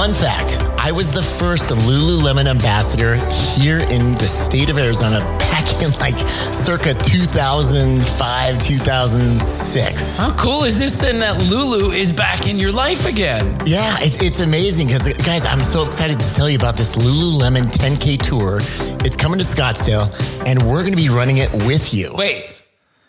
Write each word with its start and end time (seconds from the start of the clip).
Fun 0.00 0.14
fact 0.14 0.56
I 0.78 0.92
was 0.92 1.12
the 1.12 1.22
first 1.22 1.66
Lululemon 1.66 2.46
ambassador 2.46 3.16
here 3.52 3.80
in 3.90 4.14
the 4.14 4.24
state 4.24 4.70
of 4.70 4.78
Arizona 4.78 5.20
back 5.38 5.82
in 5.82 5.90
like 6.00 6.16
circa 6.16 6.94
2005, 6.94 8.62
2006. 8.62 10.16
How 10.16 10.34
cool 10.38 10.64
is 10.64 10.78
this 10.78 10.98
then 11.02 11.18
that 11.18 11.36
Lulu 11.50 11.90
is 11.90 12.12
back 12.12 12.48
in 12.48 12.56
your 12.56 12.72
life 12.72 13.04
again? 13.04 13.44
Yeah, 13.66 13.94
it's, 14.00 14.22
it's 14.22 14.40
amazing 14.40 14.86
because, 14.86 15.06
guys, 15.18 15.44
I'm 15.44 15.62
so 15.62 15.84
excited 15.84 16.18
to 16.18 16.32
tell 16.32 16.48
you 16.48 16.56
about 16.56 16.76
this 16.76 16.96
Lululemon 16.96 17.64
10K 17.64 18.22
tour. 18.22 18.60
It's 19.04 19.16
coming 19.16 19.38
to 19.38 19.44
Scottsdale, 19.44 20.08
and 20.46 20.62
we're 20.62 20.80
going 20.80 20.96
to 20.96 21.02
be 21.02 21.10
running 21.10 21.36
it 21.36 21.52
with 21.52 21.92
you. 21.92 22.14
Wait, 22.14 22.62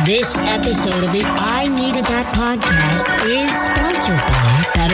This 0.06 0.38
episode 0.38 1.04
of 1.04 1.12
the 1.12 1.24
I 1.26 1.68
Needed 1.68 2.06
That 2.06 2.30
podcast 2.38 3.10
is 3.26 3.50
sponsored 3.50 4.22
by 4.76 4.85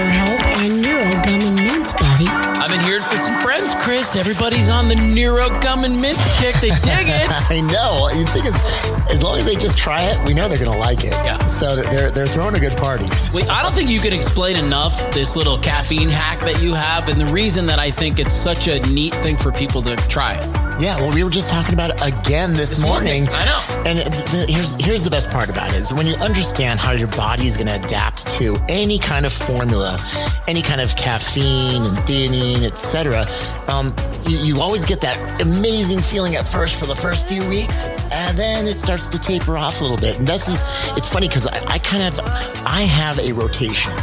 I've 3.01 3.11
for 3.11 3.17
some 3.17 3.39
friends, 3.39 3.73
Chris. 3.75 4.15
Everybody's 4.15 4.69
on 4.69 4.87
the 4.87 4.95
Neuro 4.95 5.49
Gum 5.61 5.83
and 5.83 5.99
Mints 5.99 6.39
kick. 6.39 6.53
They 6.55 6.69
dig 6.69 7.07
it. 7.07 7.27
I 7.49 7.61
know. 7.61 8.09
You 8.17 8.25
think 8.25 8.45
as, 8.45 8.61
as 9.09 9.23
long 9.23 9.37
as 9.37 9.45
they 9.45 9.55
just 9.55 9.77
try 9.77 10.01
it, 10.01 10.27
we 10.27 10.33
know 10.33 10.47
they're 10.47 10.59
going 10.59 10.71
to 10.71 10.77
like 10.77 11.03
it. 11.03 11.11
Yeah. 11.11 11.43
So 11.45 11.75
they're, 11.75 12.11
they're 12.11 12.27
throwing 12.27 12.55
a 12.55 12.59
good 12.59 12.77
parties. 12.77 13.31
Wait, 13.33 13.49
I 13.49 13.63
don't 13.63 13.73
think 13.73 13.89
you 13.89 13.99
can 13.99 14.13
explain 14.13 14.55
enough 14.55 15.11
this 15.13 15.35
little 15.35 15.57
caffeine 15.57 16.09
hack 16.09 16.39
that 16.41 16.61
you 16.61 16.73
have, 16.73 17.09
and 17.09 17.19
the 17.19 17.27
reason 17.27 17.65
that 17.67 17.79
I 17.79 17.91
think 17.91 18.19
it's 18.19 18.35
such 18.35 18.67
a 18.67 18.79
neat 18.93 19.15
thing 19.15 19.37
for 19.37 19.51
people 19.51 19.81
to 19.83 19.95
try 20.07 20.33
it. 20.33 20.70
Yeah, 20.81 20.97
well, 20.97 21.13
we 21.13 21.23
were 21.23 21.29
just 21.29 21.51
talking 21.51 21.75
about 21.75 21.91
it 21.91 22.01
again 22.01 22.53
this, 22.55 22.71
This 22.71 22.81
morning. 22.81 23.25
morning. 23.25 23.29
I 23.31 23.45
know. 23.45 23.83
And 23.85 24.49
here's 24.49 24.73
here's 24.83 25.03
the 25.03 25.11
best 25.11 25.29
part 25.29 25.47
about 25.47 25.69
it 25.69 25.75
is 25.75 25.93
when 25.93 26.07
you 26.07 26.15
understand 26.15 26.79
how 26.79 26.91
your 26.91 27.07
body 27.09 27.45
is 27.45 27.55
going 27.55 27.67
to 27.67 27.83
adapt 27.85 28.25
to 28.39 28.57
any 28.67 28.97
kind 28.97 29.27
of 29.27 29.31
formula, 29.31 29.99
any 30.47 30.63
kind 30.63 30.81
of 30.81 30.95
caffeine 30.95 31.83
and 31.83 31.95
theanine, 31.99 32.63
etc. 32.63 33.27
Um, 33.67 33.93
you, 34.27 34.37
you 34.37 34.59
always 34.59 34.83
get 34.83 35.01
that 35.01 35.39
amazing 35.41 36.01
feeling 36.01 36.35
at 36.35 36.47
first 36.47 36.79
for 36.79 36.87
the 36.87 36.95
first 36.95 37.27
few 37.29 37.47
weeks, 37.47 37.87
and 38.11 38.35
then 38.35 38.65
it 38.65 38.79
starts 38.79 39.07
to 39.09 39.19
taper 39.19 39.57
off 39.57 39.81
a 39.81 39.83
little 39.83 39.97
bit. 39.97 40.17
And 40.17 40.27
this 40.27 40.47
is 40.47 40.63
it's 40.97 41.07
funny 41.07 41.27
because 41.27 41.45
I, 41.45 41.59
I 41.67 41.77
kind 41.77 42.03
of 42.03 42.19
I 42.65 42.81
have 42.81 43.19
a 43.19 43.33
rotation 43.33 43.93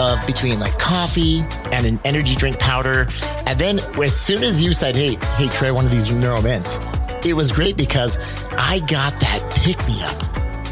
of 0.00 0.24
between 0.26 0.58
like 0.60 0.78
coffee 0.78 1.40
and 1.72 1.86
an 1.86 2.00
energy 2.04 2.34
drink 2.34 2.58
powder. 2.58 3.08
And 3.46 3.58
then 3.58 3.78
as 4.02 4.16
soon 4.16 4.42
as 4.42 4.62
you 4.62 4.72
said, 4.72 4.96
hey, 4.96 5.16
hey, 5.36 5.48
try 5.48 5.70
one 5.70 5.84
of 5.84 5.90
these 5.90 6.12
Neuro 6.12 6.42
Mints, 6.42 6.78
it 7.24 7.34
was 7.34 7.52
great 7.52 7.76
because 7.76 8.16
I 8.52 8.80
got 8.80 9.18
that 9.20 9.60
pick 9.64 9.78
me 9.86 10.02
up. 10.02 10.23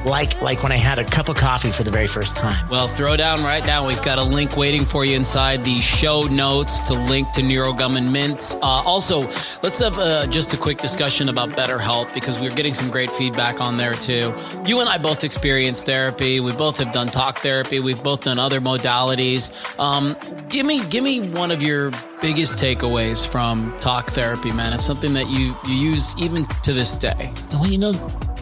Like, 0.04 0.40
like 0.42 0.62
when 0.62 0.72
I 0.72 0.76
had 0.76 0.98
a 0.98 1.04
cup 1.04 1.28
of 1.28 1.36
coffee 1.36 1.70
for 1.70 1.84
the 1.84 1.90
very 1.90 2.08
first 2.08 2.36
time. 2.36 2.68
Well, 2.68 2.88
throw 2.88 3.16
down 3.16 3.42
right 3.44 3.64
now. 3.64 3.86
We've 3.86 4.02
got 4.02 4.18
a 4.18 4.22
link 4.22 4.56
waiting 4.56 4.84
for 4.84 5.04
you 5.04 5.14
inside 5.16 5.64
the 5.64 5.80
show 5.80 6.22
notes 6.22 6.80
to 6.88 6.94
link 6.94 7.30
to 7.32 7.40
NeuroGum 7.42 7.96
and 7.96 8.12
Mints. 8.12 8.54
Uh, 8.54 8.58
also, 8.60 9.20
let's 9.62 9.80
have 9.80 9.98
uh, 9.98 10.26
just 10.26 10.54
a 10.54 10.56
quick 10.56 10.78
discussion 10.78 11.28
about 11.28 11.50
BetterHelp 11.50 12.12
because 12.14 12.40
we're 12.40 12.54
getting 12.54 12.74
some 12.74 12.90
great 12.90 13.10
feedback 13.10 13.60
on 13.60 13.76
there 13.76 13.94
too. 13.94 14.34
You 14.66 14.80
and 14.80 14.88
I 14.88 14.98
both 14.98 15.24
experienced 15.24 15.86
therapy. 15.86 16.40
We 16.40 16.52
both 16.52 16.78
have 16.78 16.92
done 16.92 17.08
talk 17.08 17.38
therapy. 17.38 17.78
We've 17.78 18.02
both 18.02 18.24
done 18.24 18.38
other 18.38 18.60
modalities. 18.60 19.52
Um, 19.78 20.16
give 20.48 20.66
me, 20.66 20.84
give 20.88 21.04
me 21.04 21.20
one 21.20 21.50
of 21.50 21.62
your 21.62 21.92
biggest 22.20 22.58
takeaways 22.58 23.26
from 23.26 23.72
talk 23.80 24.10
therapy, 24.10 24.52
man. 24.52 24.72
It's 24.72 24.84
something 24.84 25.12
that 25.14 25.28
you 25.28 25.54
you 25.66 25.74
use 25.74 26.16
even 26.18 26.46
to 26.62 26.72
this 26.72 26.96
day. 26.96 27.32
Well, 27.52 27.66
you 27.66 27.78
know, 27.78 27.92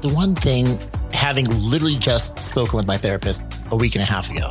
the 0.00 0.10
one 0.10 0.34
thing, 0.34 0.78
having 1.12 1.46
literally 1.46 1.96
just 1.96 2.42
spoken 2.42 2.76
with 2.76 2.86
my 2.86 2.96
therapist 2.96 3.42
a 3.70 3.76
week 3.76 3.94
and 3.94 4.02
a 4.02 4.06
half 4.06 4.30
ago, 4.30 4.50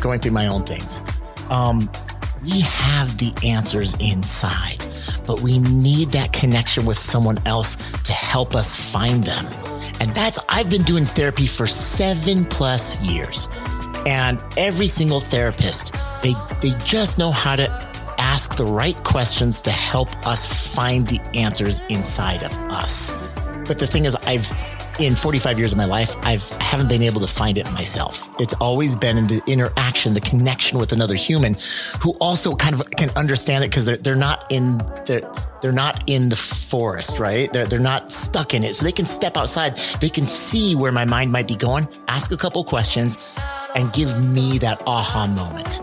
going 0.00 0.20
through 0.20 0.32
my 0.32 0.46
own 0.46 0.64
things, 0.64 1.02
um, 1.50 1.90
we 2.42 2.60
have 2.60 3.18
the 3.18 3.34
answers 3.46 3.94
inside, 3.94 4.78
but 5.26 5.40
we 5.42 5.58
need 5.58 6.12
that 6.12 6.32
connection 6.32 6.86
with 6.86 6.96
someone 6.98 7.38
else 7.46 7.76
to 8.02 8.12
help 8.12 8.54
us 8.54 8.76
find 8.92 9.24
them. 9.24 9.46
And 10.00 10.14
that's, 10.14 10.38
I've 10.48 10.70
been 10.70 10.82
doing 10.82 11.04
therapy 11.04 11.46
for 11.46 11.66
seven 11.66 12.46
plus 12.46 12.98
years. 13.00 13.48
And 14.06 14.40
every 14.56 14.86
single 14.86 15.20
therapist, 15.20 15.94
they, 16.22 16.32
they 16.62 16.70
just 16.84 17.18
know 17.18 17.30
how 17.30 17.56
to 17.56 17.68
ask 18.18 18.56
the 18.56 18.64
right 18.64 18.96
questions 19.04 19.60
to 19.62 19.70
help 19.70 20.08
us 20.26 20.74
find 20.74 21.06
the 21.06 21.20
answers 21.34 21.82
inside 21.90 22.42
of 22.42 22.52
us. 22.70 23.12
But 23.66 23.78
the 23.78 23.86
thing 23.86 24.06
is, 24.06 24.16
I've 24.16 24.48
in 25.00 25.16
45 25.16 25.58
years 25.58 25.72
of 25.72 25.78
my 25.78 25.86
life, 25.86 26.14
I've 26.20 26.50
I 26.60 26.62
haven't 26.62 26.88
been 26.88 27.02
able 27.02 27.20
to 27.22 27.26
find 27.26 27.56
it 27.56 27.70
myself. 27.72 28.28
It's 28.38 28.54
always 28.54 28.94
been 28.96 29.16
in 29.16 29.26
the 29.26 29.42
interaction, 29.46 30.14
the 30.14 30.20
connection 30.20 30.78
with 30.78 30.92
another 30.92 31.14
human, 31.14 31.56
who 32.02 32.12
also 32.20 32.54
kind 32.54 32.74
of 32.74 32.88
can 32.92 33.10
understand 33.16 33.64
it 33.64 33.70
because 33.70 33.84
they're 33.86 33.96
they're 33.96 34.14
not 34.14 34.46
in 34.50 34.78
they're 35.06 35.22
they're 35.62 35.72
not 35.72 36.04
in 36.06 36.28
the 36.28 36.36
forest, 36.36 37.18
right? 37.18 37.52
They're 37.52 37.66
they're 37.66 37.80
not 37.80 38.12
stuck 38.12 38.52
in 38.52 38.62
it, 38.62 38.76
so 38.76 38.84
they 38.84 38.92
can 38.92 39.06
step 39.06 39.36
outside. 39.36 39.76
They 40.00 40.10
can 40.10 40.26
see 40.26 40.76
where 40.76 40.92
my 40.92 41.06
mind 41.06 41.32
might 41.32 41.48
be 41.48 41.56
going, 41.56 41.88
ask 42.08 42.30
a 42.30 42.36
couple 42.36 42.62
questions, 42.62 43.34
and 43.74 43.92
give 43.92 44.22
me 44.24 44.58
that 44.58 44.82
aha 44.86 45.26
moment. 45.26 45.80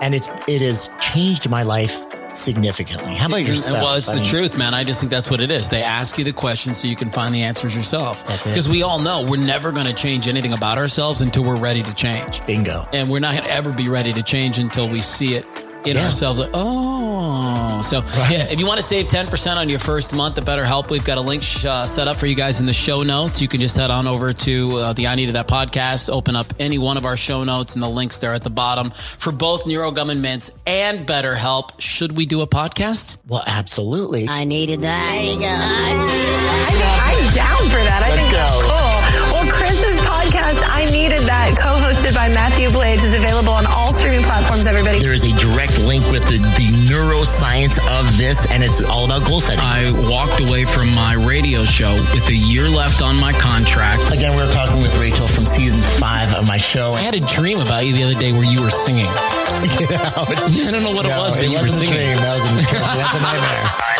And 0.00 0.14
it's 0.14 0.28
it 0.46 0.62
has 0.62 0.88
changed 1.00 1.50
my 1.50 1.62
life 1.64 2.04
significantly. 2.36 3.14
How 3.14 3.26
about 3.26 3.40
Isn't- 3.40 3.54
yourself? 3.54 3.82
Well, 3.82 3.94
it's 3.94 4.08
I 4.08 4.14
the 4.14 4.20
mean, 4.20 4.28
truth, 4.30 4.58
man. 4.58 4.74
I 4.74 4.84
just 4.84 5.00
think 5.00 5.10
that's 5.10 5.30
what 5.30 5.40
it 5.40 5.50
is. 5.50 5.68
They 5.68 5.82
ask 5.82 6.18
you 6.18 6.24
the 6.24 6.32
question 6.32 6.74
so 6.74 6.86
you 6.88 6.96
can 6.96 7.10
find 7.10 7.34
the 7.34 7.42
answers 7.42 7.74
yourself. 7.76 8.26
That's 8.26 8.46
it. 8.46 8.50
Because 8.50 8.68
we 8.68 8.82
all 8.82 8.98
know 8.98 9.22
we're 9.22 9.44
never 9.44 9.72
going 9.72 9.86
to 9.86 9.92
change 9.94 10.28
anything 10.28 10.52
about 10.52 10.78
ourselves 10.78 11.20
until 11.22 11.44
we're 11.44 11.56
ready 11.56 11.82
to 11.82 11.94
change. 11.94 12.44
Bingo. 12.46 12.86
And 12.92 13.10
we're 13.10 13.20
not 13.20 13.34
going 13.34 13.44
to 13.48 13.52
ever 13.54 13.72
be 13.72 13.88
ready 13.88 14.12
to 14.12 14.22
change 14.22 14.58
until 14.58 14.88
we 14.88 15.00
see 15.02 15.34
it 15.34 15.44
in 15.84 15.96
Yeah. 15.96 16.06
ourselves. 16.06 16.40
Like, 16.40 16.50
oh, 16.54 17.80
so 17.82 17.98
yeah. 18.30 18.44
If 18.50 18.60
you 18.60 18.66
want 18.66 18.78
to 18.78 18.82
save 18.82 19.08
ten 19.08 19.26
percent 19.26 19.58
on 19.58 19.68
your 19.68 19.78
first 19.78 20.14
month 20.14 20.38
of 20.38 20.44
BetterHelp, 20.44 20.90
we've 20.90 21.04
got 21.04 21.18
a 21.18 21.20
link 21.20 21.42
sh- 21.42 21.64
uh, 21.64 21.86
set 21.86 22.08
up 22.08 22.16
for 22.16 22.26
you 22.26 22.34
guys 22.34 22.60
in 22.60 22.66
the 22.66 22.72
show 22.72 23.02
notes. 23.02 23.40
You 23.40 23.48
can 23.48 23.60
just 23.60 23.76
head 23.76 23.90
on 23.90 24.06
over 24.06 24.32
to 24.32 24.70
uh, 24.78 24.92
the 24.92 25.06
I 25.08 25.14
Needed 25.14 25.34
That 25.34 25.48
podcast, 25.48 26.08
open 26.10 26.36
up 26.36 26.46
any 26.58 26.78
one 26.78 26.96
of 26.96 27.04
our 27.04 27.16
show 27.16 27.44
notes, 27.44 27.74
and 27.74 27.82
the 27.82 27.88
links 27.88 28.18
there 28.20 28.34
at 28.34 28.42
the 28.42 28.50
bottom 28.50 28.90
for 28.90 29.32
both 29.32 29.64
NeuroGum 29.64 30.10
and 30.10 30.22
Mints 30.22 30.52
and 30.66 31.06
BetterHelp. 31.06 31.80
Should 31.80 32.12
we 32.16 32.26
do 32.26 32.40
a 32.42 32.46
podcast? 32.46 33.16
Well, 33.26 33.42
absolutely. 33.46 34.28
I 34.28 34.44
needed 34.44 34.82
that. 34.82 35.12
There 35.12 35.24
you 35.24 35.38
go. 35.38 35.46
I'm 35.46 37.34
down 37.34 37.62
for 37.70 37.80
that. 37.82 38.02
I 38.04 38.10
think 38.16 38.30
go. 38.30 38.38
that's 38.38 38.62
cool. 38.62 39.32
Well, 39.32 39.46
Chris's 39.52 39.98
podcast, 40.04 40.60
I 40.68 40.84
Needed 40.90 41.22
That, 41.28 41.56
co 41.58 41.70
hosted 41.80 42.14
by 42.14 42.28
Mathew 42.28 42.70
Blades, 42.70 43.02
is 43.04 43.14
available 43.14 43.52
on 43.52 43.64
all 43.66 43.91
streaming 44.02 44.24
platforms, 44.26 44.66
everybody. 44.66 44.98
There 44.98 45.12
is 45.12 45.22
a 45.22 45.30
direct 45.38 45.78
link 45.78 46.02
with 46.10 46.26
the, 46.26 46.38
the 46.58 46.68
neuroscience 46.90 47.78
of 47.86 48.16
this, 48.18 48.50
and 48.50 48.64
it's 48.64 48.82
all 48.82 49.04
about 49.04 49.24
goal 49.28 49.40
setting. 49.40 49.60
I 49.62 49.92
walked 50.10 50.40
away 50.40 50.64
from 50.64 50.92
my 50.92 51.14
radio 51.14 51.64
show 51.64 51.94
with 52.12 52.26
a 52.26 52.34
year 52.34 52.68
left 52.68 53.00
on 53.00 53.14
my 53.14 53.32
contract. 53.32 54.12
Again, 54.12 54.34
we 54.34 54.42
are 54.42 54.50
talking 54.50 54.82
with 54.82 54.96
Rachel 54.98 55.28
from 55.28 55.46
season 55.46 55.78
five 56.00 56.34
of 56.34 56.48
my 56.48 56.56
show. 56.56 56.94
I 56.94 57.00
had 57.00 57.14
a 57.14 57.20
dream 57.20 57.60
about 57.60 57.86
you 57.86 57.92
the 57.92 58.02
other 58.02 58.18
day 58.18 58.32
where 58.32 58.44
you 58.44 58.60
were 58.60 58.70
singing. 58.70 59.06
I 59.06 60.68
don't 60.72 60.82
know 60.82 60.90
what 60.90 61.06
it 61.06 61.14
was, 61.16 61.36
but 61.36 61.44
it 61.44 61.50
you 61.50 61.54
were 61.54 61.62
wasn't 61.62 61.84
a 61.84 61.86
singing. 61.86 61.94
dream. 61.94 62.16
That 62.18 62.34
was 62.34 62.42
a, 62.42 62.74
that's 62.74 63.14
a 63.14 63.22
nightmare. 63.22 63.91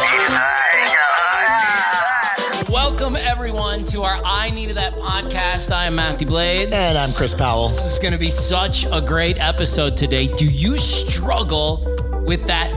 Welcome 2.72 3.16
everyone 3.16 3.84
to 3.84 4.00
our 4.00 4.18
I 4.24 4.48
Needed 4.48 4.78
That 4.78 4.94
podcast. 4.94 5.70
I 5.70 5.84
am 5.84 5.96
Mathew 5.96 6.26
Blades. 6.26 6.74
And 6.74 6.96
I'm 6.96 7.10
Chris 7.14 7.34
Powell. 7.34 7.68
This 7.68 7.84
is 7.84 7.98
going 7.98 8.14
to 8.14 8.18
be 8.18 8.30
such 8.30 8.86
a 8.90 8.98
great 8.98 9.38
episode 9.38 9.94
today. 9.94 10.26
Do 10.26 10.46
you 10.46 10.78
struggle 10.78 11.84
with 12.26 12.46
that 12.46 12.72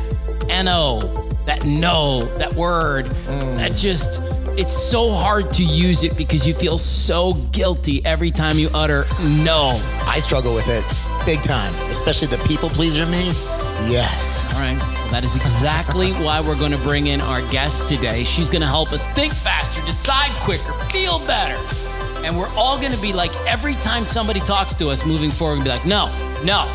NO, 0.49 0.99
that 1.45 1.63
no, 1.63 2.25
that 2.39 2.53
word, 2.55 3.05
mm. 3.05 3.55
that 3.55 3.77
just, 3.77 4.21
it's 4.59 4.73
so 4.73 5.11
hard 5.11 5.49
to 5.53 5.63
use 5.63 6.03
it 6.03 6.17
because 6.17 6.45
you 6.45 6.53
feel 6.53 6.77
so 6.77 7.35
guilty 7.53 8.05
every 8.05 8.31
time 8.31 8.59
you 8.59 8.69
utter 8.73 9.05
no. 9.23 9.81
I 10.07 10.19
struggle 10.19 10.53
with 10.53 10.67
it 10.67 10.83
big 11.25 11.41
time, 11.41 11.73
especially 11.89 12.27
the 12.27 12.43
people 12.43 12.67
pleaser 12.67 13.05
me. 13.05 13.31
Yes. 13.87 14.51
All 14.53 14.61
right. 14.61 14.77
Well, 14.77 15.11
that 15.11 15.23
is 15.23 15.35
exactly 15.35 16.11
why 16.23 16.41
we're 16.41 16.57
going 16.57 16.71
to 16.71 16.77
bring 16.79 17.07
in 17.07 17.21
our 17.21 17.41
guest 17.51 17.89
today. 17.89 18.23
She's 18.23 18.49
going 18.49 18.61
to 18.61 18.67
help 18.67 18.91
us 18.93 19.07
think 19.09 19.33
faster, 19.33 19.85
decide 19.85 20.31
quicker, 20.41 20.73
feel 20.89 21.19
better. 21.25 21.55
And 22.25 22.35
we're 22.35 22.49
all 22.55 22.79
going 22.79 22.91
to 22.91 22.99
be 22.99 23.13
like, 23.13 23.35
every 23.45 23.75
time 23.75 24.03
somebody 24.03 24.39
talks 24.39 24.73
to 24.77 24.89
us 24.89 25.05
moving 25.05 25.29
forward, 25.29 25.63
be 25.63 25.69
like, 25.69 25.85
no, 25.85 26.07
no, 26.43 26.65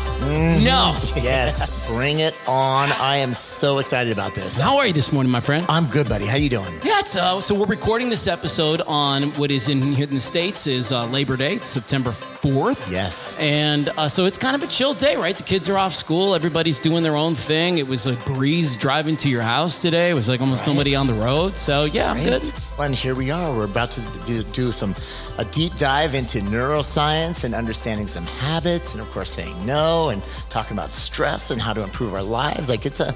no. 0.63 0.95
Yes. 1.21 1.85
Bring 1.87 2.19
it 2.19 2.33
on. 2.47 2.89
I 2.93 3.17
am 3.17 3.33
so 3.33 3.79
excited 3.79 4.13
about 4.13 4.33
this. 4.33 4.61
How 4.61 4.77
are 4.77 4.87
you 4.87 4.93
this 4.93 5.11
morning, 5.11 5.29
my 5.29 5.41
friend? 5.41 5.65
I'm 5.67 5.87
good, 5.87 6.07
buddy. 6.07 6.25
How 6.25 6.37
you 6.37 6.47
doing? 6.49 6.71
Yeah, 6.85 6.99
it's, 6.99 7.17
uh, 7.17 7.41
so 7.41 7.53
we're 7.53 7.65
recording 7.65 8.09
this 8.09 8.29
episode 8.29 8.79
on 8.87 9.23
what 9.33 9.51
is 9.51 9.67
in 9.67 9.81
here 9.91 10.07
in 10.07 10.13
the 10.13 10.21
States 10.21 10.67
is 10.67 10.93
uh, 10.93 11.05
Labor 11.07 11.35
Day, 11.35 11.57
September 11.59 12.11
4th. 12.11 12.89
Yes. 12.89 13.37
And 13.39 13.89
uh, 13.89 14.07
so 14.07 14.25
it's 14.25 14.37
kind 14.37 14.55
of 14.55 14.63
a 14.63 14.67
chill 14.67 14.93
day, 14.93 15.17
right? 15.17 15.35
The 15.35 15.43
kids 15.43 15.67
are 15.67 15.77
off 15.77 15.91
school. 15.91 16.33
Everybody's 16.33 16.79
doing 16.79 17.03
their 17.03 17.17
own 17.17 17.35
thing. 17.35 17.77
It 17.77 17.87
was 17.87 18.07
a 18.07 18.13
breeze 18.25 18.77
driving 18.77 19.17
to 19.17 19.29
your 19.29 19.41
house 19.41 19.81
today. 19.81 20.11
It 20.11 20.13
was 20.13 20.29
like 20.29 20.39
almost 20.39 20.65
nobody 20.65 20.95
on 20.95 21.07
the 21.07 21.13
road. 21.13 21.57
So 21.57 21.83
yeah, 21.83 22.13
I'm 22.13 22.23
good. 22.23 22.51
And 22.81 22.95
here 22.95 23.13
we 23.15 23.29
are. 23.31 23.55
We're 23.55 23.65
about 23.65 23.91
to 23.91 24.01
do, 24.25 24.43
do 24.43 24.71
some 24.71 24.95
a 25.37 25.45
deep 25.45 25.77
dive 25.77 26.13
into 26.15 26.39
neuroscience 26.39 27.43
and 27.43 27.53
understanding 27.53 28.07
some 28.07 28.25
habits, 28.25 28.93
and 28.93 29.01
of 29.01 29.09
course 29.11 29.29
saying 29.31 29.65
no, 29.65 30.09
and 30.09 30.23
talking 30.49 30.75
about 30.77 30.91
stress 30.91 31.51
and 31.51 31.61
how 31.61 31.73
to 31.73 31.83
improve 31.83 32.13
our 32.13 32.23
lives. 32.23 32.69
Like 32.69 32.85
it's 32.85 32.99
a, 32.99 33.13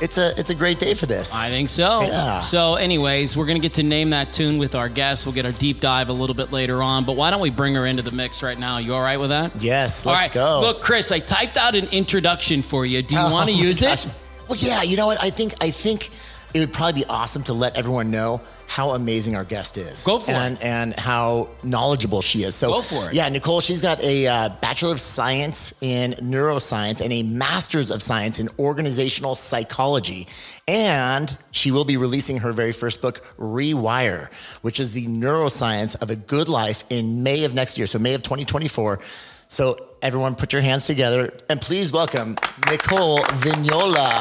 it's 0.00 0.18
a, 0.18 0.32
it's 0.36 0.50
a 0.50 0.54
great 0.54 0.78
day 0.80 0.94
for 0.94 1.06
this. 1.06 1.34
I 1.34 1.48
think 1.48 1.70
so. 1.70 2.02
Yeah. 2.02 2.40
So, 2.40 2.74
anyways, 2.74 3.36
we're 3.36 3.46
to 3.46 3.58
get 3.60 3.74
to 3.74 3.82
name 3.84 4.10
that 4.10 4.32
tune 4.32 4.58
with 4.58 4.74
our 4.74 4.88
guest. 4.88 5.26
We'll 5.26 5.34
get 5.34 5.46
our 5.46 5.52
deep 5.52 5.80
dive 5.80 6.08
a 6.08 6.12
little 6.12 6.34
bit 6.34 6.50
later 6.50 6.82
on. 6.82 7.04
But 7.04 7.14
why 7.16 7.30
don't 7.30 7.40
we 7.40 7.50
bring 7.50 7.74
her 7.76 7.86
into 7.86 8.02
the 8.02 8.10
mix 8.10 8.42
right 8.42 8.58
now? 8.58 8.78
You 8.78 8.94
all 8.94 9.00
right 9.02 9.18
with 9.18 9.30
that? 9.30 9.52
yes. 9.60 10.04
All 10.06 10.12
Let's 10.12 10.26
right. 10.26 10.34
go. 10.34 10.60
Look, 10.62 10.80
Chris, 10.80 11.12
I 11.12 11.20
typed 11.20 11.56
out 11.56 11.74
an 11.76 11.86
introduction 11.92 12.62
for 12.62 12.84
you. 12.84 13.02
Do 13.02 13.14
you 13.14 13.20
Oh 13.22 13.32
want 13.32 13.48
to 13.48 13.54
use 13.54 13.80
gosh. 13.80 14.06
it? 14.06 14.12
Well, 14.48 14.58
yeah. 14.60 14.82
You 14.82 14.96
know 14.96 15.06
what? 15.06 15.22
I 15.22 15.30
think 15.30 15.54
I 15.62 15.70
think 15.70 16.10
it 16.54 16.60
would 16.60 16.72
probably 16.72 17.02
be 17.02 17.06
awesome 17.06 17.42
to 17.42 17.52
let 17.52 17.76
everyone 17.76 18.12
know 18.12 18.40
how 18.66 18.90
amazing 18.90 19.34
our 19.36 19.44
guest 19.44 19.76
is. 19.76 20.04
Go 20.06 20.18
for 20.20 20.30
it. 20.30 20.34
and, 20.34 20.62
And 20.62 20.98
how 20.98 21.50
knowledgeable 21.62 22.22
she 22.22 22.44
is. 22.44 22.54
So 22.54 22.70
Go 22.70 22.80
for 22.80 23.08
it. 23.10 23.14
Yeah, 23.14 23.28
Nicole. 23.28 23.60
She's 23.60 23.82
got 23.82 24.00
a 24.02 24.26
uh, 24.26 24.48
bachelor 24.60 24.92
of 24.92 25.00
science 25.00 25.76
in 25.82 26.12
neuroscience 26.12 27.02
and 27.02 27.12
a 27.12 27.24
master's 27.24 27.90
of 27.90 28.02
science 28.02 28.38
in 28.38 28.48
organizational 28.58 29.34
psychology. 29.34 30.28
And 30.68 31.36
she 31.50 31.72
will 31.72 31.84
be 31.84 31.96
releasing 31.96 32.38
her 32.38 32.52
very 32.52 32.72
first 32.72 33.02
book, 33.02 33.16
Rewire, 33.36 34.32
which 34.62 34.78
is 34.80 34.92
the 34.92 35.06
neuroscience 35.06 36.00
of 36.00 36.08
a 36.08 36.16
good 36.16 36.48
life 36.48 36.84
in 36.88 37.22
May 37.22 37.44
of 37.44 37.54
next 37.54 37.76
year. 37.76 37.86
So 37.88 37.98
May 37.98 38.14
of 38.14 38.22
2024. 38.22 39.00
So 39.48 39.76
everyone 40.00 40.36
put 40.36 40.52
your 40.52 40.62
hands 40.62 40.86
together 40.86 41.32
and 41.50 41.60
please 41.60 41.92
welcome 41.92 42.36
Nicole 42.70 43.18
Vignola. 43.18 44.20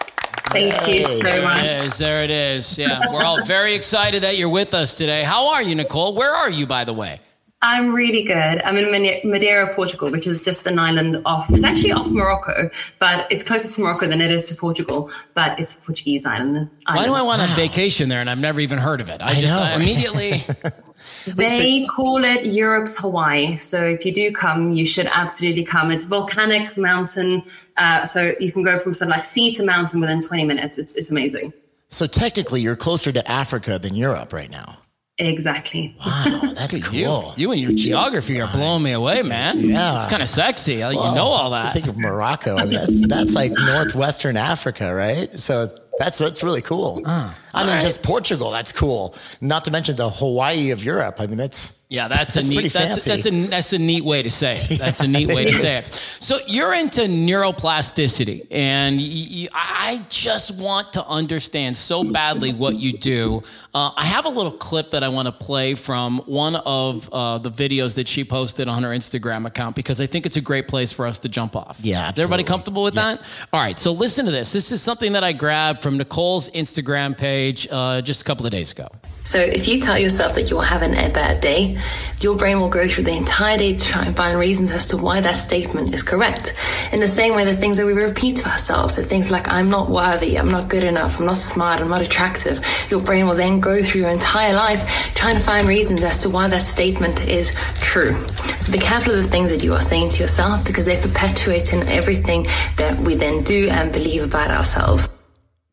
Thank 0.50 0.88
you 0.88 1.02
so 1.02 1.22
There 1.22 1.42
much. 1.42 1.58
it 1.58 1.84
is. 1.84 1.98
There 1.98 2.22
it 2.22 2.30
is. 2.30 2.78
Yeah. 2.78 3.00
We're 3.12 3.24
all 3.24 3.42
very 3.44 3.74
excited 3.74 4.22
that 4.22 4.38
you're 4.38 4.48
with 4.48 4.74
us 4.74 4.96
today. 4.96 5.22
How 5.22 5.52
are 5.54 5.62
you, 5.62 5.74
Nicole? 5.74 6.14
Where 6.14 6.34
are 6.34 6.50
you, 6.50 6.66
by 6.66 6.84
the 6.84 6.92
way? 6.94 7.20
I'm 7.62 7.94
really 7.94 8.22
good. 8.22 8.62
I'm 8.64 8.76
in 8.76 9.30
Madeira, 9.30 9.74
Portugal, 9.74 10.10
which 10.10 10.26
is 10.26 10.42
just 10.42 10.66
an 10.66 10.78
island 10.78 11.20
off. 11.24 11.50
It's 11.50 11.64
actually 11.64 11.92
off 11.92 12.08
Morocco, 12.08 12.70
but 12.98 13.26
it's 13.30 13.42
closer 13.42 13.72
to 13.72 13.80
Morocco 13.80 14.06
than 14.06 14.20
it 14.20 14.30
is 14.30 14.48
to 14.50 14.54
Portugal. 14.54 15.10
But 15.34 15.58
it's 15.58 15.76
a 15.76 15.84
Portuguese 15.84 16.26
island. 16.26 16.70
Why 16.86 17.04
do 17.06 17.12
I 17.12 17.18
island. 17.20 17.26
want 17.26 17.42
a 17.42 17.46
vacation 17.54 18.08
there 18.08 18.20
and 18.20 18.28
I've 18.30 18.38
never 18.40 18.60
even 18.60 18.78
heard 18.78 19.00
of 19.00 19.08
it? 19.08 19.20
I, 19.22 19.30
I 19.30 19.34
just 19.34 19.56
know, 19.56 19.62
I 19.62 19.72
right? 19.72 19.80
immediately. 19.82 20.42
They 21.26 21.86
call 21.86 22.24
it 22.24 22.52
Europe's 22.52 22.98
Hawaii. 22.98 23.56
So 23.56 23.84
if 23.84 24.04
you 24.06 24.12
do 24.12 24.32
come, 24.32 24.72
you 24.72 24.86
should 24.86 25.06
absolutely 25.12 25.64
come. 25.64 25.90
It's 25.90 26.04
volcanic 26.04 26.76
mountain, 26.76 27.42
uh, 27.76 28.04
so 28.04 28.32
you 28.40 28.52
can 28.52 28.62
go 28.62 28.78
from 28.78 28.92
sort 28.92 29.10
of 29.10 29.16
like 29.16 29.24
sea 29.24 29.52
to 29.54 29.64
mountain 29.64 30.00
within 30.00 30.20
20 30.20 30.44
minutes. 30.44 30.78
It's 30.78 30.96
it's 30.96 31.10
amazing. 31.10 31.52
So 31.88 32.06
technically, 32.06 32.60
you're 32.60 32.76
closer 32.76 33.12
to 33.12 33.30
Africa 33.30 33.78
than 33.78 33.94
Europe 33.94 34.32
right 34.32 34.50
now. 34.50 34.78
Exactly. 35.18 35.96
Wow, 36.04 36.52
that's 36.54 36.86
cool. 36.88 37.32
you 37.36 37.50
and 37.50 37.60
your 37.60 37.72
geography 37.72 38.40
are 38.40 38.52
blowing 38.52 38.82
me 38.82 38.92
away, 38.92 39.22
man. 39.22 39.60
Yeah. 39.60 39.96
It's 39.96 40.06
kind 40.06 40.22
of 40.22 40.28
sexy. 40.28 40.74
You 40.74 40.92
know 40.92 41.24
all 41.24 41.50
that. 41.50 41.66
I 41.66 41.72
think 41.72 41.86
of 41.86 41.96
Morocco. 41.96 42.56
I 42.56 42.64
mean, 42.64 42.74
that's 42.74 43.08
that's 43.08 43.34
like 43.34 43.52
northwestern 43.52 44.36
Africa, 44.36 44.94
right? 44.94 45.38
So 45.38 45.68
that's 45.98 46.18
that's 46.18 46.42
really 46.44 46.60
cool. 46.60 47.00
I 47.06 47.32
mean, 47.64 47.68
right. 47.68 47.80
just 47.80 48.02
Portugal, 48.02 48.50
that's 48.50 48.72
cool. 48.72 49.14
Not 49.40 49.64
to 49.64 49.70
mention 49.70 49.96
the 49.96 50.10
Hawaii 50.10 50.70
of 50.70 50.84
Europe. 50.84 51.16
I 51.18 51.26
mean, 51.26 51.38
that's 51.38 51.75
Yeah, 51.88 52.08
that's, 52.08 52.34
That's 52.34 52.48
a 52.48 52.50
neat. 52.50 52.72
That's, 52.72 53.04
that's 53.04 53.26
a 53.26 53.30
that's 53.46 53.72
a 53.72 53.78
neat 53.78 54.04
way 54.04 54.20
to 54.24 54.30
say 54.30 54.56
it. 54.56 54.78
That's 54.78 55.00
a 55.00 55.06
neat 55.06 55.28
way 55.34 55.44
to 55.44 55.50
it 55.50 55.54
say 55.54 55.78
it. 55.78 55.84
So 55.84 56.40
you're 56.48 56.74
into 56.74 57.02
neuroplasticity, 57.02 58.48
and 58.50 58.98
y 58.98 59.28
y 59.30 59.48
I 59.52 60.04
just 60.08 60.60
want 60.60 60.94
to 60.94 61.06
understand 61.06 61.76
so 61.76 62.02
badly 62.12 62.52
what 62.52 62.74
you 62.74 62.92
do. 62.98 63.44
Uh, 63.72 63.92
I 63.96 64.04
have 64.04 64.24
a 64.24 64.28
little 64.28 64.50
clip 64.50 64.90
that 64.90 65.04
I 65.04 65.08
want 65.08 65.26
to 65.26 65.32
play 65.32 65.74
from 65.74 66.18
one 66.26 66.56
of 66.56 67.08
uh, 67.12 67.38
the 67.38 67.52
videos 67.52 67.94
that 67.96 68.08
she 68.08 68.24
posted 68.24 68.66
on 68.66 68.82
her 68.82 68.90
Instagram 68.90 69.46
account 69.46 69.76
because 69.76 70.00
I 70.00 70.06
think 70.06 70.26
it's 70.26 70.36
a 70.36 70.40
great 70.40 70.66
place 70.66 70.90
for 70.90 71.06
us 71.06 71.20
to 71.20 71.28
jump 71.28 71.54
off. 71.54 71.78
Yeah, 71.80 72.10
Is 72.10 72.18
everybody 72.18 72.42
comfortable 72.42 72.82
with 72.82 72.94
that? 72.94 73.22
All 73.52 73.60
right. 73.60 73.78
So 73.78 73.92
listen 73.92 74.24
to 74.24 74.32
this. 74.32 74.52
This 74.52 74.72
is 74.72 74.82
something 74.82 75.12
that 75.12 75.22
I 75.22 75.32
grabbed 75.32 75.82
from 75.82 75.98
Nicole's 75.98 76.50
Instagram 76.50 77.16
page 77.16 77.68
uh, 77.70 78.00
just 78.02 78.22
a 78.22 78.24
couple 78.24 78.44
of 78.44 78.50
days 78.50 78.72
ago. 78.72 78.88
So 79.24 79.38
if 79.40 79.66
you 79.66 79.80
tell 79.80 79.98
yourself 79.98 80.34
that 80.34 80.50
you're 80.50 80.62
having 80.62 80.92
a 80.92 81.10
bad 81.10 81.40
day, 81.40 81.75
your 82.20 82.36
brain 82.36 82.60
will 82.60 82.68
go 82.68 82.86
through 82.86 83.04
the 83.04 83.16
entire 83.16 83.58
day 83.58 83.76
to 83.76 83.84
try 83.84 84.04
and 84.04 84.16
find 84.16 84.38
reasons 84.38 84.70
as 84.70 84.86
to 84.86 84.96
why 84.96 85.20
that 85.20 85.36
statement 85.36 85.94
is 85.94 86.02
correct. 86.02 86.54
In 86.92 87.00
the 87.00 87.08
same 87.08 87.34
way, 87.34 87.44
the 87.44 87.56
things 87.56 87.76
that 87.78 87.86
we 87.86 87.92
repeat 87.92 88.36
to 88.38 88.48
ourselves, 88.48 88.94
so 88.94 89.02
things 89.02 89.30
like 89.30 89.48
I'm 89.48 89.70
not 89.70 89.90
worthy, 89.90 90.36
I'm 90.38 90.48
not 90.48 90.68
good 90.68 90.84
enough, 90.84 91.18
I'm 91.18 91.26
not 91.26 91.38
smart, 91.38 91.80
I'm 91.80 91.88
not 91.88 92.02
attractive, 92.02 92.64
your 92.90 93.00
brain 93.00 93.26
will 93.26 93.34
then 93.34 93.60
go 93.60 93.82
through 93.82 94.02
your 94.02 94.10
entire 94.10 94.54
life 94.54 95.12
trying 95.14 95.34
to 95.34 95.40
find 95.40 95.66
reasons 95.68 96.02
as 96.02 96.18
to 96.20 96.30
why 96.30 96.48
that 96.48 96.66
statement 96.66 97.28
is 97.28 97.54
true. 97.80 98.12
So 98.60 98.72
be 98.72 98.78
careful 98.78 99.14
of 99.14 99.22
the 99.22 99.30
things 99.30 99.50
that 99.50 99.62
you 99.62 99.72
are 99.74 99.80
saying 99.80 100.10
to 100.10 100.22
yourself 100.22 100.64
because 100.64 100.86
they 100.86 101.00
perpetuate 101.00 101.72
in 101.72 101.86
everything 101.88 102.46
that 102.76 102.98
we 102.98 103.14
then 103.14 103.42
do 103.44 103.68
and 103.68 103.92
believe 103.92 104.24
about 104.24 104.50
ourselves. 104.50 105.22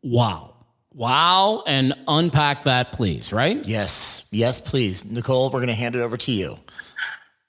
Wow. 0.01 0.52
Wow. 0.93 1.63
And 1.65 1.93
unpack 2.07 2.63
that, 2.63 2.91
please, 2.91 3.33
right? 3.33 3.65
yes, 3.65 4.27
yes, 4.31 4.59
please, 4.59 5.12
Nicole. 5.12 5.50
We're 5.50 5.59
gonna 5.59 5.73
hand 5.73 5.95
it 5.95 6.01
over 6.01 6.17
to 6.17 6.31
you. 6.31 6.59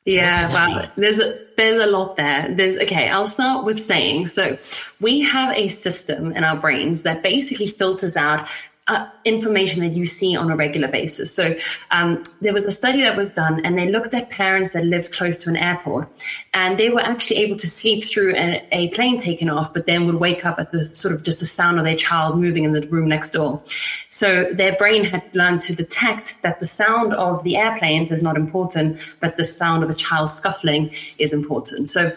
Yeah, 0.07 0.33
does 0.33 0.53
well, 0.53 0.81
mean? 0.81 0.89
there's 0.97 1.21
a, 1.21 1.39
there's 1.57 1.79
a 1.79 1.87
lot 1.87 2.17
there. 2.17 2.55
There's 2.55 2.79
okay. 2.79 3.09
I'll 3.09 3.27
start 3.27 3.65
with 3.65 3.81
saying 3.81 4.27
so. 4.27 4.59
We 5.01 5.21
have 5.21 5.57
a 5.57 5.69
system 5.69 6.33
in 6.33 6.45
our 6.45 6.57
brains 6.57 7.05
that 7.05 7.23
basically 7.23 7.69
filters 7.69 8.17
out 8.17 8.49
uh, 8.87 9.09
information 9.25 9.81
that 9.81 9.93
you 9.93 10.05
see 10.05 10.37
on 10.37 10.51
a 10.51 10.57
regular 10.57 10.89
basis. 10.89 11.35
So 11.35 11.57
um, 11.91 12.23
there 12.43 12.53
was 12.53 12.67
a 12.67 12.73
study 12.73 13.01
that 13.01 13.17
was 13.17 13.33
done, 13.33 13.65
and 13.65 13.79
they 13.79 13.91
looked 13.91 14.13
at 14.13 14.29
parents 14.29 14.75
that 14.75 14.85
lived 14.85 15.13
close 15.13 15.39
to 15.45 15.51
an 15.51 15.57
airport, 15.57 16.09
and 16.53 16.77
they 16.77 16.91
were 16.91 17.01
actually 17.01 17.39
able 17.39 17.57
to 17.57 17.67
sleep 17.67 18.05
through 18.05 18.35
a, 18.37 18.67
a 18.73 18.89
plane 18.91 19.17
taking 19.17 19.49
off, 19.49 19.73
but 19.73 19.87
then 19.87 20.05
would 20.07 20.21
wake 20.21 20.45
up 20.45 20.59
at 20.59 20.71
the 20.71 20.85
sort 20.85 21.15
of 21.15 21.23
just 21.23 21.41
the 21.41 21.47
sound 21.47 21.79
of 21.79 21.85
their 21.85 21.97
child 21.97 22.39
moving 22.39 22.65
in 22.65 22.73
the 22.73 22.87
room 22.89 23.09
next 23.09 23.31
door. 23.31 23.63
So 24.11 24.53
their 24.53 24.77
brain 24.77 25.03
had 25.03 25.35
learned 25.35 25.63
to 25.63 25.75
detect 25.75 26.43
that 26.43 26.61
the 26.61 26.67
sound 26.67 27.15
of 27.15 27.43
the 27.43 27.57
airplanes 27.57 28.11
is 28.11 28.23
not 28.23 28.37
important, 28.37 28.99
but 29.19 29.37
the 29.37 29.45
sound 29.45 29.83
of 29.83 29.91
a 29.91 29.95
child 29.95 30.31
scuffling 30.31 30.93
is 31.19 31.33
important. 31.33 31.89
So 31.89 32.15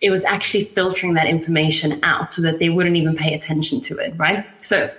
it 0.00 0.10
was 0.10 0.24
actually 0.24 0.64
filtering 0.64 1.14
that 1.14 1.26
information 1.26 1.98
out 2.02 2.30
so 2.30 2.42
that 2.42 2.58
they 2.58 2.68
wouldn't 2.68 2.96
even 2.96 3.16
pay 3.16 3.34
attention 3.34 3.80
to 3.82 3.96
it, 3.98 4.14
right? 4.16 4.44
So 4.62 4.90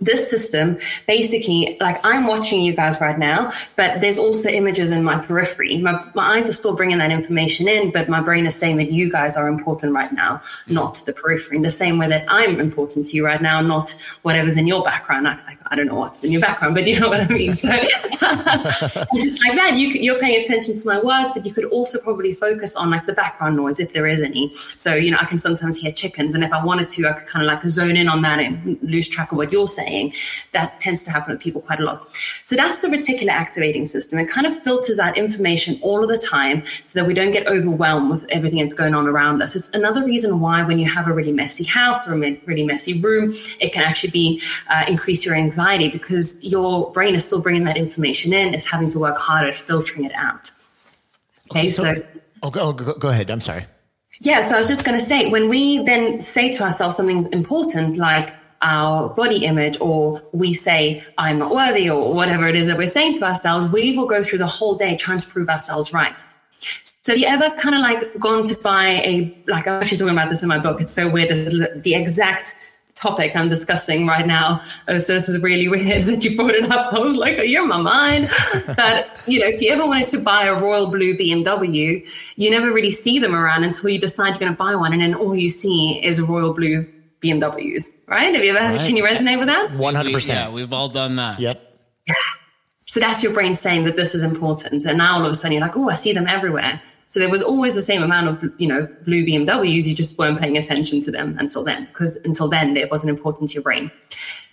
this 0.00 0.30
system 0.30 0.78
basically 1.06 1.76
like 1.80 2.00
i'm 2.04 2.26
watching 2.26 2.62
you 2.62 2.74
guys 2.74 3.00
right 3.00 3.18
now 3.18 3.50
but 3.76 4.00
there's 4.00 4.18
also 4.18 4.48
images 4.48 4.92
in 4.92 5.04
my 5.04 5.18
periphery. 5.24 5.78
My, 5.78 6.04
my 6.14 6.36
eyes 6.36 6.48
are 6.48 6.52
still 6.52 6.74
bringing 6.74 6.98
that 6.98 7.10
information 7.10 7.68
in 7.68 7.90
but 7.90 8.08
my 8.08 8.20
brain 8.20 8.46
is 8.46 8.54
saying 8.54 8.78
that 8.78 8.90
you 8.90 9.10
guys 9.10 9.36
are 9.36 9.48
important 9.48 9.92
right 9.92 10.12
now 10.12 10.40
not 10.68 10.94
the 11.06 11.12
periphery. 11.12 11.56
In 11.56 11.62
the 11.62 11.70
same 11.70 11.98
way 11.98 12.08
that 12.08 12.24
i'm 12.28 12.60
important 12.60 13.06
to 13.06 13.16
you 13.16 13.24
right 13.24 13.42
now 13.42 13.60
not 13.60 13.90
whatever's 14.22 14.56
in 14.56 14.66
your 14.66 14.82
background. 14.82 15.28
I, 15.28 15.38
I 15.66 15.76
don't 15.76 15.86
know 15.86 15.94
what's 15.94 16.24
in 16.24 16.32
your 16.32 16.40
background 16.40 16.74
but 16.74 16.86
you 16.86 16.98
know 16.98 17.08
what 17.08 17.20
i 17.20 17.28
mean. 17.28 17.54
So 17.54 17.68
just 17.68 19.44
like 19.44 19.56
that 19.56 19.74
you, 19.76 19.88
you're 19.88 20.18
paying 20.18 20.40
attention 20.40 20.76
to 20.76 20.86
my 20.86 21.00
words 21.00 21.32
but 21.32 21.44
you 21.44 21.52
could 21.52 21.66
also 21.66 22.00
probably 22.00 22.32
focus 22.32 22.74
on 22.74 22.90
like 22.90 23.06
the 23.06 23.12
background 23.12 23.56
noise 23.56 23.80
if 23.80 23.92
there 23.92 24.06
is 24.06 24.22
any. 24.22 24.52
So 24.54 24.94
you 24.94 25.10
know 25.10 25.18
i 25.20 25.24
can 25.24 25.38
sometimes 25.38 25.78
hear 25.78 25.92
chickens 25.92 26.34
and 26.34 26.42
if 26.42 26.52
i 26.52 26.64
wanted 26.64 26.88
to 26.88 27.06
i 27.06 27.12
could 27.12 27.26
kind 27.26 27.44
of 27.44 27.46
like 27.46 27.68
zone 27.68 27.96
in 27.96 28.08
on 28.08 28.22
that 28.22 28.38
and 28.40 28.78
lose 28.82 29.08
track 29.08 29.32
of 29.32 29.38
what 29.38 29.52
you're 29.52 29.68
saying 29.68 29.89
saying, 29.90 30.12
that 30.52 30.80
tends 30.80 31.02
to 31.04 31.10
happen 31.10 31.32
with 31.32 31.42
people 31.42 31.60
quite 31.60 31.80
a 31.80 31.84
lot. 31.84 32.10
So 32.44 32.56
that's 32.56 32.78
the 32.78 32.88
reticular 32.88 33.30
activating 33.30 33.84
system. 33.84 34.18
It 34.18 34.28
kind 34.28 34.46
of 34.46 34.56
filters 34.56 34.98
out 34.98 35.16
information 35.16 35.78
all 35.82 36.02
of 36.02 36.08
the 36.08 36.18
time 36.18 36.64
so 36.84 36.98
that 36.98 37.06
we 37.06 37.14
don't 37.14 37.32
get 37.32 37.46
overwhelmed 37.46 38.10
with 38.10 38.24
everything 38.30 38.60
that's 38.60 38.74
going 38.74 38.94
on 38.94 39.06
around 39.06 39.42
us. 39.42 39.56
It's 39.56 39.72
another 39.74 40.04
reason 40.04 40.40
why 40.40 40.62
when 40.62 40.78
you 40.78 40.88
have 40.88 41.08
a 41.08 41.12
really 41.12 41.32
messy 41.32 41.64
house 41.64 42.08
or 42.08 42.14
a 42.14 42.40
really 42.46 42.64
messy 42.64 43.00
room, 43.00 43.32
it 43.60 43.72
can 43.72 43.82
actually 43.82 44.10
be 44.10 44.42
uh, 44.68 44.84
increase 44.88 45.26
your 45.26 45.34
anxiety 45.34 45.88
because 45.88 46.42
your 46.44 46.90
brain 46.92 47.14
is 47.14 47.24
still 47.24 47.42
bringing 47.42 47.64
that 47.64 47.76
information 47.76 48.32
in. 48.32 48.54
It's 48.54 48.70
having 48.70 48.88
to 48.90 48.98
work 48.98 49.18
harder 49.18 49.48
at 49.48 49.54
filtering 49.54 50.04
it 50.04 50.12
out. 50.14 50.50
Okay, 51.50 51.60
okay 51.60 51.68
so, 51.68 51.82
so 51.82 52.02
oh, 52.42 52.50
go, 52.50 52.72
go, 52.72 52.94
go 52.94 53.08
ahead. 53.08 53.30
I'm 53.30 53.40
sorry. 53.40 53.64
Yeah, 54.22 54.42
so 54.42 54.56
I 54.56 54.58
was 54.58 54.68
just 54.68 54.84
going 54.84 54.98
to 54.98 55.04
say, 55.04 55.30
when 55.30 55.48
we 55.48 55.82
then 55.84 56.20
say 56.20 56.52
to 56.52 56.64
ourselves 56.64 56.96
something's 56.96 57.26
important, 57.28 57.96
like 57.96 58.34
our 58.62 59.08
body 59.10 59.44
image 59.44 59.78
or 59.80 60.22
we 60.32 60.52
say, 60.52 61.04
I'm 61.16 61.38
not 61.38 61.54
worthy 61.54 61.88
or 61.88 62.12
whatever 62.14 62.46
it 62.46 62.56
is 62.56 62.68
that 62.68 62.76
we're 62.76 62.86
saying 62.86 63.14
to 63.14 63.24
ourselves, 63.24 63.68
we 63.70 63.96
will 63.96 64.06
go 64.06 64.22
through 64.22 64.40
the 64.40 64.46
whole 64.46 64.74
day 64.74 64.96
trying 64.96 65.18
to 65.18 65.26
prove 65.26 65.48
ourselves 65.48 65.92
right. 65.92 66.20
So 66.50 67.12
have 67.12 67.18
you 67.18 67.26
ever 67.26 67.50
kind 67.56 67.74
of 67.74 67.80
like 67.80 68.18
gone 68.18 68.44
to 68.44 68.56
buy 68.62 68.86
a, 69.04 69.36
like 69.46 69.66
I'm 69.66 69.82
actually 69.82 69.98
talking 69.98 70.12
about 70.12 70.28
this 70.28 70.42
in 70.42 70.48
my 70.48 70.58
book. 70.58 70.80
It's 70.80 70.92
so 70.92 71.10
weird. 71.10 71.30
This 71.30 71.52
is 71.52 71.82
the 71.82 71.94
exact 71.94 72.54
topic 72.94 73.34
I'm 73.34 73.48
discussing 73.48 74.06
right 74.06 74.26
now. 74.26 74.60
Oh, 74.86 74.98
so 74.98 75.14
this 75.14 75.30
is 75.30 75.42
really 75.42 75.68
weird 75.74 76.04
that 76.04 76.22
you 76.22 76.36
brought 76.36 76.50
it 76.50 76.70
up. 76.70 76.92
I 76.92 76.98
was 76.98 77.16
like, 77.16 77.38
oh, 77.38 77.42
you're 77.42 77.66
my 77.66 77.80
mind. 77.80 78.28
but, 78.76 79.22
you 79.26 79.40
know, 79.40 79.46
if 79.46 79.62
you 79.62 79.70
ever 79.70 79.86
wanted 79.86 80.10
to 80.10 80.18
buy 80.18 80.44
a 80.44 80.54
royal 80.54 80.90
blue 80.90 81.16
BMW, 81.16 82.06
you 82.36 82.50
never 82.50 82.70
really 82.70 82.90
see 82.90 83.18
them 83.18 83.34
around 83.34 83.64
until 83.64 83.88
you 83.88 83.98
decide 83.98 84.30
you're 84.30 84.40
going 84.40 84.52
to 84.52 84.58
buy 84.58 84.74
one. 84.74 84.92
And 84.92 85.00
then 85.00 85.14
all 85.14 85.34
you 85.34 85.48
see 85.48 86.04
is 86.04 86.18
a 86.18 86.24
royal 86.24 86.52
blue 86.52 86.86
BMWs, 87.22 88.08
right? 88.08 88.34
Have 88.34 88.44
you 88.44 88.54
ever, 88.54 88.76
right. 88.76 88.86
can 88.86 88.96
you 88.96 89.04
resonate 89.04 89.38
with 89.38 89.48
that? 89.48 89.72
100%. 89.72 90.28
Yeah, 90.28 90.50
we've 90.50 90.72
all 90.72 90.88
done 90.88 91.16
that. 91.16 91.40
Yep. 91.40 91.60
Yeah. 92.06 92.14
So 92.86 92.98
that's 92.98 93.22
your 93.22 93.32
brain 93.32 93.54
saying 93.54 93.84
that 93.84 93.94
this 93.94 94.14
is 94.14 94.22
important. 94.22 94.84
And 94.84 94.98
now 94.98 95.14
all 95.14 95.24
of 95.24 95.30
a 95.30 95.34
sudden 95.34 95.52
you're 95.52 95.62
like, 95.62 95.76
oh, 95.76 95.88
I 95.88 95.94
see 95.94 96.12
them 96.12 96.26
everywhere. 96.26 96.80
So 97.06 97.20
there 97.20 97.28
was 97.28 97.42
always 97.42 97.74
the 97.74 97.82
same 97.82 98.02
amount 98.02 98.28
of, 98.28 98.52
you 98.58 98.66
know, 98.66 98.88
blue 99.04 99.24
BMWs. 99.24 99.86
You 99.86 99.94
just 99.94 100.18
weren't 100.18 100.40
paying 100.40 100.56
attention 100.56 101.00
to 101.02 101.10
them 101.10 101.36
until 101.38 101.64
then, 101.64 101.84
because 101.86 102.16
until 102.24 102.48
then 102.48 102.76
it 102.76 102.90
wasn't 102.90 103.10
important 103.10 103.50
to 103.50 103.54
your 103.54 103.62
brain. 103.62 103.90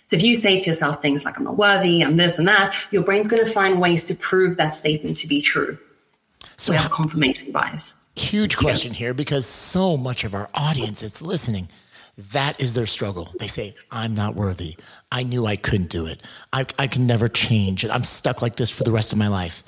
So 0.06 0.16
if 0.16 0.22
you 0.22 0.34
say 0.34 0.58
to 0.58 0.70
yourself 0.70 1.02
things 1.02 1.24
like, 1.24 1.36
I'm 1.36 1.44
not 1.44 1.56
worthy, 1.56 2.02
I'm 2.02 2.16
this 2.16 2.38
and 2.38 2.48
that, 2.48 2.74
your 2.90 3.02
brain's 3.02 3.28
going 3.28 3.44
to 3.44 3.50
find 3.50 3.80
ways 3.80 4.02
to 4.04 4.14
prove 4.14 4.56
that 4.56 4.74
statement 4.74 5.16
to 5.18 5.28
be 5.28 5.40
true. 5.40 5.78
So 6.56 6.72
we 6.72 6.78
have 6.78 6.90
confirmation 6.90 7.52
bias. 7.52 8.08
Huge 8.16 8.56
question 8.56 8.92
here 8.92 9.14
because 9.14 9.46
so 9.46 9.96
much 9.96 10.24
of 10.24 10.34
our 10.34 10.48
audience 10.54 11.00
that's 11.00 11.22
listening 11.22 11.68
that 12.18 12.60
is 12.60 12.74
their 12.74 12.86
struggle. 12.86 13.32
They 13.38 13.46
say, 13.46 13.74
I'm 13.92 14.14
not 14.14 14.34
worthy. 14.34 14.76
I 15.12 15.22
knew 15.22 15.46
I 15.46 15.54
couldn't 15.54 15.88
do 15.88 16.06
it. 16.06 16.20
I, 16.52 16.66
I 16.76 16.88
can 16.88 17.06
never 17.06 17.28
change. 17.28 17.84
I'm 17.86 18.02
stuck 18.02 18.42
like 18.42 18.56
this 18.56 18.70
for 18.70 18.82
the 18.82 18.90
rest 18.90 19.12
of 19.12 19.18
my 19.18 19.28
life. 19.28 19.62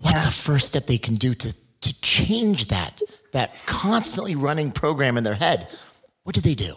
What's 0.00 0.24
yeah. 0.24 0.30
the 0.30 0.34
first 0.34 0.66
step 0.66 0.86
they 0.86 0.98
can 0.98 1.14
do 1.14 1.34
to, 1.34 1.56
to 1.82 2.00
change 2.00 2.66
that, 2.68 3.00
that 3.32 3.54
constantly 3.64 4.34
running 4.34 4.72
program 4.72 5.16
in 5.16 5.22
their 5.22 5.34
head? 5.34 5.72
What 6.24 6.34
do 6.34 6.40
they 6.40 6.54
do? 6.54 6.74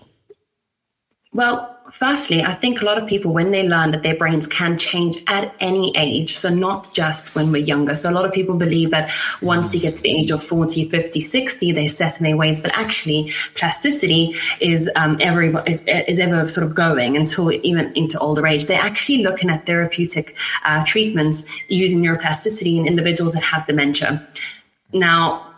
Well, 1.33 1.78
firstly, 1.91 2.43
I 2.43 2.53
think 2.53 2.81
a 2.81 2.85
lot 2.85 2.97
of 2.97 3.07
people, 3.07 3.33
when 3.33 3.51
they 3.51 3.67
learn 3.67 3.91
that 3.91 4.03
their 4.03 4.15
brains 4.15 4.47
can 4.47 4.77
change 4.77 5.17
at 5.27 5.53
any 5.59 5.95
age, 5.95 6.35
so 6.35 6.49
not 6.49 6.93
just 6.93 7.35
when 7.35 7.51
we're 7.51 7.63
younger. 7.63 7.95
So 7.95 8.09
a 8.09 8.13
lot 8.13 8.25
of 8.25 8.31
people 8.31 8.55
believe 8.55 8.91
that 8.91 9.11
once 9.41 9.73
you 9.73 9.81
get 9.81 9.95
to 9.97 10.03
the 10.03 10.09
age 10.09 10.31
of 10.31 10.43
40, 10.43 10.89
50, 10.89 11.19
60, 11.19 11.71
they're 11.71 11.89
set 11.89 12.19
in 12.19 12.25
their 12.25 12.37
ways. 12.37 12.59
But 12.59 12.77
actually, 12.77 13.31
plasticity 13.55 14.35
is, 14.59 14.89
um, 14.95 15.17
every, 15.21 15.53
is, 15.67 15.85
is 15.87 16.19
ever 16.19 16.47
sort 16.47 16.67
of 16.67 16.75
going 16.75 17.17
until 17.17 17.51
even 17.51 17.91
into 17.95 18.19
older 18.19 18.45
age. 18.45 18.65
They're 18.65 18.81
actually 18.81 19.23
looking 19.23 19.49
at 19.49 19.65
therapeutic 19.65 20.35
uh, 20.65 20.83
treatments 20.85 21.49
using 21.67 22.01
neuroplasticity 22.01 22.77
in 22.77 22.87
individuals 22.87 23.33
that 23.33 23.43
have 23.43 23.65
dementia. 23.65 24.27
Now, 24.91 25.48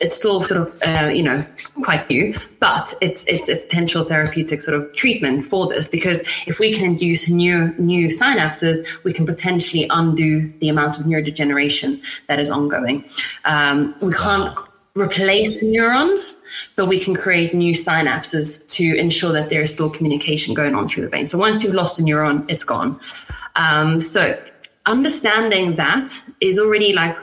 it's 0.00 0.16
still 0.16 0.40
sort 0.40 0.60
of 0.60 0.82
uh, 0.82 1.08
you 1.08 1.22
know 1.22 1.42
quite 1.82 2.08
new, 2.10 2.34
but 2.60 2.92
it's 3.00 3.26
it's 3.28 3.48
a 3.48 3.56
potential 3.56 4.04
therapeutic 4.04 4.60
sort 4.60 4.80
of 4.80 4.92
treatment 4.94 5.44
for 5.44 5.68
this 5.68 5.88
because 5.88 6.22
if 6.46 6.58
we 6.58 6.72
can 6.72 6.84
induce 6.84 7.28
new 7.28 7.74
new 7.78 8.08
synapses, 8.08 9.02
we 9.04 9.12
can 9.12 9.24
potentially 9.24 9.86
undo 9.90 10.52
the 10.58 10.68
amount 10.68 10.98
of 10.98 11.06
neurodegeneration 11.06 12.00
that 12.26 12.40
is 12.40 12.50
ongoing. 12.50 13.04
Um, 13.44 13.94
we 14.00 14.12
can't 14.12 14.58
replace 14.96 15.62
neurons, 15.62 16.42
but 16.76 16.86
we 16.86 16.98
can 16.98 17.14
create 17.14 17.52
new 17.54 17.72
synapses 17.72 18.68
to 18.74 18.96
ensure 18.96 19.32
that 19.32 19.48
there 19.48 19.62
is 19.62 19.72
still 19.72 19.90
communication 19.90 20.54
going 20.54 20.74
on 20.74 20.86
through 20.86 21.02
the 21.02 21.08
brain. 21.08 21.26
So 21.26 21.38
once 21.38 21.64
you've 21.64 21.74
lost 21.74 21.98
a 21.98 22.02
neuron, 22.02 22.44
it's 22.48 22.64
gone. 22.64 22.98
Um, 23.56 24.00
so 24.00 24.40
understanding 24.86 25.76
that 25.76 26.10
is 26.40 26.58
already 26.58 26.92
like 26.92 27.16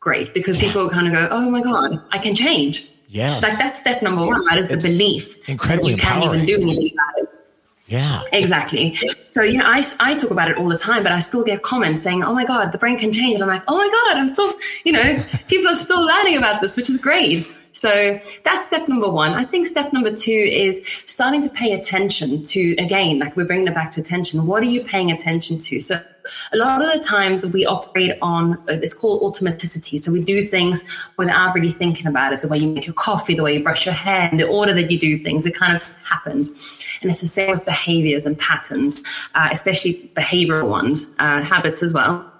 great 0.00 0.34
because 0.34 0.58
people 0.58 0.88
kind 0.88 1.06
of 1.06 1.12
go, 1.12 1.28
oh 1.30 1.50
my 1.50 1.62
God, 1.62 2.02
I 2.12 2.18
can 2.18 2.34
change. 2.34 2.88
Yes. 3.08 3.42
Like 3.42 3.58
that's 3.58 3.80
step 3.80 4.02
number 4.02 4.26
one. 4.26 4.44
That 4.46 4.58
is 4.58 4.68
it's 4.68 4.84
the 4.84 4.90
belief. 4.90 5.48
Incredibly 5.48 5.92
you 5.92 5.98
can't 5.98 6.24
even 6.24 6.46
do 6.46 6.60
anything 6.60 6.92
about 6.92 7.22
it. 7.22 7.28
Yeah. 7.86 8.18
Exactly. 8.32 8.94
So, 9.24 9.42
you 9.42 9.56
know, 9.56 9.64
I, 9.66 9.82
I 9.98 10.14
talk 10.14 10.30
about 10.30 10.50
it 10.50 10.58
all 10.58 10.68
the 10.68 10.76
time, 10.76 11.02
but 11.02 11.10
I 11.10 11.20
still 11.20 11.42
get 11.42 11.62
comments 11.62 12.02
saying, 12.02 12.22
oh 12.22 12.34
my 12.34 12.44
God, 12.44 12.70
the 12.70 12.76
brain 12.76 12.98
can 12.98 13.14
change. 13.14 13.34
And 13.34 13.42
I'm 13.42 13.48
like, 13.48 13.62
oh 13.66 13.78
my 13.78 13.88
God, 13.88 14.18
I'm 14.18 14.28
still, 14.28 14.52
you 14.84 14.92
know, 14.92 15.02
people 15.48 15.70
are 15.70 15.74
still 15.74 16.04
learning 16.04 16.36
about 16.36 16.60
this, 16.60 16.76
which 16.76 16.90
is 16.90 16.98
great. 16.98 17.46
So 17.72 18.18
that's 18.44 18.66
step 18.66 18.88
number 18.88 19.08
one. 19.08 19.34
I 19.34 19.44
think 19.44 19.66
step 19.66 19.92
number 19.92 20.12
two 20.12 20.32
is 20.32 20.84
starting 21.06 21.40
to 21.42 21.50
pay 21.50 21.72
attention 21.72 22.42
to, 22.42 22.72
again, 22.78 23.18
like 23.18 23.36
we're 23.36 23.46
bringing 23.46 23.68
it 23.68 23.74
back 23.74 23.90
to 23.92 24.00
attention. 24.00 24.46
What 24.46 24.62
are 24.62 24.66
you 24.66 24.82
paying 24.82 25.12
attention 25.12 25.58
to? 25.58 25.80
So 25.80 26.00
a 26.52 26.56
lot 26.56 26.82
of 26.82 26.92
the 26.92 26.98
times 26.98 27.46
we 27.46 27.64
operate 27.66 28.18
on, 28.20 28.62
it's 28.68 28.94
called 28.94 29.22
automaticity. 29.22 29.98
So 29.98 30.12
we 30.12 30.22
do 30.22 30.42
things 30.42 31.08
without 31.16 31.54
really 31.54 31.70
thinking 31.70 32.06
about 32.06 32.32
it. 32.32 32.40
The 32.40 32.48
way 32.48 32.58
you 32.58 32.68
make 32.68 32.86
your 32.86 32.94
coffee, 32.94 33.34
the 33.34 33.42
way 33.42 33.54
you 33.54 33.62
brush 33.62 33.86
your 33.86 33.94
hair, 33.94 34.30
the 34.32 34.46
order 34.46 34.74
that 34.74 34.90
you 34.90 34.98
do 34.98 35.18
things, 35.18 35.46
it 35.46 35.54
kind 35.54 35.74
of 35.74 35.80
just 35.80 36.04
happens. 36.04 36.98
And 37.00 37.10
it's 37.10 37.20
the 37.20 37.26
same 37.26 37.50
with 37.50 37.64
behaviors 37.64 38.26
and 38.26 38.38
patterns, 38.38 39.02
uh, 39.34 39.48
especially 39.52 40.10
behavioral 40.14 40.68
ones, 40.68 41.14
uh, 41.18 41.42
habits 41.42 41.82
as 41.82 41.94
well. 41.94 42.30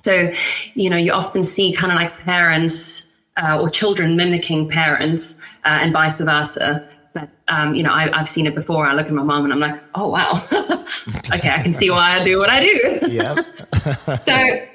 So, 0.00 0.30
you 0.74 0.88
know, 0.90 0.96
you 0.96 1.12
often 1.12 1.44
see 1.44 1.72
kind 1.72 1.92
of 1.92 1.96
like 1.96 2.18
parents 2.18 3.07
uh, 3.38 3.60
or 3.60 3.68
children 3.68 4.16
mimicking 4.16 4.68
parents 4.68 5.40
uh, 5.64 5.78
and 5.80 5.92
vice 5.92 6.20
versa. 6.20 6.88
But 7.14 7.30
um, 7.48 7.74
you 7.74 7.82
know, 7.82 7.92
I, 7.92 8.10
have 8.16 8.28
seen 8.28 8.46
it 8.46 8.54
before. 8.54 8.84
I 8.84 8.94
look 8.94 9.06
at 9.06 9.12
my 9.12 9.22
mom 9.22 9.44
and 9.44 9.52
I'm 9.52 9.60
like, 9.60 9.80
oh 9.94 10.08
wow, 10.08 10.32
okay, 11.32 11.50
I 11.50 11.62
can 11.62 11.72
see 11.72 11.90
why 11.90 12.20
I 12.20 12.24
do 12.24 12.38
what 12.38 12.50
I 12.50 12.60
do. 12.60 12.98
yeah. 13.08 13.42
so 14.16 14.66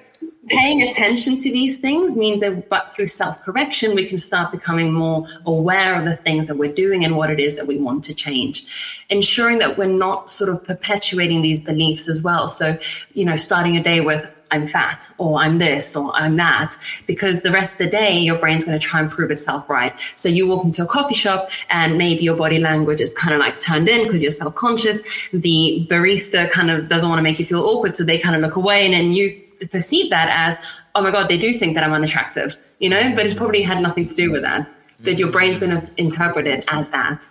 paying 0.48 0.82
attention 0.82 1.38
to 1.38 1.52
these 1.52 1.80
things 1.80 2.18
means 2.18 2.42
that 2.42 2.68
but 2.70 2.94
through 2.94 3.08
self-correction 3.08 3.96
we 3.96 4.06
can 4.06 4.18
start 4.18 4.52
becoming 4.52 4.92
more 4.92 5.26
aware 5.46 5.96
of 5.96 6.04
the 6.04 6.18
things 6.18 6.48
that 6.48 6.58
we're 6.58 6.72
doing 6.72 7.06
and 7.06 7.16
what 7.16 7.30
it 7.30 7.40
is 7.40 7.56
that 7.56 7.66
we 7.66 7.78
want 7.78 8.04
to 8.04 8.14
change 8.14 9.06
ensuring 9.10 9.60
that 9.60 9.78
we're 9.78 9.86
not 9.86 10.30
sort 10.30 10.50
of 10.50 10.62
perpetuating 10.66 11.42
these 11.42 11.64
beliefs 11.64 12.10
as 12.10 12.22
well 12.22 12.50
so 12.50 12.78
you 13.14 13.24
know 13.24 13.38
starting 13.38 13.78
a 13.78 13.84
day 13.84 14.02
with 14.02 14.33
I'm 14.54 14.66
fat 14.68 15.10
or 15.18 15.40
I'm 15.40 15.58
this 15.58 15.96
or 15.96 16.12
I'm 16.16 16.36
that 16.38 16.76
because 17.08 17.42
the 17.42 17.52
rest 17.52 17.82
of 17.82 17.86
the 17.86 17.92
day 17.92 18.18
your 18.20 18.38
brain's 18.38 18.64
going 18.64 18.80
to 18.80 18.86
try 18.86 19.00
and 19.00 19.10
prove 19.10 19.32
itself 19.32 19.70
right. 19.70 19.94
So 20.16 20.30
you 20.30 20.48
walk 20.48 20.64
into 20.64 20.84
a 20.84 20.86
coffee 20.88 21.16
shop 21.16 21.50
and 21.70 21.98
maybe 21.98 22.24
your 22.24 22.38
body 22.38 22.60
language 22.60 23.02
is 23.02 23.14
kind 23.18 23.34
of 23.34 23.40
like 23.40 23.60
turned 23.60 23.90
in 23.90 24.04
because 24.04 24.22
you're 24.22 24.32
self-conscious. 24.32 25.30
The 25.30 25.88
barista 25.90 26.50
kind 26.52 26.70
of 26.70 26.88
doesn't 26.88 27.10
want 27.10 27.20
to 27.20 27.24
make 27.24 27.40
you 27.40 27.46
feel 27.46 27.64
awkward, 27.64 27.96
so 27.96 28.04
they 28.04 28.20
kind 28.20 28.36
of 28.36 28.42
look 28.42 28.56
away 28.56 28.86
and 28.86 28.94
then 28.94 29.12
you 29.12 29.42
perceive 29.72 30.10
that 30.12 30.30
as, 30.30 30.60
oh 30.94 31.02
my 31.02 31.10
God, 31.10 31.30
they 31.30 31.38
do 31.38 31.52
think 31.52 31.74
that 31.74 31.84
I'm 31.84 31.94
unattractive, 31.94 32.56
you 32.80 32.90
know, 32.90 33.14
but 33.16 33.26
it's 33.26 33.36
probably 33.36 33.64
had 33.64 33.82
nothing 33.82 34.08
to 34.08 34.16
do 34.16 34.32
with 34.32 34.44
that. 34.44 34.70
That 35.00 35.16
your 35.16 35.32
brain's 35.32 35.60
going 35.60 35.72
to 35.80 35.90
interpret 35.98 36.48
it 36.48 36.64
as 36.68 36.90
that. 36.90 37.28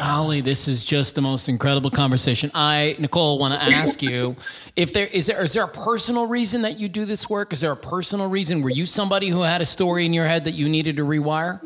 Golly, 0.00 0.40
this 0.40 0.66
is 0.66 0.82
just 0.82 1.14
the 1.14 1.20
most 1.20 1.50
incredible 1.50 1.90
conversation. 1.90 2.50
I, 2.54 2.96
Nicole, 2.98 3.38
want 3.38 3.52
to 3.52 3.76
ask 3.76 4.00
you 4.00 4.34
if 4.74 4.94
there 4.94 5.06
is 5.06 5.26
there 5.26 5.44
is 5.44 5.52
there 5.52 5.64
a 5.64 5.68
personal 5.68 6.26
reason 6.26 6.62
that 6.62 6.80
you 6.80 6.88
do 6.88 7.04
this 7.04 7.28
work? 7.28 7.52
Is 7.52 7.60
there 7.60 7.72
a 7.72 7.76
personal 7.76 8.26
reason? 8.26 8.62
Were 8.62 8.70
you 8.70 8.86
somebody 8.86 9.28
who 9.28 9.42
had 9.42 9.60
a 9.60 9.66
story 9.66 10.06
in 10.06 10.14
your 10.14 10.24
head 10.24 10.44
that 10.44 10.52
you 10.52 10.70
needed 10.70 10.96
to 10.96 11.04
rewire? 11.04 11.60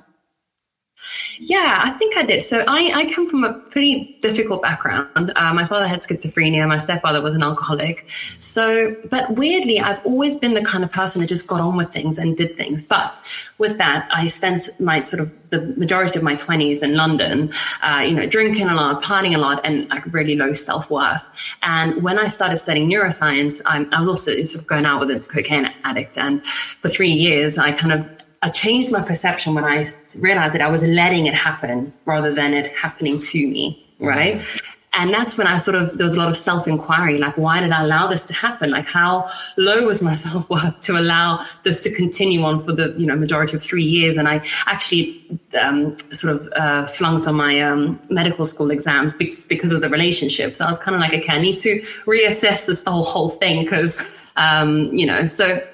Yeah, 1.39 1.81
I 1.85 1.91
think 1.91 2.17
I 2.17 2.23
did. 2.23 2.43
So 2.43 2.65
I, 2.67 2.91
I 2.95 3.13
come 3.13 3.27
from 3.27 3.45
a 3.45 3.55
pretty 3.55 4.17
difficult 4.21 4.63
background. 4.63 5.33
Uh, 5.35 5.53
my 5.55 5.67
father 5.67 5.87
had 5.87 6.01
schizophrenia. 6.01 6.67
My 6.69 6.79
stepfather 6.79 7.21
was 7.21 7.35
an 7.35 7.43
alcoholic. 7.43 8.09
So, 8.41 8.97
but 9.11 9.31
weirdly, 9.37 9.81
I've 9.81 10.05
always 10.07 10.37
been 10.37 10.55
the 10.55 10.65
kind 10.65 10.85
of 10.85 10.93
person 10.93 11.21
that 11.21 11.29
just 11.29 11.47
got 11.47 11.61
on 11.61 11.77
with 11.77 11.93
things 11.93 12.19
and 12.19 12.37
did 12.37 12.57
things. 12.57 12.83
But 12.83 13.15
with 13.59 13.79
that, 13.79 14.09
I 14.13 14.27
spent 14.29 14.69
my 14.81 15.01
sort 15.01 15.23
of 15.23 15.51
the 15.51 15.61
majority 15.77 16.19
of 16.19 16.25
my 16.25 16.35
20s 16.35 16.83
in 16.83 16.97
London, 16.97 17.53
uh, 17.83 18.05
you 18.07 18.15
know, 18.15 18.27
drinking 18.27 18.69
a 18.69 18.75
lot, 18.75 19.03
partying 19.03 19.35
a 19.35 19.39
lot, 19.39 19.61
and 19.65 19.89
like 19.89 20.05
really 20.13 20.37
low 20.37 20.53
self 20.53 20.91
worth. 20.91 21.29
And 21.63 22.03
when 22.03 22.19
I 22.19 22.29
started 22.29 22.57
studying 22.57 22.91
neuroscience, 22.91 23.63
I, 23.67 23.87
I 23.93 23.99
was 23.99 24.09
also 24.09 24.41
sort 24.43 24.63
of 24.63 24.69
going 24.69 24.85
out 24.85 25.01
with 25.01 25.11
a 25.11 25.21
cocaine 25.21 25.73
addict. 25.85 26.19
And 26.19 26.45
for 26.47 26.89
three 26.89 27.11
years, 27.11 27.59
I 27.59 27.73
kind 27.73 27.93
of 27.93 28.09
I 28.45 28.51
changed 28.51 28.93
my 28.93 29.03
perception 29.03 29.55
when 29.55 29.65
I 29.65 29.87
realized 30.19 30.53
that 30.55 30.61
I 30.61 30.69
was 30.69 30.85
letting 30.85 31.25
it 31.27 31.35
happen 31.35 31.95
rather 32.05 32.33
than 32.33 32.53
it 32.53 32.77
happening 32.77 33.19
to 33.19 33.49
me, 33.49 33.83
right? 33.99 34.37
Mm-hmm. 34.37 34.81
And 34.97 35.13
that's 35.13 35.37
when 35.37 35.47
I 35.47 35.57
sort 35.57 35.77
of, 35.77 35.97
there 35.97 36.05
was 36.05 36.15
a 36.15 36.19
lot 36.19 36.29
of 36.29 36.37
self 36.37 36.69
inquiry 36.69 37.17
like, 37.19 37.37
why 37.37 37.61
did 37.61 37.73
I 37.73 37.83
allow 37.83 38.07
this 38.07 38.27
to 38.27 38.35
happen? 38.35 38.71
Like, 38.71 38.87
how 38.87 39.29
low 39.57 39.87
was 39.87 40.03
my 40.03 40.13
self 40.27 40.49
worth 40.51 40.79
to 40.81 40.99
allow 40.99 41.45
this 41.65 41.81
to 41.85 41.95
continue 41.95 42.45
on 42.45 42.61
for 42.61 42.73
the, 42.73 42.95
you 42.99 43.07
know, 43.07 43.17
majority 43.17 43.57
of 43.57 43.63
three 43.63 43.83
years? 43.83 44.19
And 44.19 44.29
I 44.29 44.45
actually 44.67 45.41
um, 45.59 45.97
sort 45.97 46.37
of 46.37 46.49
uh, 46.55 46.87
flunked 46.87 47.27
on 47.27 47.35
my 47.37 47.61
um, 47.63 47.99
medical 48.11 48.45
school 48.45 48.71
exams 48.71 49.15
be- 49.15 49.37
because 49.49 49.73
of 49.73 49.81
the 49.81 49.89
relationship. 49.89 50.55
So 50.55 50.67
I 50.67 50.69
was 50.69 50.79
kind 50.79 50.95
of 50.95 51.01
like, 51.01 51.15
okay, 51.15 51.33
I 51.33 51.41
need 51.41 51.59
to 51.61 51.79
reassess 52.07 52.67
this 52.67 52.85
whole, 52.85 53.05
whole 53.05 53.31
thing 53.31 53.65
because, 53.65 54.07
um, 54.37 54.93
you 54.93 55.07
know, 55.07 55.25
so 55.25 55.67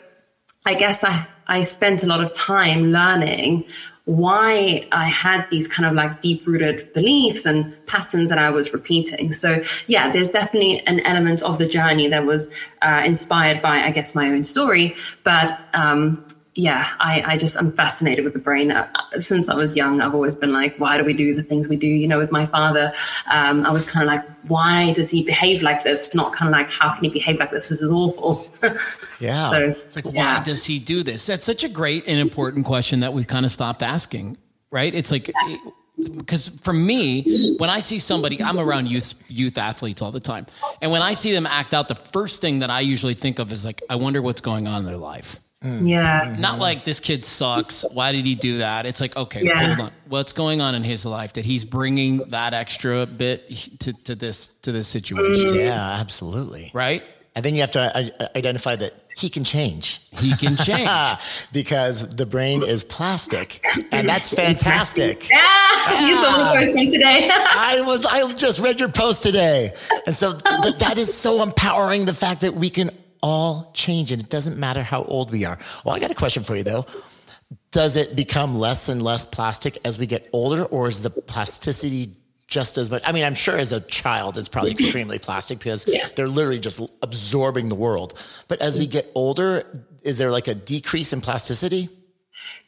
I 0.65 0.75
guess 0.75 1.05
I, 1.05 1.27
I 1.51 1.63
spent 1.63 2.03
a 2.03 2.07
lot 2.07 2.23
of 2.23 2.33
time 2.33 2.89
learning 2.89 3.65
why 4.07 4.89
I 4.91 5.05
had 5.05 5.49
these 5.51 5.69
kind 5.69 5.87
of 5.87 5.95
like 5.95 6.21
deep 6.21 6.47
rooted 6.47 6.93
beliefs 6.95 7.45
and 7.45 7.77
patterns 7.87 8.31
that 8.31 8.39
I 8.39 8.51
was 8.51 8.73
repeating. 8.73 9.33
So, 9.33 9.63
yeah, 9.87 10.11
there's 10.11 10.31
definitely 10.31 10.85
an 10.87 11.01
element 11.01 11.43
of 11.43 11.59
the 11.59 11.67
journey 11.67 12.09
that 12.09 12.25
was 12.25 12.55
uh, 12.83 13.03
inspired 13.05 13.61
by, 13.61 13.83
I 13.83 13.91
guess, 13.91 14.15
my 14.15 14.29
own 14.31 14.43
story. 14.43 14.95
But 15.23 15.61
um, 15.75 16.25
yeah, 16.61 16.91
I, 17.01 17.23
I 17.27 17.37
just 17.39 17.57
I'm 17.57 17.73
fascinated 17.73 18.23
with 18.23 18.35
the 18.35 18.39
brain. 18.39 18.71
Uh, 18.71 18.87
since 19.19 19.49
I 19.49 19.55
was 19.55 19.77
young, 19.77 20.03
I've 20.03 20.15
always 20.15 20.37
been 20.37 20.53
like, 20.53 20.77
why 20.77 20.99
do 20.99 21.05
we 21.05 21.15
do 21.15 21.35
the 21.35 21.43
things 21.43 21.69
we 21.69 21.77
do? 21.77 21.87
You 21.87 22.07
know, 22.07 22.19
with 22.19 22.31
my 22.31 22.45
father, 22.45 22.93
um, 23.33 23.65
I 23.65 23.73
was 23.73 23.91
kind 23.91 24.05
of 24.05 24.09
like, 24.09 24.29
why 24.47 24.93
does 24.93 25.11
he 25.11 25.25
behave 25.25 25.63
like 25.63 25.85
this? 25.85 26.15
Not 26.15 26.35
kind 26.35 26.49
of 26.49 26.53
like, 26.53 26.71
how 26.71 26.93
can 26.93 27.05
he 27.05 27.11
behave 27.11 27.39
like 27.39 27.51
this? 27.51 27.71
This 27.71 27.81
is 27.81 27.91
awful. 27.91 28.47
yeah. 29.21 29.51
So, 29.51 29.71
it's 29.71 29.97
like, 29.97 30.05
yeah. 30.13 30.37
why 30.37 30.43
does 30.43 30.67
he 30.67 30.79
do 30.79 31.03
this? 31.03 31.27
That's 31.27 31.45
such 31.45 31.65
a 31.65 31.69
great 31.69 32.05
and 32.07 32.19
important 32.19 32.67
question 32.67 33.01
that 33.01 33.15
we've 33.15 33.27
kind 33.27 33.47
of 33.47 33.51
stopped 33.51 33.83
asking, 33.83 34.37
right? 34.71 34.95
It's 34.95 35.11
like. 35.11 35.31
because 36.17 36.49
for 36.49 36.73
me, 36.73 37.57
when 37.59 37.69
I 37.69 37.81
see 37.81 37.99
somebody, 37.99 38.43
I'm 38.43 38.59
around 38.59 38.89
youth 38.89 39.23
youth 39.29 39.59
athletes 39.59 40.01
all 40.01 40.13
the 40.13 40.21
time, 40.21 40.47
and 40.81 40.91
when 40.91 41.03
I 41.03 41.13
see 41.13 41.31
them 41.33 41.47
act 41.47 41.75
out, 41.75 41.89
the 41.89 41.95
first 41.95 42.41
thing 42.41 42.61
that 42.61 42.71
I 42.71 42.81
usually 42.81 43.13
think 43.13 43.39
of 43.39 43.53
is 43.53 43.67
like, 43.67 43.83
I 43.91 43.97
wonder 43.97 44.23
what's 44.23 44.41
going 44.41 44.67
on 44.67 44.81
in 44.81 44.87
their 44.87 44.97
life. 44.97 45.39
Mm. 45.63 45.87
Yeah. 45.87 46.37
Not 46.39 46.59
like 46.59 46.85
this 46.85 47.01
kid 47.01 47.25
sucks. 47.25 47.85
Why 47.93 48.13
did 48.13 48.25
he 48.25 48.35
do 48.35 48.59
that? 48.59 48.87
It's 48.87 49.01
like, 49.01 49.15
okay, 49.15 49.45
yeah. 49.45 49.75
hold 49.75 49.89
on. 49.89 49.93
What's 50.09 50.33
going 50.33 50.63
on 50.63 50.75
in 50.75 50.83
his 50.83 51.05
life 51.05 51.35
that 51.35 51.45
he's 51.45 51.67
bringing 51.67 52.19
that 52.29 52.55
extra 52.55 53.05
bit 53.05 53.79
to, 53.81 53.93
to 54.05 54.15
this 54.15 54.49
to 54.61 54.73
this 54.73 54.89
situation? 54.89 55.51
Mm. 55.51 55.57
Yeah, 55.57 55.99
absolutely. 56.01 56.71
Right. 56.73 57.03
And 57.37 57.45
then 57.45 57.55
you 57.55 57.61
have 57.61 57.71
to 57.73 57.81
uh, 57.81 58.29
identify 58.35 58.75
that 58.77 58.93
he 59.17 59.29
can 59.29 59.45
change. 59.45 60.01
He 60.19 60.35
can 60.35 60.57
change 60.65 60.89
because 61.53 62.17
the 62.17 62.27
brain 62.27 62.63
is 62.63 62.83
plastic, 62.83 63.61
and 63.93 64.09
that's 64.09 64.35
fantastic. 64.35 65.29
Yeah, 65.31 65.39
you 66.07 66.17
saw 66.17 66.39
the 66.39 66.59
post 66.59 66.73
from 66.73 66.91
today. 66.91 67.31
I 67.33 67.83
was. 67.87 68.07
I 68.07 68.33
just 68.33 68.61
read 68.61 68.81
your 68.81 68.89
post 68.89 69.23
today, 69.23 69.71
and 70.07 70.17
so, 70.17 70.39
but 70.43 70.79
that 70.79 70.97
is 70.97 71.13
so 71.13 71.43
empowering. 71.43 72.07
The 72.07 72.15
fact 72.15 72.41
that 72.41 72.55
we 72.55 72.71
can 72.71 72.91
all 73.23 73.71
change 73.75 74.13
and 74.13 74.23
it 74.23 74.29
doesn't 74.29 74.59
matter 74.59 74.83
how 74.83 75.03
old 75.05 75.31
we 75.31 75.45
are. 75.45 75.59
Well, 75.85 75.95
I 75.95 75.99
got 75.99 76.11
a 76.11 76.15
question 76.15 76.43
for 76.43 76.57
you 76.57 76.63
though. 76.63 76.87
Does 77.73 77.97
it 77.97 78.17
become 78.17 78.55
less 78.57 78.89
and 78.89 79.03
less 79.03 79.25
plastic 79.25 79.79
as 79.85 79.99
we 79.99 80.07
get 80.07 80.29
older, 80.33 80.65
or 80.65 80.89
is 80.89 81.03
the 81.03 81.11
plasticity 81.11 82.17
just 82.49 82.79
as 82.79 82.91
much? 82.91 83.03
I 83.07 83.13
mean, 83.13 83.25
I'm 83.25 83.35
sure 83.35 83.57
as 83.57 83.73
a 83.73 83.81
child, 83.81 84.39
it's 84.39 84.49
probably 84.49 84.71
extremely 84.79 85.19
plastic 85.19 85.59
because 85.59 85.87
yeah. 85.87 86.09
they're 86.17 86.29
literally 86.29 86.59
just 86.59 86.81
absorbing 87.03 87.69
the 87.69 87.77
world. 87.77 88.21
But 88.49 88.61
as 88.61 88.79
we 88.79 88.87
get 88.87 89.11
older, 89.15 89.63
is 90.03 90.19
there 90.19 90.31
like 90.31 90.49
a 90.49 90.55
decrease 90.55 91.13
in 91.13 91.21
plasticity? 91.21 91.89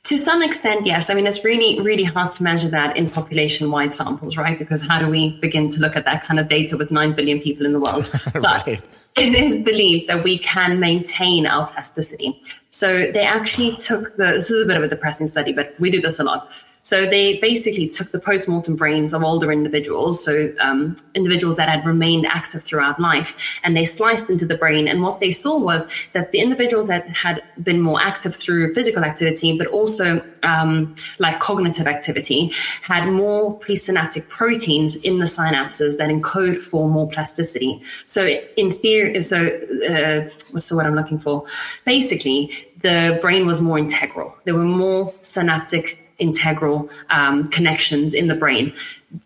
To 0.04 0.18
some 0.18 0.42
extent, 0.42 0.84
yes. 0.84 1.10
I 1.10 1.14
mean, 1.14 1.28
it's 1.28 1.44
really, 1.44 1.80
really 1.80 2.02
hard 2.02 2.32
to 2.32 2.42
measure 2.42 2.68
that 2.70 2.96
in 2.96 3.08
population 3.08 3.70
wide 3.70 3.94
samples, 3.94 4.36
right? 4.36 4.58
Because 4.58 4.82
how 4.82 4.98
do 4.98 5.08
we 5.08 5.38
begin 5.38 5.68
to 5.68 5.80
look 5.80 5.96
at 5.96 6.04
that 6.06 6.24
kind 6.24 6.40
of 6.40 6.48
data 6.48 6.76
with 6.76 6.90
9 6.90 7.12
billion 7.12 7.40
people 7.40 7.64
in 7.64 7.72
the 7.72 7.78
world? 7.78 8.10
But 8.32 8.42
right. 8.42 8.80
it 9.16 9.34
is 9.34 9.62
believed 9.64 10.08
that 10.08 10.24
we 10.24 10.38
can 10.38 10.80
maintain 10.80 11.46
our 11.46 11.68
plasticity. 11.68 12.40
So 12.70 13.12
they 13.12 13.24
actually 13.24 13.76
took 13.76 14.16
the, 14.16 14.32
this 14.34 14.50
is 14.50 14.64
a 14.64 14.66
bit 14.66 14.76
of 14.76 14.82
a 14.82 14.88
depressing 14.88 15.28
study, 15.28 15.52
but 15.52 15.78
we 15.78 15.90
do 15.90 16.00
this 16.00 16.18
a 16.18 16.24
lot. 16.24 16.50
So 16.84 17.06
they 17.06 17.38
basically 17.38 17.88
took 17.88 18.10
the 18.10 18.18
post-mortem 18.18 18.74
brains 18.74 19.14
of 19.14 19.22
older 19.22 19.52
individuals, 19.52 20.24
so 20.24 20.52
um, 20.58 20.96
individuals 21.14 21.56
that 21.56 21.68
had 21.68 21.86
remained 21.86 22.26
active 22.26 22.64
throughout 22.64 22.98
life, 22.98 23.60
and 23.62 23.76
they 23.76 23.84
sliced 23.84 24.28
into 24.28 24.46
the 24.46 24.56
brain. 24.56 24.88
And 24.88 25.00
what 25.00 25.20
they 25.20 25.30
saw 25.30 25.60
was 25.60 26.08
that 26.12 26.32
the 26.32 26.40
individuals 26.40 26.88
that 26.88 27.08
had 27.08 27.40
been 27.62 27.80
more 27.80 28.02
active 28.02 28.34
through 28.34 28.74
physical 28.74 29.04
activity, 29.04 29.56
but 29.56 29.68
also 29.68 30.24
um, 30.42 30.96
like 31.20 31.38
cognitive 31.38 31.86
activity, 31.86 32.50
had 32.82 33.08
more 33.08 33.56
presynaptic 33.60 34.28
proteins 34.28 34.96
in 34.96 35.18
the 35.18 35.26
synapses 35.26 35.98
that 35.98 36.10
encode 36.10 36.60
for 36.60 36.88
more 36.88 37.08
plasticity. 37.08 37.80
So 38.06 38.26
in 38.56 38.72
theory, 38.72 39.22
so 39.22 39.46
uh, 39.46 40.28
what's 40.50 40.68
the 40.68 40.76
word 40.76 40.86
I'm 40.86 40.96
looking 40.96 41.18
for? 41.18 41.46
Basically, 41.84 42.50
the 42.80 43.20
brain 43.22 43.46
was 43.46 43.60
more 43.60 43.78
integral. 43.78 44.34
There 44.44 44.54
were 44.54 44.64
more 44.64 45.14
synaptic 45.22 46.01
integral 46.22 46.88
um, 47.10 47.44
connections 47.44 48.14
in 48.14 48.28
the 48.28 48.34
brain 48.34 48.72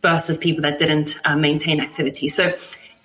versus 0.03 0.37
people 0.39 0.63
that 0.63 0.79
didn't 0.79 1.17
uh, 1.25 1.37
maintain 1.37 1.81
activity. 1.81 2.29
So 2.29 2.53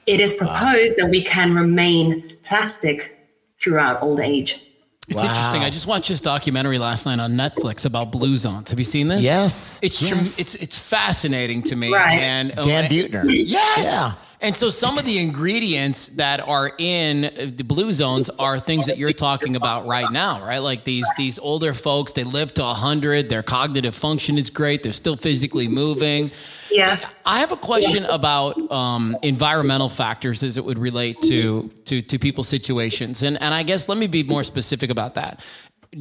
it 0.07 0.19
is 0.19 0.33
proposed 0.33 0.97
wow. 0.97 1.05
that 1.05 1.11
we 1.11 1.21
can 1.21 1.53
remain 1.53 2.37
plastic 2.43 3.17
throughout 3.57 4.01
old 4.01 4.19
age. 4.19 4.67
It's 5.07 5.21
wow. 5.21 5.29
interesting. 5.29 5.61
I 5.61 5.69
just 5.69 5.87
watched 5.87 6.07
this 6.07 6.21
documentary 6.21 6.77
last 6.77 7.05
night 7.05 7.19
on 7.19 7.33
Netflix 7.33 7.85
about 7.85 8.11
blue 8.11 8.37
zones. 8.37 8.69
Have 8.69 8.79
you 8.79 8.85
seen 8.85 9.09
this? 9.09 9.21
Yes. 9.23 9.79
It's 9.83 10.01
yes. 10.01 10.39
it's 10.39 10.55
it's 10.55 10.79
fascinating 10.79 11.63
to 11.63 11.75
me. 11.75 11.93
Right. 11.93 12.19
And 12.19 12.51
Dan 12.51 12.89
Buettner. 12.89 13.25
Yes. 13.27 13.85
Yeah. 13.85 14.13
And 14.41 14.55
so 14.55 14.71
some 14.71 14.97
of 14.97 15.05
the 15.05 15.19
ingredients 15.19 16.07
that 16.07 16.39
are 16.39 16.71
in 16.79 17.53
the 17.55 17.63
blue 17.63 17.91
zones 17.91 18.27
are 18.31 18.57
things 18.59 18.87
that 18.87 18.97
you're 18.97 19.13
talking 19.13 19.55
about 19.55 19.85
right 19.85 20.11
now, 20.11 20.43
right? 20.43 20.57
Like 20.57 20.83
these 20.83 21.05
these 21.15 21.37
older 21.37 21.75
folks, 21.75 22.13
they 22.13 22.23
live 22.23 22.51
to 22.55 22.63
100, 22.63 23.29
their 23.29 23.43
cognitive 23.43 23.93
function 23.93 24.39
is 24.39 24.49
great, 24.49 24.81
they're 24.81 24.93
still 24.93 25.15
physically 25.15 25.67
moving. 25.67 26.31
Yeah. 26.71 26.97
I 27.23 27.39
have 27.41 27.51
a 27.51 27.57
question 27.57 28.03
yeah. 28.03 28.15
about 28.15 28.71
um, 28.71 29.15
environmental 29.21 29.89
factors 29.89 30.41
as 30.41 30.57
it 30.57 30.65
would 30.65 30.79
relate 30.79 31.21
to 31.21 31.69
to 31.85 32.01
to 32.01 32.17
people's 32.17 32.47
situations. 32.47 33.21
And 33.21 33.39
and 33.39 33.53
I 33.53 33.61
guess 33.61 33.87
let 33.87 33.99
me 33.99 34.07
be 34.07 34.23
more 34.23 34.43
specific 34.43 34.89
about 34.89 35.15
that. 35.15 35.39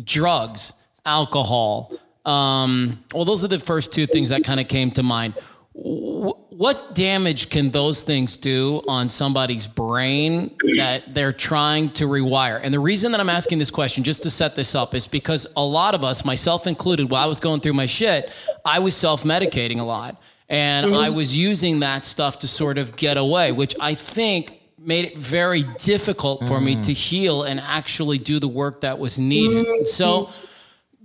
Drugs, 0.04 0.72
alcohol, 1.04 1.92
um, 2.24 3.02
well, 3.14 3.24
those 3.24 3.44
are 3.44 3.48
the 3.48 3.58
first 3.58 3.92
two 3.92 4.06
things 4.06 4.28
that 4.28 4.44
kind 4.44 4.60
of 4.60 4.68
came 4.68 4.90
to 4.92 5.02
mind 5.02 5.34
what 5.82 6.94
damage 6.94 7.48
can 7.48 7.70
those 7.70 8.02
things 8.02 8.36
do 8.36 8.82
on 8.86 9.08
somebody's 9.08 9.66
brain 9.66 10.54
that 10.76 11.14
they're 11.14 11.32
trying 11.32 11.88
to 11.90 12.04
rewire? 12.04 12.60
And 12.62 12.74
the 12.74 12.78
reason 12.80 13.12
that 13.12 13.20
I'm 13.20 13.30
asking 13.30 13.58
this 13.58 13.70
question, 13.70 14.04
just 14.04 14.22
to 14.24 14.30
set 14.30 14.56
this 14.56 14.74
up, 14.74 14.94
is 14.94 15.06
because 15.06 15.50
a 15.56 15.64
lot 15.64 15.94
of 15.94 16.04
us, 16.04 16.22
myself 16.24 16.66
included, 16.66 17.10
while 17.10 17.24
I 17.24 17.26
was 17.26 17.40
going 17.40 17.60
through 17.60 17.72
my 17.72 17.86
shit, 17.86 18.30
I 18.62 18.80
was 18.80 18.94
self 18.94 19.24
medicating 19.24 19.80
a 19.80 19.84
lot. 19.84 20.20
And 20.50 20.86
mm-hmm. 20.86 20.96
I 20.96 21.10
was 21.10 21.34
using 21.34 21.80
that 21.80 22.04
stuff 22.04 22.40
to 22.40 22.48
sort 22.48 22.76
of 22.76 22.96
get 22.96 23.16
away, 23.16 23.52
which 23.52 23.74
I 23.80 23.94
think 23.94 24.60
made 24.78 25.04
it 25.06 25.16
very 25.16 25.62
difficult 25.78 26.40
for 26.40 26.58
mm. 26.58 26.64
me 26.64 26.82
to 26.82 26.92
heal 26.92 27.44
and 27.44 27.60
actually 27.60 28.18
do 28.18 28.38
the 28.40 28.48
work 28.48 28.80
that 28.80 28.98
was 28.98 29.18
needed. 29.18 29.64
Mm-hmm. 29.64 29.84
So, 29.84 30.28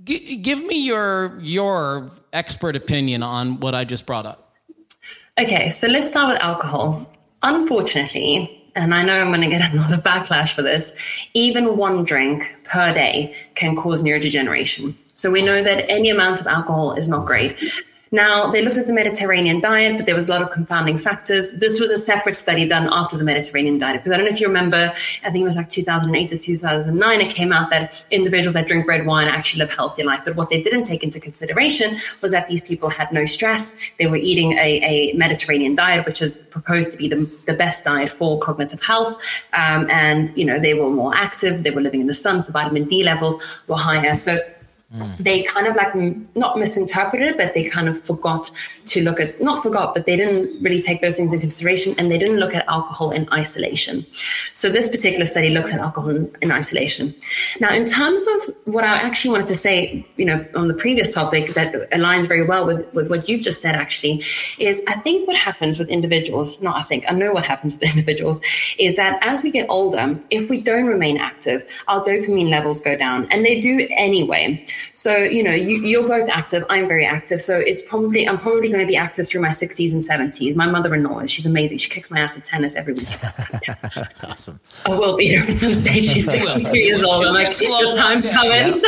g- 0.04 0.38
give 0.38 0.64
me 0.64 0.86
your 0.86 1.40
your 1.40 2.12
expert 2.34 2.76
opinion 2.76 3.24
on 3.24 3.60
what 3.60 3.76
I 3.76 3.86
just 3.86 4.06
brought 4.06 4.26
up. 4.26 4.45
Okay, 5.38 5.68
so 5.68 5.90
let's 5.90 6.08
start 6.08 6.34
with 6.34 6.42
alcohol. 6.42 7.12
Unfortunately, 7.44 8.72
and 8.74 8.96
I 8.96 9.04
know 9.04 9.20
I'm 9.20 9.28
going 9.34 9.42
to 9.42 9.48
get 9.50 9.70
a 9.74 9.76
lot 9.76 9.92
of 9.92 10.02
backlash 10.02 10.54
for 10.54 10.62
this, 10.62 11.28
even 11.34 11.76
one 11.76 12.06
drink 12.06 12.56
per 12.64 12.94
day 12.94 13.36
can 13.54 13.76
cause 13.76 14.02
neurodegeneration. 14.02 14.94
So 15.14 15.30
we 15.32 15.42
know 15.42 15.62
that 15.62 15.90
any 15.90 16.10
amount 16.10 16.40
of 16.40 16.48
alcohol 16.48 16.94
is 16.94 17.10
not 17.10 17.26
great. 17.26 17.62
Now, 18.16 18.50
they 18.50 18.64
looked 18.64 18.78
at 18.78 18.88
the 18.88 18.94
Mediterranean 18.94 19.60
diet, 19.60 19.98
but 19.98 20.06
there 20.06 20.16
was 20.16 20.30
a 20.30 20.32
lot 20.32 20.42
of 20.42 20.50
confounding 20.50 20.98
factors. 20.98 21.60
This 21.60 21.82
was 21.82 21.92
a 21.92 21.98
separate 21.98 22.38
study 22.38 22.66
done 22.66 22.88
after 22.90 23.18
the 23.18 23.26
Mediterranean 23.26 23.78
diet, 23.78 23.98
because 23.98 24.14
I 24.14 24.16
don't 24.16 24.26
know 24.26 24.32
if 24.32 24.40
you 24.40 24.48
remember, 24.48 24.94
I 25.26 25.30
think 25.32 25.42
it 25.42 25.44
was 25.44 25.58
like 25.58 25.68
2008 25.68 26.30
to 26.30 26.38
2009, 26.38 27.22
it 27.22 27.30
came 27.36 27.52
out 27.52 27.70
that 27.72 28.06
individuals 28.12 28.54
that 28.54 28.68
drink 28.68 28.88
red 28.88 29.06
wine 29.06 29.28
actually 29.28 29.60
live 29.60 29.74
healthier 29.74 30.06
life. 30.06 30.22
But 30.24 30.38
what 30.38 30.50
they 30.50 30.62
didn't 30.62 30.84
take 30.84 31.04
into 31.04 31.20
consideration 31.20 31.98
was 32.22 32.32
that 32.32 32.48
these 32.48 32.62
people 32.62 32.88
had 32.88 33.12
no 33.12 33.26
stress. 33.26 33.92
They 34.00 34.08
were 34.08 34.16
eating 34.16 34.54
a, 34.54 35.12
a 35.12 35.14
Mediterranean 35.18 35.76
diet, 35.76 36.06
which 36.06 36.22
is 36.22 36.38
proposed 36.52 36.94
to 36.94 36.98
be 36.98 37.10
the, 37.10 37.30
the 37.48 37.54
best 37.54 37.84
diet 37.84 38.10
for 38.10 38.40
cognitive 38.40 38.82
health. 38.82 39.22
Um, 39.52 39.90
and, 39.90 40.32
you 40.38 40.46
know, 40.46 40.58
they 40.58 40.74
were 40.74 40.90
more 40.90 41.14
active, 41.14 41.64
they 41.64 41.72
were 41.72 41.82
living 41.82 42.00
in 42.00 42.08
the 42.08 42.14
sun, 42.14 42.40
so 42.40 42.54
vitamin 42.54 42.86
D 42.86 43.04
levels 43.04 43.62
were 43.68 43.76
higher. 43.76 44.16
So 44.16 44.40
they 45.20 45.44
kind 45.44 45.68
of 45.68 45.76
like 45.76 45.96
not 46.36 46.58
misinterpreted 46.58 47.38
but 47.38 47.54
they 47.54 47.68
kind 47.68 47.90
of 47.90 48.00
forgot 48.00 48.50
to 48.86 49.04
look 49.04 49.20
at, 49.20 49.42
not 49.42 49.64
forgot, 49.64 49.94
but 49.94 50.06
they 50.06 50.16
didn't 50.16 50.62
really 50.62 50.82
take 50.82 51.02
those 51.02 51.18
things 51.18 51.34
in 51.34 51.40
consideration 51.40 51.96
and 51.98 52.10
they 52.10 52.18
didn't 52.18 52.38
look 52.38 52.54
at 52.54 52.66
alcohol 52.68 53.12
in 53.12 53.28
isolation. 53.34 54.06
So 54.54 54.70
this 54.70 54.88
particular 54.88 55.26
study 55.26 55.50
looks 55.50 55.74
at 55.74 55.80
alcohol 55.80 56.12
in, 56.12 56.36
in 56.42 56.52
isolation. 56.52 57.14
Now, 57.60 57.74
in 57.74 57.86
terms 57.86 58.26
of 58.28 58.56
what 58.66 58.84
I 58.84 58.98
actually 58.98 59.32
wanted 59.32 59.48
to 59.48 59.56
say, 59.56 60.06
you 60.18 60.26
know, 60.26 60.46
on 60.56 60.68
the 60.68 60.74
previous 60.74 61.14
topic 61.14 61.56
that 61.56 61.74
aligns 61.92 62.28
very 62.28 62.46
well 62.46 62.66
with, 62.66 62.94
with 62.94 63.10
what 63.10 63.28
you've 63.28 63.42
just 63.42 63.62
said 63.62 63.76
actually, 63.76 64.24
is 64.60 64.84
I 64.88 64.94
think 64.94 65.28
what 65.28 65.36
happens 65.36 65.80
with 65.80 65.90
individuals, 65.90 66.62
not 66.62 66.78
I 66.78 66.84
think, 66.84 67.06
I 67.10 67.14
know 67.14 67.32
what 67.32 67.44
happens 67.44 67.78
with 67.80 67.90
individuals, 67.90 68.40
is 68.78 68.96
that 68.98 69.20
as 69.22 69.42
we 69.42 69.52
get 69.52 69.66
older, 69.70 70.16
if 70.30 70.50
we 70.50 70.62
don't 70.62 70.86
remain 70.86 71.18
active, 71.18 71.66
our 71.88 72.04
dopamine 72.04 72.50
levels 72.50 72.80
go 72.80 72.96
down 72.96 73.28
and 73.32 73.44
they 73.44 73.60
do 73.60 73.88
anyway. 73.92 74.66
So, 74.94 75.18
you 75.18 75.44
know, 75.44 75.54
you, 75.54 75.78
you're 75.78 76.08
both 76.08 76.30
active. 76.30 76.64
I'm 76.70 76.88
very 76.88 77.06
active. 77.06 77.42
So 77.42 77.58
it's 77.58 77.82
probably, 77.84 78.28
I'm 78.28 78.38
probably 78.38 78.70
going 78.70 78.82
to 78.82 78.88
be 78.88 78.96
active 78.96 79.28
through 79.28 79.42
my 79.42 79.50
60s 79.50 79.92
and 79.92 80.02
70s. 80.02 80.56
My 80.56 80.68
mother 80.68 80.94
in 80.96 81.04
law, 81.04 81.26
she's 81.26 81.46
amazing. 81.46 81.78
She 81.80 81.90
kicks 81.90 82.12
my 82.12 82.20
ass 82.20 82.38
at 82.38 82.46
tennis 82.46 82.76
every 82.76 82.94
week. 82.94 83.08
That's 83.84 84.24
awesome. 84.24 84.60
I 84.86 84.90
will 84.90 85.18
beat 85.18 85.36
her 85.36 85.52
at 85.52 85.58
some 85.60 85.74
stage. 85.74 86.06
She's 86.06 86.26
62 86.26 86.78
years 86.78 87.04
old. 87.04 87.24
I'm 87.26 87.34
like, 87.34 87.54
Slow 87.54 87.92
the 87.92 87.98
time's 87.98 88.26
down. 88.26 88.34
coming. 88.34 88.84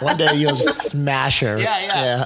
One 0.00 0.16
day 0.16 0.34
you'll 0.34 0.54
smash 0.54 1.40
her. 1.40 1.58
Yeah, 1.58 1.80
yeah. 1.80 2.24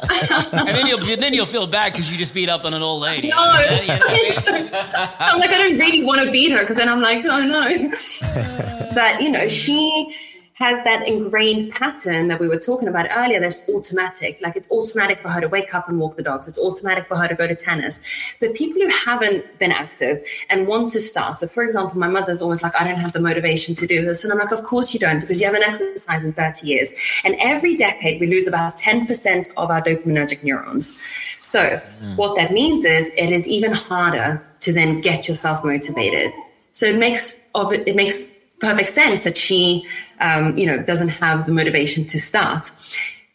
and 0.52 0.68
then 0.68 0.86
you'll 0.86 0.98
then 1.16 1.32
you'll 1.34 1.46
feel 1.46 1.66
bad 1.66 1.92
because 1.92 2.10
you 2.12 2.18
just 2.18 2.34
beat 2.34 2.48
up 2.48 2.64
on 2.64 2.74
an 2.74 2.82
old 2.82 3.02
lady. 3.02 3.28
No. 3.28 3.36
Yeah, 3.44 3.80
you 3.80 3.86
know 3.86 3.94
what 3.94 4.10
I 4.10 4.52
mean? 4.60 4.68
So 4.68 4.78
I'm 5.20 5.38
like, 5.38 5.50
I 5.50 5.58
don't 5.58 5.78
really 5.78 6.04
want 6.04 6.22
to 6.22 6.30
beat 6.30 6.52
her 6.52 6.60
because 6.60 6.76
then 6.76 6.88
I'm 6.88 7.00
like, 7.00 7.24
oh 7.24 7.40
no. 7.46 8.90
but 8.94 9.20
you 9.22 9.30
know, 9.30 9.48
she 9.48 10.14
has 10.62 10.84
that 10.84 11.08
ingrained 11.08 11.72
pattern 11.72 12.28
that 12.28 12.38
we 12.38 12.46
were 12.46 12.56
talking 12.56 12.86
about 12.86 13.08
earlier 13.10 13.40
that's 13.40 13.68
automatic. 13.68 14.40
Like 14.40 14.54
it's 14.54 14.70
automatic 14.70 15.18
for 15.18 15.28
her 15.28 15.40
to 15.40 15.48
wake 15.48 15.74
up 15.74 15.88
and 15.88 15.98
walk 15.98 16.14
the 16.14 16.22
dogs. 16.22 16.46
It's 16.46 16.58
automatic 16.58 17.04
for 17.04 17.16
her 17.16 17.26
to 17.26 17.34
go 17.34 17.48
to 17.48 17.56
tennis. 17.56 18.36
But 18.38 18.54
people 18.54 18.80
who 18.80 18.88
haven't 18.88 19.58
been 19.58 19.72
active 19.72 20.24
and 20.48 20.68
want 20.68 20.90
to 20.90 21.00
start. 21.00 21.38
So 21.38 21.48
for 21.48 21.64
example, 21.64 21.98
my 21.98 22.06
mother's 22.06 22.40
always 22.40 22.62
like, 22.62 22.80
I 22.80 22.84
don't 22.84 22.98
have 22.98 23.12
the 23.12 23.20
motivation 23.20 23.74
to 23.74 23.88
do 23.88 24.04
this. 24.04 24.22
And 24.22 24.32
I'm 24.32 24.38
like, 24.38 24.52
of 24.52 24.62
course 24.62 24.94
you 24.94 25.00
don't, 25.00 25.18
because 25.18 25.40
you 25.40 25.46
haven't 25.46 25.64
exercised 25.64 26.24
in 26.24 26.32
30 26.32 26.66
years. 26.68 26.94
And 27.24 27.34
every 27.40 27.76
decade 27.76 28.20
we 28.20 28.28
lose 28.28 28.46
about 28.46 28.76
10% 28.76 29.50
of 29.56 29.68
our 29.68 29.82
dopaminergic 29.82 30.44
neurons. 30.44 30.96
So 31.42 31.78
what 32.14 32.36
that 32.36 32.52
means 32.52 32.84
is 32.84 33.12
it 33.16 33.30
is 33.30 33.48
even 33.48 33.72
harder 33.72 34.46
to 34.60 34.72
then 34.72 35.00
get 35.00 35.26
yourself 35.26 35.64
motivated. 35.64 36.32
So 36.72 36.86
it 36.86 36.96
makes 36.96 37.48
it, 37.54 37.88
it 37.88 37.96
makes 37.96 38.41
perfect 38.62 38.88
sense 38.88 39.24
that 39.24 39.36
she, 39.36 39.86
um, 40.20 40.56
you 40.56 40.64
know, 40.64 40.80
doesn't 40.82 41.08
have 41.08 41.46
the 41.46 41.52
motivation 41.52 42.04
to 42.06 42.18
start. 42.20 42.70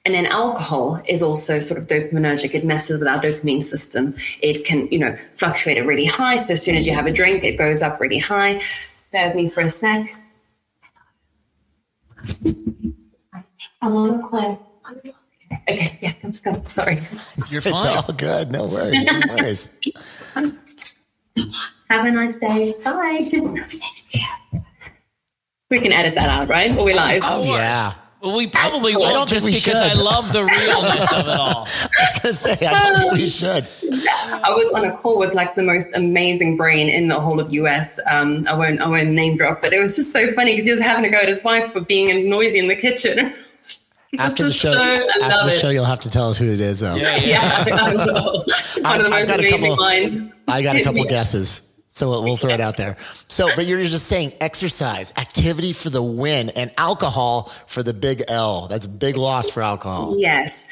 And 0.05 0.15
then 0.15 0.25
alcohol 0.25 1.01
is 1.05 1.21
also 1.21 1.59
sort 1.59 1.81
of 1.81 1.87
dopaminergic. 1.87 2.55
It 2.55 2.63
messes 2.63 2.99
with 2.99 3.09
our 3.09 3.21
dopamine 3.21 3.61
system. 3.61 4.15
It 4.41 4.63
can, 4.63 4.87
you 4.87 4.99
know, 4.99 5.17
fluctuate 5.35 5.77
at 5.77 5.85
really 5.85 6.05
high. 6.05 6.37
So 6.37 6.53
as 6.53 6.63
soon 6.63 6.77
as 6.77 6.87
you 6.87 6.93
have 6.93 7.07
a 7.07 7.11
drink, 7.11 7.43
it 7.43 7.57
goes 7.57 7.81
up 7.81 7.99
really 7.99 8.19
high. 8.19 8.61
Bear 9.11 9.27
with 9.27 9.35
me 9.35 9.49
for 9.49 9.59
a 9.61 9.69
sec. 9.69 10.07
I'm 13.81 13.95
on 13.95 14.19
a 14.19 14.27
quiet. 14.27 14.59
Okay, 15.69 15.97
yeah, 16.01 16.13
come, 16.21 16.31
come. 16.33 16.67
Sorry. 16.67 17.01
You're 17.49 17.61
fine. 17.61 17.73
It's 17.73 18.09
all 18.09 18.15
good. 18.15 18.49
No 18.49 18.65
worries. 18.65 19.05
No 19.11 19.19
worries. 19.35 19.77
Have 21.89 22.05
a 22.05 22.11
nice 22.11 22.37
day. 22.37 22.75
Bye. 22.83 23.29
we 25.69 25.80
can 25.80 25.91
edit 25.91 26.15
that 26.15 26.30
out, 26.30 26.47
right? 26.47 26.75
Or 26.77 26.86
we 26.86 26.93
live? 26.93 27.21
Oh, 27.25 27.43
yeah. 27.45 27.91
Well, 28.21 28.36
we 28.36 28.47
probably 28.47 28.93
I 28.93 28.97
won't 28.97 29.10
I 29.10 29.13
don't 29.13 29.30
think 29.30 29.43
we 29.43 29.53
because 29.53 29.75
I 29.75 29.93
love 29.93 30.34
the 30.34 30.43
realness 30.43 31.12
of 31.13 31.19
it 31.19 31.39
all. 31.39 31.67
I 31.67 31.88
was 31.99 32.19
going 32.21 32.21
to 32.23 32.34
say, 32.34 32.65
I 32.65 32.89
don't 32.89 32.97
think 32.99 33.12
we 33.13 33.27
should. 33.27 33.67
I 34.43 34.49
was 34.49 34.73
on 34.73 34.86
a 34.86 34.95
call 34.95 35.19
with 35.19 35.36
like 35.36 35.53
the 35.53 35.62
most 35.62 35.89
amazing 35.93 36.58
brain 36.58 36.89
in 36.89 37.10
the 37.10 37.19
whole 37.19 37.39
of 37.39 37.53
US. 37.53 37.99
Um, 38.10 38.47
I 38.47 38.56
won't, 38.56 38.82
I 38.82 38.88
won't 38.88 39.10
name 39.10 39.38
drop, 39.38 39.62
but 39.62 39.71
it 39.71 39.80
was 39.80 39.95
just 39.95 40.12
so 40.12 40.32
funny 40.34 40.53
because 40.53 40.65
he 40.65 40.71
was 40.71 40.80
having 40.80 41.03
to 41.03 41.10
go 41.12 41.17
at 41.19 41.27
his 41.27 41.43
wife 41.43 41.71
for 41.71 41.82
being 41.82 42.27
noisy 42.27 42.58
in 42.60 42.67
the 42.69 42.75
kitchen. 42.75 43.19
After 44.17 44.43
the 44.45 44.51
show, 44.53 44.71
so- 44.73 44.80
I 44.80 44.95
after 45.21 45.45
the 45.49 45.53
it. 45.53 45.60
show, 45.60 45.69
you'll 45.69 45.84
have 45.84 45.99
to 45.99 46.10
tell 46.10 46.30
us 46.30 46.38
who 46.38 46.45
it 46.49 46.62
is, 46.62 46.80
though. 46.80 46.95
Yeah, 46.95 47.17
yeah. 47.17 47.65
yeah, 47.67 47.75
I 47.77 47.93
will. 47.93 48.38
One 48.38 48.86
I've- 48.86 48.99
of 48.99 49.03
the 49.03 49.10
most 49.10 49.27
got 49.30 49.39
a 49.41 49.43
amazing 49.43 49.60
couple- 49.69 49.84
lines. 49.84 50.17
I 50.47 50.63
got 50.63 50.75
a 50.77 50.84
couple 50.84 51.03
guesses, 51.03 51.66
so 51.97 52.10
we'll, 52.10 52.23
we'll 52.23 52.38
throw 52.38 52.51
it 52.51 52.62
out 52.62 52.77
there. 52.77 52.95
So, 53.27 53.49
but 53.55 53.65
you're 53.65 53.83
just 53.83 54.07
saying 54.07 54.33
exercise, 54.39 55.12
activity 55.17 55.73
for 55.73 55.89
the 55.89 56.03
win, 56.03 56.49
and 56.51 56.71
alcohol 56.77 57.43
for 57.67 57.81
the 57.83 57.93
big 57.93 58.23
L. 58.27 58.67
That's 58.67 58.86
a 58.86 58.89
big 58.89 59.17
loss 59.17 59.49
for 59.49 59.62
alcohol. 59.63 60.15
Yes. 60.17 60.69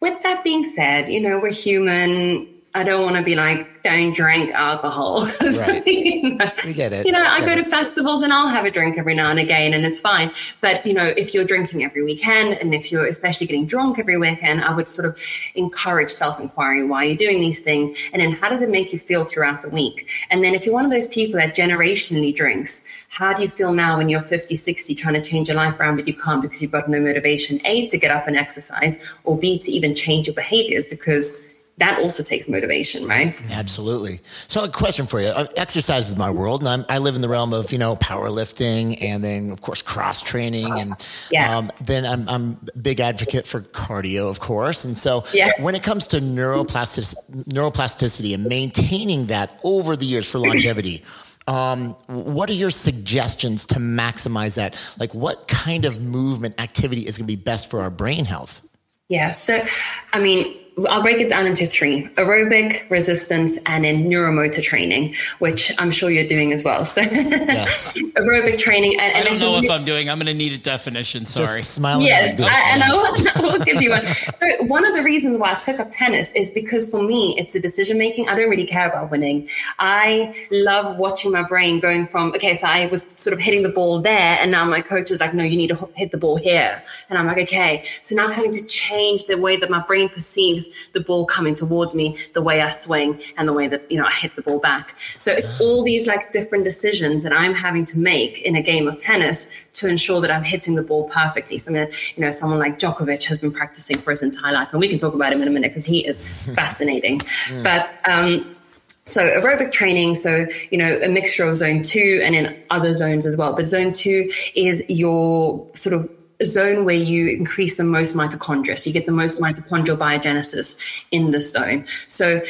With 0.00 0.22
that 0.22 0.42
being 0.42 0.64
said, 0.64 1.12
you 1.12 1.20
know, 1.20 1.38
we're 1.38 1.52
human. 1.52 2.51
I 2.74 2.84
don't 2.84 3.02
want 3.02 3.16
to 3.16 3.22
be 3.22 3.34
like, 3.34 3.82
don't 3.82 4.14
drink 4.14 4.50
alcohol. 4.52 5.28
Right. 5.42 5.86
you 5.86 6.36
know, 6.36 6.50
We 6.64 6.72
get 6.72 6.92
it. 6.92 7.04
You 7.04 7.12
know, 7.12 7.22
I 7.22 7.44
go 7.44 7.54
to 7.54 7.64
festivals 7.64 8.22
and 8.22 8.32
I'll 8.32 8.48
have 8.48 8.64
a 8.64 8.70
drink 8.70 8.96
every 8.96 9.14
now 9.14 9.30
and 9.30 9.38
again, 9.38 9.74
and 9.74 9.84
it's 9.84 10.00
fine. 10.00 10.30
But, 10.60 10.86
you 10.86 10.94
know, 10.94 11.04
if 11.04 11.34
you're 11.34 11.44
drinking 11.44 11.84
every 11.84 12.02
weekend 12.02 12.54
and 12.54 12.74
if 12.74 12.90
you're 12.90 13.06
especially 13.06 13.46
getting 13.46 13.66
drunk 13.66 13.98
every 13.98 14.16
weekend, 14.16 14.62
I 14.62 14.74
would 14.74 14.88
sort 14.88 15.08
of 15.08 15.22
encourage 15.54 16.10
self 16.10 16.40
inquiry 16.40 16.84
why 16.84 17.04
you're 17.04 17.16
doing 17.16 17.40
these 17.40 17.60
things. 17.62 17.92
And 18.12 18.22
then 18.22 18.30
how 18.30 18.48
does 18.48 18.62
it 18.62 18.70
make 18.70 18.92
you 18.92 18.98
feel 18.98 19.24
throughout 19.24 19.62
the 19.62 19.68
week? 19.68 20.08
And 20.30 20.42
then 20.42 20.54
if 20.54 20.64
you're 20.64 20.74
one 20.74 20.86
of 20.86 20.90
those 20.90 21.08
people 21.08 21.38
that 21.38 21.54
generationally 21.54 22.34
drinks, 22.34 22.86
how 23.10 23.34
do 23.34 23.42
you 23.42 23.48
feel 23.48 23.74
now 23.74 23.98
when 23.98 24.08
you're 24.08 24.20
50, 24.20 24.54
60, 24.54 24.94
trying 24.94 25.14
to 25.14 25.20
change 25.20 25.48
your 25.48 25.56
life 25.56 25.78
around, 25.78 25.96
but 25.96 26.08
you 26.08 26.14
can't 26.14 26.40
because 26.40 26.62
you've 26.62 26.72
got 26.72 26.88
no 26.88 26.98
motivation, 26.98 27.60
A, 27.66 27.86
to 27.88 27.98
get 27.98 28.10
up 28.10 28.26
and 28.26 28.36
exercise, 28.36 29.18
or 29.24 29.36
B, 29.36 29.58
to 29.58 29.70
even 29.70 29.94
change 29.94 30.28
your 30.28 30.34
behaviors 30.34 30.86
because 30.86 31.51
that 31.82 31.98
also 31.98 32.22
takes 32.22 32.48
motivation, 32.48 33.06
right? 33.08 33.34
Absolutely. 33.50 34.20
So, 34.46 34.62
a 34.64 34.68
question 34.68 35.04
for 35.06 35.20
you: 35.20 35.28
Uh, 35.28 35.46
Exercise 35.56 36.08
is 36.08 36.16
my 36.16 36.30
world, 36.30 36.60
and 36.62 36.68
I'm, 36.68 36.84
I 36.88 36.98
live 36.98 37.16
in 37.16 37.20
the 37.22 37.28
realm 37.28 37.52
of 37.52 37.72
you 37.72 37.78
know 37.78 37.96
powerlifting, 37.96 39.02
and 39.02 39.22
then 39.24 39.50
of 39.50 39.60
course 39.60 39.82
cross 39.82 40.20
training, 40.22 40.70
and 40.78 40.94
Yeah. 41.30 41.56
um, 41.58 41.70
then 41.80 42.06
I'm 42.06 42.28
I'm 42.28 42.56
a 42.74 42.78
big 42.78 43.00
advocate 43.00 43.46
for 43.46 43.60
cardio, 43.60 44.30
of 44.30 44.38
course. 44.38 44.84
And 44.84 44.96
so, 44.96 45.24
Yeah. 45.34 45.50
when 45.58 45.74
it 45.74 45.82
comes 45.82 46.06
to 46.08 46.18
neuroplastic, 46.18 47.04
neuroplasticity 47.46 48.32
and 48.34 48.44
maintaining 48.44 49.26
that 49.26 49.58
over 49.64 49.96
the 49.96 50.06
years 50.06 50.28
for 50.30 50.38
longevity. 50.38 51.02
Um, 51.48 51.96
what 52.06 52.48
are 52.48 52.52
your 52.64 52.70
suggestions 52.70 53.66
to 53.66 53.80
maximize 53.80 54.54
that? 54.54 54.78
Like, 55.00 55.12
what 55.12 55.48
kind 55.48 55.84
of 55.84 56.00
movement 56.00 56.54
activity 56.60 57.00
is 57.02 57.18
going 57.18 57.28
to 57.28 57.36
be 57.36 57.42
best 57.42 57.68
for 57.68 57.80
our 57.80 57.90
brain 57.90 58.24
health? 58.24 58.62
Yeah. 59.08 59.32
So, 59.32 59.64
I 60.12 60.20
mean, 60.20 60.54
I'll 60.88 61.02
break 61.02 61.20
it 61.20 61.28
down 61.28 61.46
into 61.46 61.66
three 61.66 62.04
aerobic, 62.16 62.88
resistance, 62.90 63.58
and 63.66 63.84
then 63.84 64.08
neuromotor 64.08 64.62
training, 64.62 65.14
which 65.38 65.70
I'm 65.78 65.90
sure 65.90 66.10
you're 66.10 66.26
doing 66.26 66.52
as 66.52 66.64
well. 66.64 66.84
So, 66.84 67.02
Yes. 67.02 67.92
aerobic 68.16 68.58
training. 68.58 68.98
And, 68.98 69.14
I 69.14 69.22
don't 69.22 69.34
it's 69.34 69.42
know 69.42 69.58
if 69.58 69.70
I'm 69.70 69.84
doing. 69.84 70.08
I'm 70.08 70.18
going 70.18 70.26
to 70.26 70.34
need 70.34 70.52
a 70.52 70.58
definition. 70.58 71.26
Sorry. 71.26 71.60
Just 71.60 71.74
smiling. 71.74 72.06
Yes. 72.06 72.40
I, 72.40 72.70
and 72.72 72.82
I 72.82 72.88
will, 72.90 73.52
I 73.52 73.58
will 73.58 73.64
give 73.64 73.82
you 73.82 73.90
one. 73.90 74.06
So 74.06 74.46
one 74.64 74.86
of 74.86 74.94
the 74.94 75.02
reasons 75.02 75.36
why 75.38 75.52
I 75.52 75.54
took 75.54 75.78
up 75.78 75.90
tennis 75.90 76.32
is 76.32 76.50
because 76.52 76.90
for 76.90 77.02
me, 77.02 77.36
it's 77.38 77.52
the 77.52 77.60
decision 77.60 77.98
making. 77.98 78.28
I 78.28 78.34
don't 78.34 78.48
really 78.48 78.66
care 78.66 78.88
about 78.88 79.10
winning. 79.10 79.48
I 79.78 80.34
love 80.50 80.96
watching 80.96 81.32
my 81.32 81.42
brain 81.42 81.80
going 81.80 82.06
from 82.06 82.32
okay, 82.34 82.54
so 82.54 82.66
I 82.66 82.86
was 82.86 83.02
sort 83.02 83.34
of 83.34 83.40
hitting 83.40 83.62
the 83.62 83.68
ball 83.68 84.00
there, 84.00 84.38
and 84.40 84.50
now 84.50 84.64
my 84.64 84.80
coach 84.80 85.10
is 85.10 85.20
like, 85.20 85.34
no, 85.34 85.44
you 85.44 85.56
need 85.56 85.68
to 85.68 85.88
hit 85.94 86.12
the 86.12 86.18
ball 86.18 86.36
here, 86.36 86.82
and 87.10 87.18
I'm 87.18 87.26
like, 87.26 87.38
okay. 87.38 87.84
So 88.00 88.16
now 88.16 88.26
I'm 88.26 88.32
having 88.32 88.52
to 88.52 88.66
change 88.66 89.26
the 89.26 89.36
way 89.36 89.56
that 89.56 89.68
my 89.68 89.80
brain 89.80 90.08
perceives 90.08 90.61
the 90.92 91.00
ball 91.00 91.26
coming 91.26 91.54
towards 91.54 91.94
me, 91.94 92.16
the 92.34 92.42
way 92.42 92.60
I 92.60 92.70
swing, 92.70 93.20
and 93.36 93.48
the 93.48 93.52
way 93.52 93.68
that 93.68 93.90
you 93.90 93.98
know 93.98 94.06
I 94.06 94.12
hit 94.12 94.36
the 94.36 94.42
ball 94.42 94.58
back. 94.58 94.94
So 95.18 95.32
it's 95.32 95.60
all 95.60 95.82
these 95.82 96.06
like 96.06 96.32
different 96.32 96.64
decisions 96.64 97.22
that 97.22 97.32
I'm 97.32 97.54
having 97.54 97.84
to 97.86 97.98
make 97.98 98.42
in 98.42 98.56
a 98.56 98.62
game 98.62 98.88
of 98.88 98.98
tennis 98.98 99.68
to 99.74 99.88
ensure 99.88 100.20
that 100.20 100.30
I'm 100.30 100.44
hitting 100.44 100.74
the 100.74 100.82
ball 100.82 101.08
perfectly. 101.08 101.58
So, 101.58 101.72
I 101.72 101.74
mean, 101.74 101.92
you 102.16 102.20
know, 102.24 102.30
someone 102.30 102.58
like 102.58 102.78
Djokovic 102.78 103.24
has 103.24 103.38
been 103.38 103.52
practicing 103.52 103.98
for 103.98 104.10
his 104.10 104.22
entire 104.22 104.52
life, 104.52 104.72
and 104.72 104.80
we 104.80 104.88
can 104.88 104.98
talk 104.98 105.14
about 105.14 105.32
him 105.32 105.42
in 105.42 105.48
a 105.48 105.50
minute 105.50 105.70
because 105.70 105.86
he 105.86 106.06
is 106.06 106.20
fascinating. 106.54 107.20
But 107.62 107.92
um, 108.08 108.56
so 109.04 109.22
aerobic 109.22 109.72
training, 109.72 110.14
so 110.14 110.46
you 110.70 110.78
know, 110.78 111.00
a 111.02 111.08
mixture 111.08 111.44
of 111.44 111.54
zone 111.56 111.82
two 111.82 112.20
and 112.24 112.34
then 112.34 112.56
other 112.70 112.94
zones 112.94 113.26
as 113.26 113.36
well. 113.36 113.52
But 113.52 113.66
zone 113.66 113.92
two 113.92 114.30
is 114.54 114.84
your 114.88 115.66
sort 115.74 115.94
of 115.94 116.10
zone 116.44 116.84
where 116.84 116.94
you 116.94 117.28
increase 117.28 117.76
the 117.76 117.84
most 117.84 118.16
mitochondria. 118.16 118.78
So 118.78 118.88
you 118.88 118.94
get 118.94 119.06
the 119.06 119.12
most 119.12 119.40
mitochondrial 119.40 119.96
biogenesis 119.96 121.04
in 121.10 121.30
this 121.30 121.52
zone. 121.52 121.84
So 122.08 122.42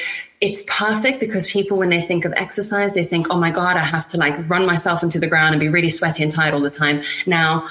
it's 0.43 0.65
perfect 0.69 1.21
because 1.21 1.47
people, 1.51 1.79
when 1.79 1.91
they 1.91 2.01
think 2.01 2.25
of 2.25 2.33
exercise, 2.33 2.95
they 2.95 3.05
think, 3.05 3.29
oh 3.31 3.39
my 3.39 3.53
God, 3.53 3.77
I 3.77 3.85
have 3.85 4.09
to 4.09 4.17
like 4.19 4.35
run 4.51 4.67
myself 4.67 5.05
into 5.05 5.21
the 5.21 5.29
ground 5.29 5.55
and 5.55 5.61
be 5.61 5.69
really 5.69 5.89
sweaty 5.89 6.25
and 6.25 6.33
tired 6.33 6.53
all 6.53 6.61
the 6.61 6.69
time. 6.69 7.01
Now, 7.27 7.69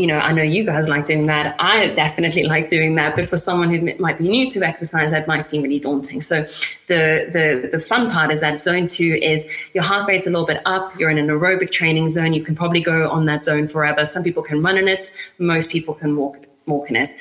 you 0.00 0.06
know, 0.06 0.18
I 0.18 0.32
know 0.32 0.42
you 0.42 0.64
guys 0.64 0.88
like 0.88 1.04
doing 1.04 1.26
that. 1.26 1.54
I 1.58 1.88
definitely 1.88 2.44
like 2.44 2.68
doing 2.68 2.94
that, 2.94 3.14
but 3.14 3.26
for 3.28 3.36
someone 3.36 3.68
who 3.68 3.94
might 3.98 4.16
be 4.16 4.28
new 4.28 4.50
to 4.50 4.62
exercise, 4.62 5.10
that 5.10 5.28
might 5.28 5.44
seem 5.44 5.62
really 5.62 5.78
daunting. 5.78 6.22
So 6.22 6.42
the 6.86 7.28
the 7.36 7.68
the 7.70 7.78
fun 7.78 8.10
part 8.10 8.30
is 8.30 8.40
that 8.40 8.58
zone 8.58 8.88
two 8.88 9.18
is 9.20 9.68
your 9.74 9.84
heart 9.84 10.08
rate's 10.08 10.26
a 10.26 10.30
little 10.30 10.46
bit 10.46 10.62
up. 10.64 10.98
You're 10.98 11.10
in 11.10 11.18
an 11.18 11.28
aerobic 11.28 11.70
training 11.70 12.08
zone. 12.08 12.32
You 12.32 12.42
can 12.42 12.54
probably 12.54 12.80
go 12.80 13.10
on 13.10 13.26
that 13.26 13.44
zone 13.44 13.68
forever. 13.68 14.06
Some 14.06 14.24
people 14.24 14.42
can 14.42 14.62
run 14.62 14.78
in 14.78 14.88
it. 14.88 15.10
Most 15.38 15.70
people 15.70 15.92
can 15.92 16.16
walk 16.16 16.38
walk 16.66 16.88
in 16.88 16.96
it. 16.96 17.12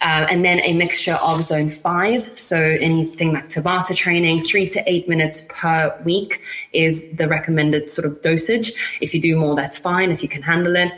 Uh, 0.00 0.26
and 0.30 0.44
then 0.44 0.60
a 0.60 0.74
mixture 0.74 1.14
of 1.14 1.42
zone 1.42 1.68
five. 1.68 2.22
So 2.38 2.56
anything 2.56 3.32
like 3.32 3.48
Tabata 3.48 3.96
training, 3.96 4.38
three 4.40 4.68
to 4.68 4.82
eight 4.86 5.08
minutes 5.08 5.46
per 5.48 5.98
week 6.04 6.40
is 6.72 7.16
the 7.16 7.26
recommended 7.26 7.90
sort 7.90 8.06
of 8.06 8.22
dosage. 8.22 8.98
If 9.00 9.12
you 9.12 9.20
do 9.20 9.36
more, 9.36 9.56
that's 9.56 9.76
fine. 9.76 10.12
If 10.12 10.22
you 10.22 10.28
can 10.28 10.42
handle 10.42 10.76
it 10.76 10.92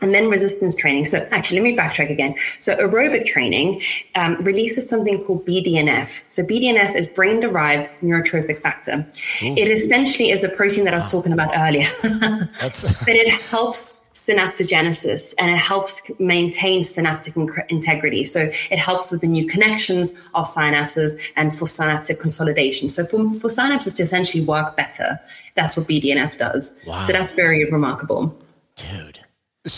and 0.00 0.14
then 0.14 0.28
resistance 0.30 0.76
training. 0.76 1.04
So 1.04 1.26
actually, 1.30 1.60
let 1.60 1.64
me 1.64 1.76
backtrack 1.76 2.10
again. 2.10 2.34
So 2.58 2.76
aerobic 2.76 3.26
training 3.26 3.82
um, 4.14 4.36
releases 4.36 4.88
something 4.88 5.24
called 5.24 5.44
BDNF. 5.46 6.24
So 6.30 6.42
BDNF 6.42 6.94
is 6.94 7.08
brain 7.08 7.40
derived 7.40 7.90
neurotrophic 8.02 8.60
factor. 8.60 9.06
Ooh. 9.42 9.56
It 9.56 9.68
essentially 9.68 10.30
is 10.30 10.44
a 10.44 10.48
protein 10.48 10.84
that 10.84 10.94
I 10.94 10.98
was 10.98 11.10
talking 11.10 11.32
about 11.32 11.50
earlier, 11.56 11.86
but 12.02 13.08
it 13.08 13.40
helps 13.42 14.08
synaptogenesis 14.14 15.34
and 15.38 15.50
it 15.50 15.58
helps 15.58 16.10
maintain 16.18 16.82
synaptic 16.82 17.34
integrity. 17.68 18.24
So 18.24 18.50
it 18.70 18.78
helps 18.78 19.10
with 19.10 19.20
the 19.20 19.28
new 19.28 19.46
connections 19.46 20.28
of 20.34 20.44
synapses 20.44 21.30
and 21.36 21.54
for 21.54 21.66
synaptic 21.66 22.20
consolidation. 22.20 22.90
So 22.90 23.04
for, 23.04 23.18
for 23.38 23.48
synapses 23.48 23.96
to 23.96 24.02
essentially 24.02 24.44
work 24.44 24.76
better, 24.76 25.20
that's 25.54 25.76
what 25.76 25.86
BDNF 25.86 26.36
does. 26.36 26.82
Wow. 26.86 27.00
So 27.00 27.12
that's 27.12 27.30
very 27.32 27.64
remarkable. 27.70 28.36
Dude 28.74 29.20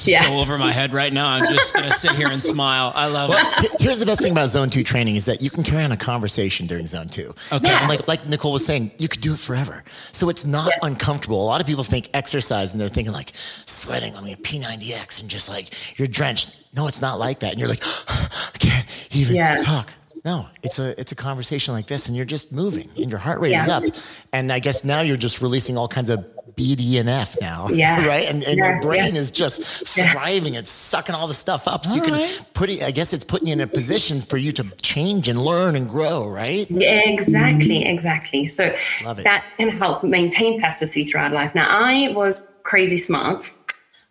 yeah. 0.07 0.22
so 0.22 0.38
over 0.38 0.59
my 0.59 0.72
head 0.72 0.92
right 0.92 1.12
now. 1.12 1.29
I'm 1.29 1.42
just 1.42 1.74
going 1.74 1.87
to 1.87 1.92
sit 1.92 2.12
here 2.12 2.29
and 2.29 2.42
smile. 2.42 2.92
I 2.94 3.09
love 3.09 3.31
well, 3.31 3.64
it. 3.64 3.70
Here's 3.81 3.98
the 3.98 4.07
best 4.07 4.22
thing 4.22 4.33
about 4.33 4.48
zone 4.48 4.70
two 4.70 4.85
training 4.85 5.16
is 5.16 5.26
that 5.26 5.42
you 5.42 5.50
can 5.50 5.62
carry 5.62 5.83
on 5.83 5.92
a 5.92 5.96
conversation 5.96 6.66
during 6.66 6.87
zone 6.87 7.09
two. 7.09 7.35
Okay. 7.53 7.68
Yeah. 7.68 7.81
And 7.81 7.88
like, 7.88 8.07
like 8.09 8.26
Nicole 8.26 8.53
was 8.53 8.64
saying, 8.64 8.92
you 8.98 9.09
could 9.09 9.20
do 9.20 9.35
it 9.35 9.38
forever. 9.38 9.85
So 10.12 10.29
it's 10.29 10.46
not 10.46 10.68
yeah. 10.68 10.88
uncomfortable. 10.88 11.42
A 11.42 11.46
lot 11.46 11.61
of 11.61 11.66
people 11.66 11.85
think 11.85 12.09
exercise 12.14 12.72
and 12.72 12.81
they're 12.81 12.88
thinking 12.88 13.12
like 13.12 13.31
sweating 13.35 14.14
on 14.14 14.24
me 14.24 14.33
a 14.33 14.37
P90X 14.37 15.20
and 15.20 15.31
just 15.31 15.48
like 15.48 15.98
you're 15.98 16.09
drenched. 16.09 16.57
No, 16.74 16.87
it's 16.87 17.03
not 17.03 17.18
like 17.18 17.40
that. 17.40 17.53
And 17.53 17.59
you're 17.61 17.68
like, 17.68 17.83
I 18.09 18.59
can't 18.59 19.09
even 19.12 19.37
yeah. 19.37 19.62
talk. 19.62 19.92
No, 20.24 20.48
it's 20.62 20.78
a 20.78 20.98
it's 21.00 21.12
a 21.12 21.16
conversation 21.16 21.72
like 21.72 21.87
this, 21.87 22.09
and 22.09 22.16
you're 22.16 22.26
just 22.26 22.52
moving, 22.52 22.88
and 22.96 23.11
your 23.11 23.18
heart 23.18 23.40
rate 23.40 23.52
yeah. 23.52 23.62
is 23.62 23.68
up, 23.68 23.85
and 24.33 24.52
I 24.52 24.59
guess 24.59 24.85
now 24.85 25.00
you're 25.00 25.16
just 25.16 25.40
releasing 25.40 25.78
all 25.78 25.88
kinds 25.88 26.11
of 26.11 26.26
BDNF 26.61 27.40
now. 27.40 27.68
Yeah. 27.68 27.90
Right. 28.11 28.28
And, 28.28 28.42
and 28.42 28.56
yeah, 28.56 28.72
your 28.72 28.83
brain 28.83 29.14
is 29.14 29.30
just 29.30 29.87
thriving. 29.87 30.54
It's 30.54 30.70
sucking 30.70 31.14
all 31.14 31.28
the 31.28 31.35
stuff 31.35 31.68
up. 31.68 31.85
So 31.85 31.90
all 31.90 31.96
you 31.96 32.02
can 32.02 32.14
right. 32.14 32.46
put 32.54 32.70
it, 32.70 32.83
I 32.83 32.90
guess 32.90 33.12
it's 33.12 33.24
putting 33.24 33.46
you 33.48 33.52
in 33.52 33.61
a 33.61 33.66
position 33.66 34.20
for 34.20 34.37
you 34.37 34.52
to 34.52 34.64
change 34.83 35.28
and 35.28 35.38
learn 35.38 35.76
and 35.76 35.88
grow, 35.88 36.28
right? 36.28 36.68
Yeah, 36.70 37.02
exactly. 37.04 37.85
Exactly. 37.85 38.46
So 38.46 38.74
that 39.04 39.44
can 39.59 39.68
help 39.68 40.02
maintain 40.02 40.59
plasticity 40.59 41.04
throughout 41.04 41.33
life. 41.33 41.54
Now, 41.54 41.66
I 41.68 42.09
was 42.12 42.61
crazy 42.64 42.96
smart. 42.96 43.48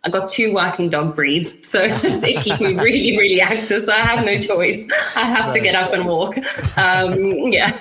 I 0.02 0.08
got 0.08 0.30
two 0.30 0.54
working 0.54 0.88
dog 0.88 1.14
breeds, 1.14 1.68
so 1.68 1.86
they 2.20 2.34
keep 2.34 2.58
me 2.60 2.74
really, 2.74 3.18
really 3.18 3.40
active. 3.40 3.82
So 3.82 3.92
I 3.92 3.98
have 3.98 4.24
no 4.24 4.38
choice. 4.38 4.88
I 5.16 5.24
have 5.24 5.52
to 5.52 5.60
get 5.60 5.74
up 5.74 5.92
and 5.92 6.06
walk. 6.06 6.38
Um, 6.78 7.14
yeah. 7.52 7.76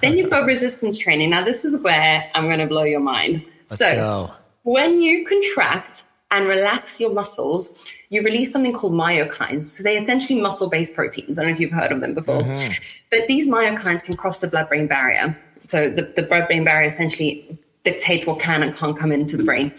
then 0.00 0.18
you've 0.18 0.30
got 0.30 0.44
resistance 0.44 0.98
training. 0.98 1.30
Now, 1.30 1.42
this 1.42 1.64
is 1.64 1.82
where 1.82 2.30
I'm 2.34 2.46
going 2.46 2.58
to 2.58 2.66
blow 2.66 2.84
your 2.84 3.00
mind. 3.00 3.42
Let's 3.70 3.78
so 3.78 3.94
go. 3.94 4.30
when 4.64 5.00
you 5.00 5.24
contract 5.24 6.02
and 6.30 6.46
relax 6.46 7.00
your 7.00 7.14
muscles, 7.14 7.90
you 8.10 8.22
release 8.22 8.52
something 8.52 8.72
called 8.72 8.92
myokines. 8.92 9.64
So 9.64 9.82
they're 9.82 10.00
essentially 10.00 10.40
muscle-based 10.40 10.94
proteins. 10.94 11.38
I 11.38 11.42
don't 11.42 11.52
know 11.52 11.54
if 11.54 11.60
you've 11.60 11.72
heard 11.72 11.90
of 11.90 12.02
them 12.02 12.14
before. 12.14 12.42
Mm-hmm. 12.42 12.82
But 13.10 13.26
these 13.28 13.48
myokines 13.48 14.04
can 14.04 14.14
cross 14.14 14.40
the 14.40 14.48
blood-brain 14.48 14.88
barrier. 14.88 15.36
So 15.68 15.88
the, 15.88 16.02
the 16.02 16.22
blood-brain 16.22 16.64
barrier 16.64 16.86
essentially 16.86 17.58
dictates 17.82 18.26
what 18.26 18.40
can 18.40 18.62
and 18.62 18.74
can't 18.74 18.96
come 18.96 19.10
into 19.10 19.36
the 19.36 19.42
brain. 19.42 19.72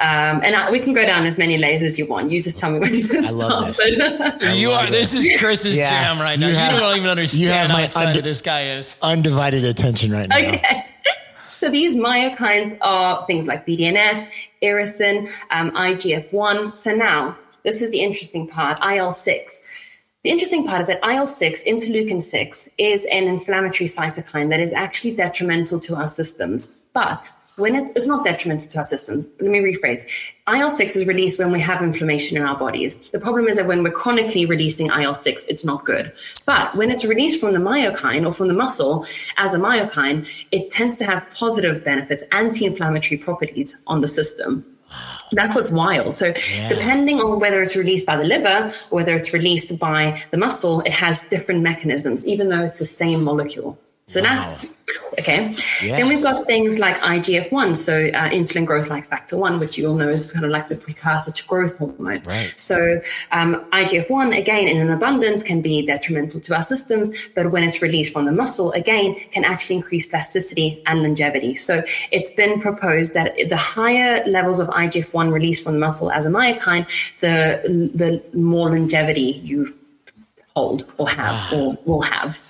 Um, 0.00 0.40
and 0.44 0.54
I, 0.54 0.70
we 0.70 0.78
can 0.78 0.92
go 0.92 1.04
down 1.04 1.26
as 1.26 1.38
many 1.38 1.58
layers 1.58 1.82
as 1.82 1.98
you 1.98 2.06
want. 2.06 2.30
You 2.30 2.42
just 2.42 2.58
tell 2.58 2.70
me 2.70 2.78
when 2.78 2.90
to 3.00 3.18
I 3.18 3.22
stop. 3.22 3.66
This. 3.66 4.56
you 4.56 4.70
are. 4.70 4.86
This. 4.86 5.12
this 5.12 5.24
is 5.24 5.40
Chris's 5.40 5.76
yeah, 5.76 5.90
jam 5.90 6.20
right 6.20 6.38
now. 6.38 6.48
You, 6.48 6.54
have, 6.54 6.74
you 6.74 6.80
don't 6.80 6.96
even 6.96 7.10
understand 7.10 7.42
you 7.42 7.48
have 7.48 7.68
my 7.68 7.80
how 7.80 7.84
excited 7.84 8.24
this 8.24 8.42
guy 8.42 8.70
is. 8.70 8.98
Undivided 9.02 9.64
attention 9.64 10.12
right 10.12 10.28
now. 10.28 10.38
Okay. 10.38 10.84
So 11.58 11.68
these 11.68 11.96
myokines 11.96 12.78
are 12.82 13.26
things 13.26 13.48
like 13.48 13.66
BDNF, 13.66 14.30
irisin, 14.62 15.28
um, 15.50 15.72
IGF-1. 15.72 16.76
So 16.76 16.94
now, 16.94 17.36
this 17.64 17.82
is 17.82 17.90
the 17.90 18.00
interesting 18.00 18.48
part, 18.48 18.78
IL-6. 18.78 19.88
The 20.22 20.30
interesting 20.30 20.64
part 20.64 20.82
is 20.82 20.86
that 20.86 21.00
IL-6, 21.02 21.66
interleukin 21.66 22.22
6, 22.22 22.74
is 22.78 23.08
an 23.10 23.24
inflammatory 23.24 23.88
cytokine 23.88 24.50
that 24.50 24.60
is 24.60 24.72
actually 24.72 25.16
detrimental 25.16 25.80
to 25.80 25.96
our 25.96 26.06
systems. 26.06 26.86
But 26.94 27.28
when 27.58 27.74
it, 27.74 27.90
it's 27.96 28.06
not 28.06 28.24
detrimental 28.24 28.68
to 28.70 28.78
our 28.78 28.84
systems. 28.84 29.28
Let 29.40 29.50
me 29.50 29.58
rephrase. 29.58 30.06
IL 30.48 30.70
6 30.70 30.96
is 30.96 31.06
released 31.06 31.38
when 31.38 31.52
we 31.52 31.60
have 31.60 31.82
inflammation 31.82 32.36
in 32.36 32.44
our 32.44 32.56
bodies. 32.56 33.10
The 33.10 33.20
problem 33.20 33.46
is 33.48 33.56
that 33.56 33.66
when 33.66 33.82
we're 33.82 33.90
chronically 33.90 34.46
releasing 34.46 34.86
IL 34.86 35.14
6, 35.14 35.46
it's 35.46 35.64
not 35.64 35.84
good. 35.84 36.12
But 36.46 36.74
when 36.74 36.90
it's 36.90 37.04
released 37.04 37.40
from 37.40 37.52
the 37.52 37.58
myokine 37.58 38.24
or 38.24 38.32
from 38.32 38.48
the 38.48 38.54
muscle 38.54 39.04
as 39.36 39.54
a 39.54 39.58
myokine, 39.58 40.26
it 40.52 40.70
tends 40.70 40.96
to 40.98 41.04
have 41.04 41.28
positive 41.34 41.84
benefits, 41.84 42.24
anti 42.32 42.64
inflammatory 42.64 43.18
properties 43.18 43.82
on 43.86 44.00
the 44.00 44.08
system. 44.08 44.64
That's 45.32 45.54
what's 45.54 45.70
wild. 45.70 46.16
So, 46.16 46.26
yeah. 46.26 46.68
depending 46.70 47.20
on 47.20 47.38
whether 47.40 47.60
it's 47.60 47.76
released 47.76 48.06
by 48.06 48.16
the 48.16 48.24
liver 48.24 48.70
or 48.90 48.96
whether 48.96 49.14
it's 49.14 49.34
released 49.34 49.78
by 49.78 50.22
the 50.30 50.38
muscle, 50.38 50.80
it 50.80 50.92
has 50.92 51.28
different 51.28 51.60
mechanisms, 51.60 52.26
even 52.26 52.48
though 52.48 52.62
it's 52.62 52.78
the 52.78 52.86
same 52.86 53.22
molecule. 53.24 53.78
So 54.08 54.22
wow. 54.22 54.36
that's 54.36 54.66
okay. 55.18 55.50
Yes. 55.82 55.98
Then 55.98 56.08
we've 56.08 56.22
got 56.22 56.46
things 56.46 56.78
like 56.78 56.96
IGF 56.96 57.52
1, 57.52 57.74
so 57.74 58.08
uh, 58.08 58.30
insulin 58.30 58.64
growth 58.64 58.88
like 58.88 59.04
factor 59.04 59.36
1, 59.36 59.60
which 59.60 59.76
you 59.76 59.86
all 59.86 59.94
know 59.94 60.08
is 60.08 60.32
kind 60.32 60.46
of 60.46 60.50
like 60.50 60.68
the 60.68 60.76
precursor 60.76 61.30
to 61.30 61.46
growth 61.46 61.78
hormone. 61.78 62.22
Right. 62.22 62.54
So 62.56 63.00
um, 63.32 63.64
IGF 63.72 64.08
1, 64.10 64.32
again, 64.32 64.66
in 64.66 64.78
an 64.78 64.90
abundance 64.90 65.42
can 65.42 65.60
be 65.60 65.84
detrimental 65.84 66.40
to 66.40 66.54
our 66.54 66.62
systems, 66.62 67.28
but 67.34 67.50
when 67.50 67.64
it's 67.64 67.82
released 67.82 68.14
from 68.14 68.24
the 68.24 68.32
muscle, 68.32 68.72
again, 68.72 69.14
can 69.30 69.44
actually 69.44 69.76
increase 69.76 70.06
plasticity 70.06 70.82
and 70.86 71.02
longevity. 71.02 71.54
So 71.54 71.82
it's 72.10 72.34
been 72.34 72.60
proposed 72.60 73.12
that 73.12 73.34
the 73.48 73.58
higher 73.58 74.24
levels 74.26 74.58
of 74.58 74.68
IGF 74.68 75.12
1 75.12 75.30
released 75.30 75.64
from 75.64 75.74
the 75.74 75.80
muscle 75.80 76.10
as 76.10 76.24
a 76.24 76.30
myokine, 76.30 76.86
the, 77.20 77.90
the 77.94 78.22
more 78.36 78.70
longevity 78.70 79.42
you 79.44 79.74
hold 80.56 80.90
or 80.96 81.08
have 81.08 81.52
wow. 81.52 81.58
or 81.58 81.78
will 81.84 82.00
have. 82.00 82.47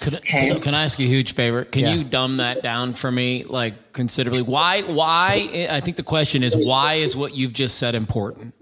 Could, 0.00 0.20
so 0.26 0.60
can 0.60 0.74
I 0.74 0.84
ask 0.84 0.98
you 0.98 1.06
a 1.06 1.10
huge 1.10 1.34
favor? 1.34 1.64
Can 1.64 1.82
yeah. 1.82 1.94
you 1.94 2.04
dumb 2.04 2.36
that 2.36 2.62
down 2.62 2.94
for 2.94 3.10
me, 3.10 3.44
like 3.44 3.92
considerably? 3.92 4.42
Why? 4.42 4.82
Why? 4.82 5.66
I 5.70 5.80
think 5.80 5.96
the 5.96 6.02
question 6.04 6.42
is 6.42 6.56
why 6.56 6.94
is 6.94 7.16
what 7.16 7.34
you've 7.34 7.52
just 7.52 7.78
said 7.78 7.94
important? 7.94 8.54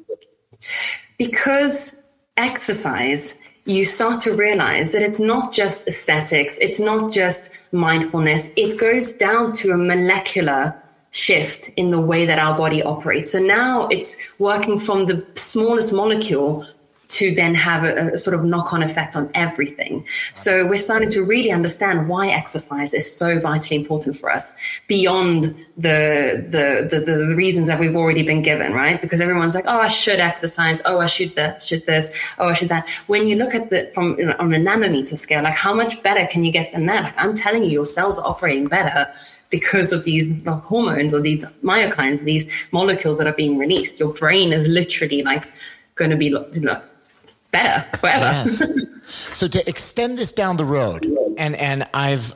Because 1.18 2.08
exercise, 2.36 3.42
you 3.66 3.84
start 3.84 4.20
to 4.20 4.32
realize 4.32 4.92
that 4.92 5.02
it's 5.02 5.20
not 5.20 5.52
just 5.52 5.86
aesthetics, 5.86 6.58
it's 6.58 6.80
not 6.80 7.12
just 7.12 7.60
mindfulness. 7.72 8.52
It 8.56 8.78
goes 8.78 9.16
down 9.16 9.52
to 9.54 9.70
a 9.70 9.76
molecular 9.76 10.80
shift 11.10 11.70
in 11.76 11.90
the 11.90 12.00
way 12.00 12.26
that 12.26 12.38
our 12.38 12.56
body 12.56 12.82
operates. 12.82 13.32
So 13.32 13.38
now 13.38 13.88
it's 13.88 14.38
working 14.38 14.78
from 14.78 15.06
the 15.06 15.26
smallest 15.34 15.92
molecule 15.92 16.66
to 17.08 17.34
then 17.34 17.54
have 17.54 17.84
a, 17.84 18.12
a, 18.12 18.18
sort 18.18 18.34
of 18.34 18.44
knock-on 18.44 18.82
effect 18.82 19.16
on 19.16 19.30
everything. 19.34 20.06
So 20.34 20.66
we're 20.66 20.76
starting 20.76 21.08
to 21.10 21.22
really 21.22 21.50
understand 21.50 22.08
why 22.08 22.28
exercise 22.28 22.92
is 22.94 23.10
so 23.10 23.38
vitally 23.38 23.76
important 23.76 24.16
for 24.16 24.30
us 24.30 24.80
beyond 24.88 25.44
the, 25.76 26.46
the 26.50 26.86
the, 26.88 27.04
the 27.04 27.34
reasons 27.36 27.68
that 27.68 27.78
we've 27.78 27.94
already 27.94 28.22
been 28.22 28.42
given, 28.42 28.72
right? 28.72 29.00
Because 29.00 29.20
everyone's 29.20 29.54
like, 29.54 29.66
oh, 29.66 29.78
I 29.78 29.88
should 29.88 30.20
exercise, 30.20 30.82
oh, 30.84 31.00
I 31.00 31.06
should 31.06 31.34
that, 31.36 31.62
should 31.62 31.86
this, 31.86 32.34
oh, 32.38 32.48
I 32.48 32.54
should 32.54 32.68
that. 32.70 32.88
When 33.06 33.26
you 33.26 33.36
look 33.36 33.54
at 33.54 33.70
the 33.70 33.90
from 33.94 34.14
on 34.38 34.54
a 34.54 34.58
nanometer 34.58 35.16
scale, 35.16 35.42
like 35.42 35.56
how 35.56 35.74
much 35.74 36.02
better 36.02 36.26
can 36.26 36.44
you 36.44 36.50
get 36.50 36.72
than 36.72 36.86
that? 36.86 37.04
Like 37.04 37.14
I'm 37.18 37.34
telling 37.34 37.64
you, 37.64 37.70
your 37.70 37.86
cells 37.86 38.18
are 38.18 38.26
operating 38.26 38.66
better 38.66 39.06
because 39.50 39.92
of 39.92 40.04
these 40.04 40.44
hormones 40.46 41.14
or 41.14 41.20
these 41.20 41.44
myokines, 41.62 42.24
these 42.24 42.66
molecules 42.72 43.18
that 43.18 43.26
are 43.26 43.34
being 43.34 43.58
released. 43.58 44.00
Your 44.00 44.12
brain 44.12 44.52
is 44.52 44.66
literally 44.66 45.22
like 45.22 45.44
going 45.94 46.10
to 46.10 46.16
be 46.16 46.30
like 46.30 46.82
better 47.56 47.96
forever. 47.98 48.24
Yes. 48.24 48.62
so 49.06 49.48
to 49.48 49.68
extend 49.68 50.18
this 50.18 50.32
down 50.32 50.56
the 50.56 50.64
road, 50.64 51.06
and 51.38 51.56
and 51.56 51.88
I've 51.94 52.34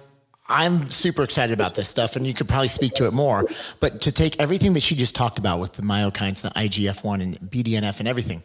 I'm 0.49 0.91
super 0.91 1.23
excited 1.23 1.53
about 1.53 1.75
this 1.75 1.89
stuff, 1.89 2.17
and 2.17 2.27
you 2.27 2.35
could 2.35 2.49
probably 2.49 2.69
speak 2.69 2.95
to 2.95 3.07
it 3.07 3.13
more. 3.13 3.45
But 3.81 4.01
to 4.03 4.13
take 4.13 4.41
everything 4.41 4.75
that 4.75 4.83
she 4.83 4.97
just 4.97 5.15
talked 5.15 5.39
about 5.39 5.61
with 5.61 5.75
the 5.75 5.83
myokines, 5.83 6.43
the 6.43 6.51
IGF 6.51 7.05
one, 7.05 7.21
and 7.21 7.39
BDNF, 7.41 8.01
and 8.01 8.09
everything, 8.09 8.43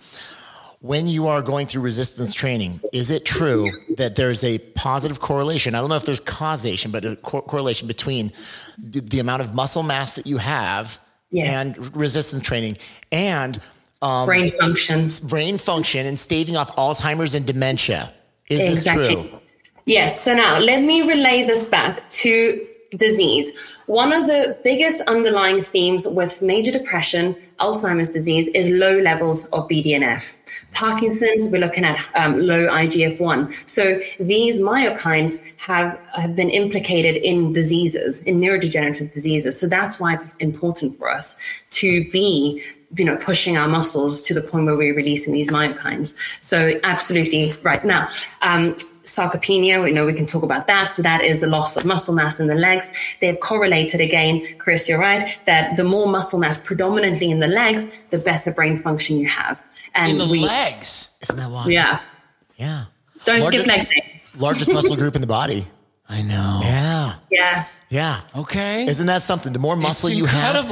when 0.81 1.07
you 1.07 1.27
are 1.27 1.41
going 1.41 1.65
through 1.65 1.81
resistance 1.81 2.33
training, 2.33 2.79
is 2.93 3.09
it 3.09 3.25
true 3.25 3.65
that 3.97 4.15
there's 4.15 4.43
a 4.43 4.59
positive 4.75 5.19
correlation? 5.19 5.73
I 5.73 5.79
don't 5.79 5.89
know 5.89 5.95
if 5.95 6.05
there's 6.05 6.19
causation, 6.19 6.91
but 6.91 7.03
a 7.05 7.15
co- 7.15 7.41
correlation 7.41 7.87
between 7.87 8.31
the, 8.77 9.01
the, 9.01 9.19
amount 9.19 9.41
of 9.41 9.55
muscle 9.55 9.81
mass 9.81 10.13
that 10.15 10.27
you 10.27 10.37
have 10.37 10.99
yes. 11.31 11.75
and 11.77 11.95
resistance 11.95 12.43
training 12.43 12.77
and 13.11 13.59
um, 14.05 14.25
brain 14.25 14.51
function, 14.51 15.07
brain 15.27 15.57
function, 15.57 16.05
and 16.05 16.19
staving 16.19 16.55
off 16.55 16.75
Alzheimer's 16.75 17.35
and 17.35 17.45
dementia. 17.45 18.11
Is 18.49 18.63
exactly. 18.63 19.15
this 19.15 19.29
true? 19.29 19.39
Yes. 19.85 20.21
So 20.21 20.35
now 20.35 20.59
let 20.59 20.83
me 20.83 21.01
relay 21.01 21.43
this 21.43 21.69
back 21.69 22.07
to 22.09 22.67
disease. 22.97 23.75
One 23.87 24.13
of 24.13 24.27
the 24.27 24.57
biggest 24.63 25.01
underlying 25.07 25.61
themes 25.63 26.07
with 26.07 26.41
major 26.41 26.71
depression, 26.71 27.35
Alzheimer's 27.59 28.09
disease, 28.11 28.47
is 28.49 28.69
low 28.69 28.99
levels 28.99 29.45
of 29.51 29.67
BDNF. 29.67 30.41
Parkinson's, 30.73 31.51
we're 31.51 31.59
looking 31.59 31.85
at 31.85 32.03
um, 32.15 32.39
low 32.39 32.67
IGF 32.67 33.19
1. 33.19 33.51
So 33.67 33.99
these 34.19 34.59
myokines 34.59 35.41
have, 35.57 35.99
have 36.15 36.35
been 36.35 36.49
implicated 36.49 37.15
in 37.17 37.53
diseases, 37.53 38.23
in 38.23 38.39
neurodegenerative 38.39 39.13
diseases. 39.13 39.59
So 39.59 39.67
that's 39.67 39.99
why 39.99 40.13
it's 40.13 40.35
important 40.37 40.97
for 40.97 41.09
us 41.09 41.39
to 41.71 42.09
be 42.11 42.63
you 42.97 43.05
know 43.05 43.17
pushing 43.17 43.57
our 43.57 43.67
muscles 43.67 44.21
to 44.21 44.33
the 44.33 44.41
point 44.41 44.65
where 44.65 44.77
we're 44.77 44.95
releasing 44.95 45.33
these 45.33 45.49
myokines 45.49 46.15
so 46.41 46.79
absolutely 46.83 47.53
right 47.63 47.83
now 47.85 48.07
um, 48.41 48.75
sarcopenia, 49.05 49.83
we 49.83 49.91
know 49.91 50.05
we 50.05 50.13
can 50.13 50.25
talk 50.25 50.43
about 50.43 50.67
that. 50.67 50.85
So 50.85 51.01
that 51.01 51.23
is 51.23 51.41
the 51.41 51.47
loss 51.47 51.77
of 51.77 51.85
muscle 51.85 52.13
mass 52.13 52.39
in 52.39 52.47
the 52.47 52.55
legs. 52.55 53.15
They've 53.21 53.39
correlated 53.39 54.01
again, 54.01 54.43
Chris, 54.57 54.89
you're 54.89 54.99
right, 54.99 55.37
that 55.45 55.77
the 55.77 55.83
more 55.83 56.07
muscle 56.07 56.39
mass 56.39 56.57
predominantly 56.61 57.29
in 57.29 57.39
the 57.39 57.47
legs, 57.47 58.01
the 58.09 58.17
better 58.17 58.51
brain 58.51 58.77
function 58.77 59.17
you 59.17 59.27
have. 59.27 59.63
And 59.93 60.13
in 60.13 60.17
the 60.17 60.27
we, 60.27 60.39
legs. 60.41 61.15
Isn't 61.21 61.37
that 61.37 61.49
wild? 61.49 61.71
Yeah. 61.71 62.01
Yeah. 62.57 62.85
Don't 63.25 63.39
largest, 63.39 63.63
skip 63.63 63.77
leg 63.77 63.89
day. 63.89 64.21
Largest 64.37 64.73
muscle 64.73 64.95
group 64.95 65.15
in 65.15 65.21
the 65.21 65.27
body. 65.27 65.65
I 66.09 66.21
know. 66.21 66.59
Yeah. 66.63 67.15
Yeah. 67.31 67.65
Yeah. 67.89 68.21
Okay. 68.35 68.85
Isn't 68.85 69.07
that 69.07 69.21
something? 69.21 69.53
The 69.53 69.59
more 69.59 69.75
muscle 69.75 70.09
you 70.09 70.25
have, 70.25 70.65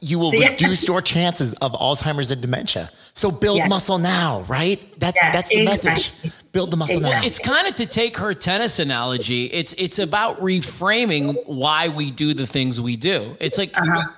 you 0.00 0.18
will 0.18 0.34
yeah. 0.34 0.50
reduce 0.50 0.86
your 0.86 1.00
chances 1.00 1.54
of 1.54 1.72
Alzheimer's 1.72 2.30
and 2.30 2.40
dementia. 2.40 2.90
So 3.14 3.30
build 3.30 3.58
yes. 3.58 3.68
muscle 3.68 3.98
now, 3.98 4.42
right? 4.48 4.80
That's 4.98 5.18
yeah, 5.22 5.32
that's 5.32 5.50
the 5.50 5.62
exactly. 5.62 5.90
message. 5.90 6.42
Build 6.52 6.70
the 6.70 6.76
muscle 6.76 6.98
exactly. 6.98 7.20
now. 7.20 7.26
It's 7.26 7.38
kind 7.38 7.66
of 7.66 7.74
to 7.74 7.86
take 7.86 8.16
her 8.16 8.32
tennis 8.32 8.78
analogy. 8.78 9.46
It's 9.46 9.74
it's 9.74 9.98
about 9.98 10.40
reframing 10.40 11.36
why 11.46 11.88
we 11.88 12.10
do 12.10 12.32
the 12.32 12.46
things 12.46 12.80
we 12.80 12.96
do. 12.96 13.36
It's 13.40 13.58
like 13.58 13.76
uh-huh 13.76 14.12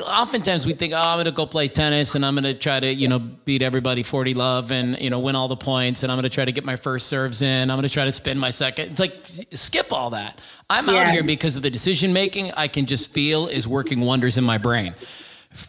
oftentimes 0.00 0.64
we 0.64 0.72
think, 0.72 0.94
oh, 0.94 0.96
I'm 0.96 1.16
going 1.16 1.26
to 1.26 1.32
go 1.32 1.44
play 1.44 1.68
tennis 1.68 2.14
and 2.14 2.24
I'm 2.24 2.34
going 2.34 2.44
to 2.44 2.54
try 2.54 2.80
to, 2.80 2.92
you 2.92 3.08
know, 3.08 3.18
beat 3.18 3.60
everybody 3.60 4.02
40 4.02 4.34
love 4.34 4.72
and, 4.72 4.98
you 4.98 5.10
know, 5.10 5.18
win 5.18 5.36
all 5.36 5.48
the 5.48 5.56
points. 5.56 6.02
And 6.02 6.10
I'm 6.10 6.16
going 6.16 6.28
to 6.28 6.34
try 6.34 6.46
to 6.46 6.52
get 6.52 6.64
my 6.64 6.76
first 6.76 7.08
serves 7.08 7.42
in. 7.42 7.70
I'm 7.70 7.76
going 7.76 7.88
to 7.88 7.92
try 7.92 8.06
to 8.06 8.12
spin 8.12 8.38
my 8.38 8.50
second. 8.50 8.92
It's 8.92 9.00
like, 9.00 9.14
skip 9.52 9.92
all 9.92 10.10
that. 10.10 10.40
I'm 10.70 10.88
yeah. 10.88 10.94
out 10.94 11.10
here 11.12 11.22
because 11.22 11.56
of 11.56 11.62
the 11.62 11.70
decision 11.70 12.12
making 12.12 12.52
I 12.52 12.68
can 12.68 12.86
just 12.86 13.12
feel 13.12 13.48
is 13.48 13.68
working 13.68 14.00
wonders 14.00 14.38
in 14.38 14.44
my 14.44 14.56
brain. 14.56 14.94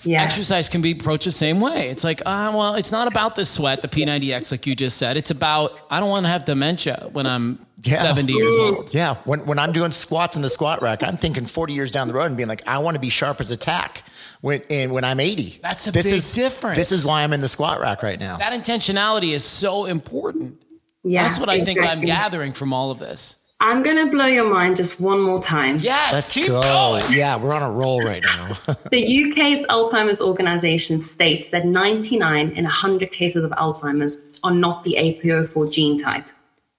Yeah. 0.04 0.24
Exercise 0.24 0.70
can 0.70 0.82
be 0.82 0.92
approached 0.92 1.26
the 1.26 1.32
same 1.34 1.60
way. 1.60 1.90
It's 1.90 2.06
like, 2.06 2.22
ah, 2.26 2.48
uh, 2.48 2.58
well, 2.58 2.76
it's 2.76 2.94
not 2.94 3.10
about 3.10 3.36
the 3.36 3.44
sweat, 3.44 3.82
the 3.82 3.90
P90X, 3.90 4.52
like 4.52 4.66
you 4.66 4.78
just 4.78 4.96
said. 4.96 5.18
It's 5.18 5.32
about, 5.32 5.78
I 5.90 6.00
don't 6.00 6.10
want 6.10 6.26
to 6.26 6.30
have 6.30 6.46
dementia 6.46 7.10
when 7.12 7.28
I'm 7.28 7.60
yeah. 7.84 7.98
70 7.98 8.32
years 8.32 8.58
old. 8.58 8.96
Yeah. 8.96 9.16
When, 9.26 9.46
when 9.46 9.60
I'm 9.60 9.74
doing 9.74 9.92
squats 9.92 10.38
in 10.38 10.42
the 10.42 10.50
squat 10.50 10.82
rack, 10.82 11.04
I'm 11.04 11.18
thinking 11.18 11.46
40 11.46 11.74
years 11.74 11.92
down 11.92 12.08
the 12.08 12.14
road 12.14 12.28
and 12.28 12.38
being 12.38 12.48
like, 12.48 12.66
I 12.66 12.78
want 12.78 12.96
to 12.96 13.02
be 13.02 13.10
sharp 13.10 13.42
as 13.42 13.52
a 13.52 13.58
tack 13.58 14.04
when 14.44 14.62
and 14.70 14.92
when 14.92 15.06
I'm 15.06 15.22
80. 15.22 15.60
That's 15.62 15.88
a 15.88 15.92
this 15.92 16.06
big 16.06 16.16
is, 16.16 16.34
difference. 16.34 16.78
This 16.78 16.92
is 16.92 17.06
why 17.06 17.24
I'm 17.24 17.32
in 17.32 17.40
the 17.40 17.48
squat 17.48 17.80
rack 17.80 18.04
right 18.04 18.20
now. 18.20 18.36
That 18.36 18.52
intentionality 18.52 19.32
is 19.32 19.42
so 19.42 19.86
important. 19.86 20.62
Yeah, 21.06 21.24
That's 21.24 21.40
what 21.40 21.48
I 21.48 21.62
think 21.62 21.80
I'm 21.82 22.02
gathering 22.02 22.52
from 22.52 22.74
all 22.74 22.92
of 22.92 23.00
this. 23.00 23.40
I'm 23.62 23.84
gonna 23.84 24.08
blow 24.08 24.26
your 24.26 24.50
mind 24.50 24.76
just 24.76 25.00
one 25.00 25.22
more 25.22 25.42
time. 25.42 25.80
Yes, 25.80 26.12
let's 26.12 26.34
keep 26.34 26.48
go. 26.48 26.62
Going. 26.62 27.04
Yeah, 27.12 27.42
we're 27.42 27.54
on 27.54 27.64
a 27.64 27.72
roll 27.72 28.04
right 28.04 28.22
now. 28.22 28.48
the 28.92 29.32
UK's 29.32 29.66
Alzheimer's 29.68 30.20
organization 30.20 31.00
states 31.00 31.50
that 31.52 31.66
99 31.66 32.50
in 32.50 32.64
100 32.66 33.12
cases 33.12 33.46
of 33.46 33.52
Alzheimer's 33.52 34.38
are 34.44 34.54
not 34.54 34.84
the 34.84 34.98
ApoE4 35.00 35.72
gene 35.72 35.98
type. 35.98 36.28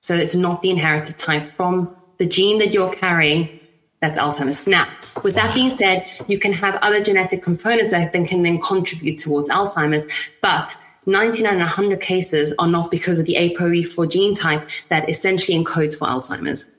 So 0.00 0.14
it's 0.14 0.34
not 0.34 0.60
the 0.60 0.68
inherited 0.68 1.16
type 1.16 1.50
from 1.52 1.96
the 2.18 2.26
gene 2.26 2.58
that 2.58 2.74
you're 2.74 2.92
carrying 2.92 3.60
that's 4.02 4.18
Alzheimer's. 4.18 4.66
Now, 4.66 4.86
with 5.22 5.34
that 5.34 5.54
being 5.54 5.70
said, 5.70 6.06
you 6.26 6.38
can 6.38 6.52
have 6.52 6.76
other 6.76 7.02
genetic 7.02 7.42
components 7.42 7.90
that 7.90 8.12
then 8.12 8.26
can 8.26 8.42
then 8.42 8.60
contribute 8.60 9.18
towards 9.18 9.48
Alzheimer's, 9.48 10.30
but 10.40 10.74
99 11.06 11.52
and 11.52 11.60
100 11.60 12.00
cases 12.00 12.54
are 12.58 12.68
not 12.68 12.90
because 12.90 13.18
of 13.18 13.26
the 13.26 13.34
ApoE4 13.34 14.10
gene 14.10 14.34
type 14.34 14.68
that 14.88 15.08
essentially 15.08 15.56
encodes 15.56 15.98
for 15.98 16.08
Alzheimer's. 16.08 16.70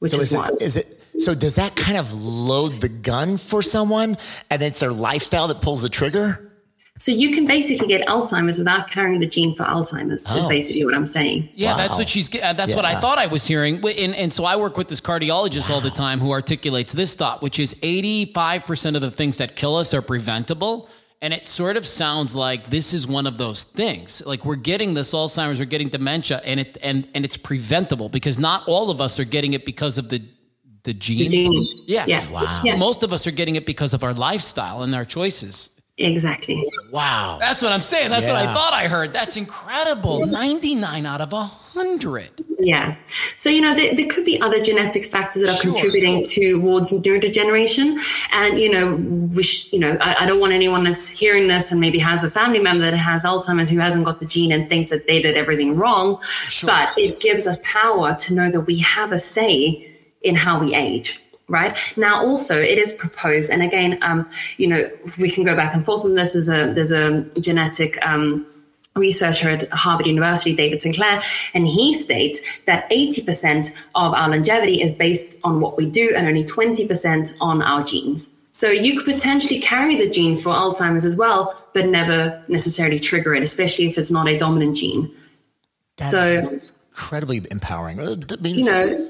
Which 0.00 0.12
so 0.12 0.18
is, 0.18 0.32
is 0.32 0.38
it, 0.38 0.62
is 0.62 0.76
it 0.76 1.02
so 1.22 1.34
does 1.34 1.56
that 1.56 1.76
kind 1.76 1.96
of 1.96 2.12
load 2.12 2.80
the 2.80 2.88
gun 2.88 3.36
for 3.36 3.62
someone 3.62 4.16
and 4.50 4.62
it's 4.62 4.80
their 4.80 4.92
lifestyle 4.92 5.46
that 5.48 5.62
pulls 5.62 5.82
the 5.82 5.88
trigger? 5.88 6.51
So 7.02 7.10
you 7.10 7.32
can 7.32 7.48
basically 7.48 7.88
get 7.88 8.06
Alzheimer's 8.06 8.58
without 8.58 8.88
carrying 8.88 9.18
the 9.18 9.26
gene 9.26 9.56
for 9.56 9.64
Alzheimer's. 9.64 10.24
Oh. 10.30 10.38
Is 10.38 10.46
basically 10.46 10.84
what 10.84 10.94
I'm 10.94 11.04
saying. 11.04 11.48
Yeah, 11.52 11.72
wow. 11.72 11.78
that's 11.78 11.98
what 11.98 12.08
she's. 12.08 12.32
Uh, 12.32 12.52
that's 12.52 12.70
yeah. 12.70 12.76
what 12.76 12.84
I 12.84 12.94
thought 13.00 13.18
I 13.18 13.26
was 13.26 13.44
hearing. 13.44 13.84
And, 13.84 14.14
and 14.14 14.32
so 14.32 14.44
I 14.44 14.54
work 14.54 14.76
with 14.76 14.86
this 14.86 15.00
cardiologist 15.00 15.68
wow. 15.68 15.74
all 15.74 15.80
the 15.80 15.90
time 15.90 16.20
who 16.20 16.30
articulates 16.30 16.92
this 16.92 17.16
thought, 17.16 17.42
which 17.42 17.58
is 17.58 17.76
85 17.82 18.66
percent 18.66 18.94
of 18.94 19.02
the 19.02 19.10
things 19.10 19.38
that 19.38 19.56
kill 19.56 19.74
us 19.74 19.92
are 19.94 20.00
preventable. 20.00 20.88
And 21.20 21.34
it 21.34 21.48
sort 21.48 21.76
of 21.76 21.88
sounds 21.88 22.36
like 22.36 22.70
this 22.70 22.94
is 22.94 23.08
one 23.08 23.26
of 23.26 23.36
those 23.36 23.64
things. 23.64 24.24
Like 24.24 24.44
we're 24.44 24.54
getting 24.54 24.94
this 24.94 25.12
Alzheimer's, 25.12 25.58
we're 25.58 25.64
getting 25.64 25.88
dementia, 25.88 26.40
and 26.44 26.60
it 26.60 26.78
and 26.84 27.08
and 27.16 27.24
it's 27.24 27.36
preventable 27.36 28.10
because 28.10 28.38
not 28.38 28.62
all 28.68 28.90
of 28.90 29.00
us 29.00 29.18
are 29.18 29.24
getting 29.24 29.54
it 29.54 29.66
because 29.66 29.98
of 29.98 30.08
the 30.08 30.22
the 30.84 30.94
gene. 30.94 31.18
The 31.18 31.28
gene. 31.28 31.68
Yeah. 31.88 32.04
yeah. 32.06 32.30
Wow. 32.30 32.60
Yeah. 32.62 32.76
Most 32.76 33.02
of 33.02 33.12
us 33.12 33.26
are 33.26 33.32
getting 33.32 33.56
it 33.56 33.66
because 33.66 33.92
of 33.92 34.04
our 34.04 34.14
lifestyle 34.14 34.84
and 34.84 34.94
our 34.94 35.04
choices. 35.04 35.81
Exactly. 35.98 36.62
Wow. 36.90 37.36
That's 37.38 37.60
what 37.60 37.70
I'm 37.70 37.80
saying. 37.80 38.10
That's 38.10 38.26
yeah. 38.26 38.34
what 38.34 38.48
I 38.48 38.52
thought 38.52 38.72
I 38.72 38.88
heard. 38.88 39.12
That's 39.12 39.36
incredible. 39.36 40.26
99 40.26 41.04
out 41.04 41.20
of 41.20 41.32
100. 41.32 42.30
Yeah. 42.58 42.96
So, 43.36 43.50
you 43.50 43.60
know, 43.60 43.74
there, 43.74 43.94
there 43.94 44.08
could 44.08 44.24
be 44.24 44.40
other 44.40 44.62
genetic 44.62 45.04
factors 45.04 45.42
that 45.42 45.50
are 45.50 45.56
sure. 45.56 45.72
contributing 45.72 46.24
towards 46.24 46.92
neurodegeneration. 46.92 47.98
And, 48.32 48.58
you 48.58 48.72
know, 48.72 48.96
we 49.34 49.42
sh- 49.42 49.70
you 49.70 49.80
know, 49.80 49.98
I, 50.00 50.24
I, 50.24 50.26
don't 50.26 50.40
want 50.40 50.54
anyone 50.54 50.84
that's 50.84 51.08
hearing 51.08 51.46
this 51.46 51.72
and 51.72 51.80
maybe 51.80 51.98
has 51.98 52.24
a 52.24 52.30
family 52.30 52.58
member 52.58 52.90
that 52.90 52.96
has 52.96 53.24
Alzheimer's 53.24 53.68
who 53.68 53.78
hasn't 53.78 54.06
got 54.06 54.18
the 54.18 54.26
gene 54.26 54.50
and 54.50 54.70
thinks 54.70 54.88
that 54.88 55.06
they 55.06 55.20
did 55.20 55.36
everything 55.36 55.76
wrong. 55.76 56.22
Sure. 56.22 56.68
But 56.68 56.96
it 56.96 57.20
gives 57.20 57.46
us 57.46 57.58
power 57.64 58.14
to 58.14 58.34
know 58.34 58.50
that 58.50 58.62
we 58.62 58.78
have 58.78 59.12
a 59.12 59.18
say 59.18 59.88
in 60.22 60.36
how 60.36 60.58
we 60.60 60.74
age 60.74 61.20
right 61.48 61.78
now 61.96 62.20
also 62.20 62.58
it 62.58 62.78
is 62.78 62.92
proposed 62.94 63.50
and 63.50 63.62
again 63.62 63.98
um, 64.02 64.28
you 64.56 64.66
know 64.66 64.88
we 65.18 65.30
can 65.30 65.44
go 65.44 65.54
back 65.54 65.74
and 65.74 65.84
forth 65.84 66.04
on 66.04 66.14
this 66.14 66.32
there's 66.32 66.48
a 66.48 66.72
there's 66.72 66.92
a 66.92 67.22
genetic 67.40 67.98
um, 68.06 68.46
researcher 68.94 69.48
at 69.48 69.72
Harvard 69.72 70.06
University, 70.06 70.54
David 70.54 70.82
Sinclair, 70.82 71.22
and 71.54 71.66
he 71.66 71.94
states 71.94 72.58
that 72.66 72.88
80% 72.90 73.86
of 73.94 74.12
our 74.12 74.28
longevity 74.28 74.82
is 74.82 74.92
based 74.92 75.38
on 75.44 75.60
what 75.60 75.76
we 75.76 75.86
do 75.86 76.12
and 76.14 76.26
only 76.26 76.44
20% 76.44 77.34
on 77.40 77.62
our 77.62 77.82
genes. 77.82 78.38
So 78.52 78.68
you 78.68 79.00
could 79.00 79.14
potentially 79.14 79.60
carry 79.60 79.96
the 79.96 80.10
gene 80.10 80.36
for 80.36 80.52
Alzheimer's 80.52 81.06
as 81.06 81.16
well, 81.16 81.58
but 81.72 81.86
never 81.86 82.42
necessarily 82.48 82.98
trigger 82.98 83.34
it, 83.34 83.42
especially 83.42 83.86
if 83.86 83.96
it's 83.96 84.10
not 84.10 84.28
a 84.28 84.36
dominant 84.36 84.76
gene. 84.76 85.10
That 85.96 86.04
so 86.04 86.68
incredibly 86.90 87.42
empowering. 87.50 87.96
That 87.96 88.42
means 88.42 88.58
you 88.58 88.64
know, 88.66 89.08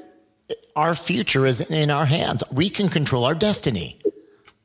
our 0.76 0.94
future 0.94 1.46
is 1.46 1.60
in 1.70 1.90
our 1.90 2.06
hands. 2.06 2.42
We 2.52 2.70
can 2.70 2.88
control 2.88 3.24
our 3.24 3.34
destiny. 3.34 3.98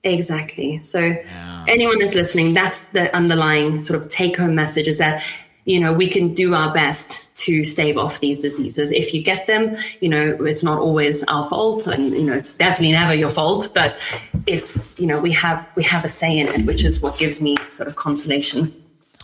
Exactly. 0.04 0.80
So, 0.80 1.00
yeah. 1.00 1.65
anyone 1.67 2.00
that's 2.00 2.15
listening, 2.15 2.54
that's 2.54 2.89
the 2.89 3.13
underlying 3.15 3.80
sort 3.82 4.02
of 4.02 4.10
take 4.10 4.38
home 4.38 4.56
message 4.56 4.88
is 4.88 5.00
that, 5.00 5.24
you 5.65 5.80
know, 5.80 5.91
we 5.91 6.08
can 6.08 6.34
do 6.34 6.54
our 6.54 6.74
best 6.74 7.36
to 7.38 7.63
stave 7.63 7.98
off 7.98 8.20
these 8.20 8.38
diseases. 8.38 8.91
If 8.91 9.13
you 9.13 9.22
get 9.22 9.48
them, 9.48 9.76
you 10.00 10.10
know, 10.10 10.43
it's 10.46 10.63
not 10.63 10.80
always 10.80 11.24
our 11.26 11.50
fault 11.50 11.88
and, 11.88 12.12
you 12.13 12.24
know, 12.24 12.34
it's 12.34 12.54
definitely 12.54 12.93
never 12.93 13.13
your 13.13 13.30
fault, 13.30 13.70
but 13.76 13.98
it's, 14.48 15.00
you 15.00 15.08
know, 15.08 15.20
we 15.20 15.32
have, 15.34 15.67
we 15.76 15.84
have 15.84 16.06
a 16.06 16.10
say 16.10 16.38
in 16.38 16.48
it, 16.48 16.65
which 16.65 16.84
is 16.84 17.02
what 17.02 17.17
gives 17.17 17.41
me 17.41 17.58
sort 17.67 17.89
of 17.89 17.96
consolation. 17.96 18.74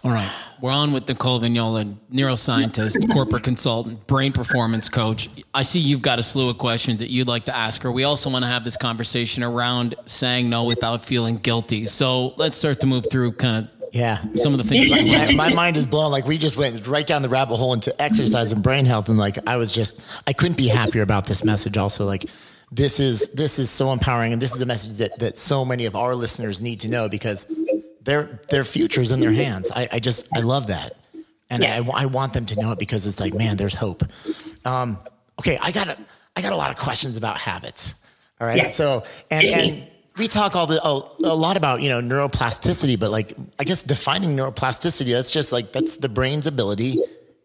All 0.03 0.11
right. 0.11 0.29
We're 0.59 0.71
on 0.71 0.91
with 0.91 1.07
Nicole 1.07 1.39
Vignola, 1.39 1.95
neuroscientist, 2.11 3.11
corporate 3.11 3.43
consultant, 3.43 4.05
brain 4.07 4.31
performance 4.31 4.89
coach. 4.89 5.29
I 5.53 5.63
see 5.63 5.79
you've 5.79 6.01
got 6.01 6.19
a 6.19 6.23
slew 6.23 6.49
of 6.49 6.57
questions 6.57 6.99
that 6.99 7.09
you'd 7.09 7.27
like 7.27 7.45
to 7.45 7.55
ask 7.55 7.81
her. 7.83 7.91
We 7.91 8.03
also 8.03 8.29
want 8.29 8.43
to 8.43 8.49
have 8.49 8.63
this 8.63 8.77
conversation 8.77 9.43
around 9.43 9.95
saying 10.05 10.49
no 10.49 10.65
without 10.65 11.03
feeling 11.03 11.37
guilty. 11.37 11.85
So 11.85 12.27
let's 12.37 12.57
start 12.57 12.81
to 12.81 12.87
move 12.87 13.05
through 13.09 13.33
kind 13.33 13.65
of 13.65 13.71
yeah. 13.93 14.23
Some 14.33 14.53
of 14.53 14.57
the 14.57 14.63
things. 14.63 14.89
my, 14.89 15.49
my, 15.49 15.53
mind 15.53 15.77
is 15.77 15.85
blown. 15.85 16.11
Like 16.11 16.25
we 16.25 16.39
just 16.39 16.57
went 16.57 16.87
right 16.87 17.05
down 17.05 17.21
the 17.21 17.29
rabbit 17.29 17.57
hole 17.57 17.73
into 17.73 17.93
exercise 18.01 18.51
and 18.51 18.63
brain 18.63 18.85
health. 18.85 19.07
And 19.07 19.19
like, 19.19 19.37
I 19.47 19.57
was 19.57 19.71
just, 19.71 20.01
I 20.25 20.33
couldn't 20.33 20.57
be 20.57 20.67
happier 20.67 21.03
about 21.03 21.27
this 21.27 21.43
message. 21.43 21.77
Also 21.77 22.03
like 22.05 22.25
this 22.75 22.99
is, 22.99 23.33
this 23.33 23.59
is 23.59 23.69
so 23.69 23.91
empowering. 23.91 24.33
And 24.33 24.41
this 24.41 24.55
is 24.55 24.61
a 24.61 24.65
message 24.65 24.97
that, 24.97 25.19
that 25.19 25.37
so 25.37 25.63
many 25.63 25.85
of 25.85 25.95
our 25.95 26.15
listeners 26.15 26.61
need 26.61 26.79
to 26.81 26.89
know 26.89 27.09
because 27.09 27.47
their 28.03 28.39
their 28.49 28.63
future 28.63 29.01
is 29.01 29.11
in 29.11 29.19
their 29.19 29.31
hands. 29.31 29.71
I, 29.71 29.87
I 29.91 29.99
just 29.99 30.35
I 30.35 30.41
love 30.41 30.67
that. 30.67 30.97
and 31.49 31.63
yeah. 31.63 31.81
I, 31.93 32.03
I, 32.03 32.05
want 32.07 32.33
them 32.33 32.45
to 32.47 32.59
know 32.59 32.71
it 32.71 32.79
because 32.79 33.05
it's 33.05 33.19
like, 33.19 33.33
man, 33.33 33.57
there's 33.57 33.73
hope. 33.73 34.03
Um, 34.65 34.97
okay, 35.39 35.57
I 35.61 35.71
got 35.71 35.87
a, 35.87 35.97
I 36.35 36.41
got 36.41 36.53
a 36.53 36.55
lot 36.55 36.71
of 36.71 36.77
questions 36.77 37.17
about 37.17 37.37
habits. 37.37 37.95
All 38.41 38.47
right, 38.47 38.57
yeah. 38.57 38.69
so 38.69 39.03
and 39.29 39.45
and 39.45 39.87
we 40.17 40.27
talk 40.27 40.55
all 40.55 40.67
the 40.67 40.81
a, 40.83 41.27
a, 41.27 41.35
lot 41.35 41.57
about 41.57 41.81
you 41.81 41.89
know 41.89 42.01
neuroplasticity, 42.01 42.99
but 42.99 43.11
like 43.11 43.33
I 43.59 43.63
guess 43.63 43.83
defining 43.83 44.35
neuroplasticity, 44.35 45.11
that's 45.11 45.29
just 45.29 45.51
like 45.51 45.71
that's 45.71 45.97
the 45.97 46.09
brain's 46.09 46.47
ability 46.47 46.97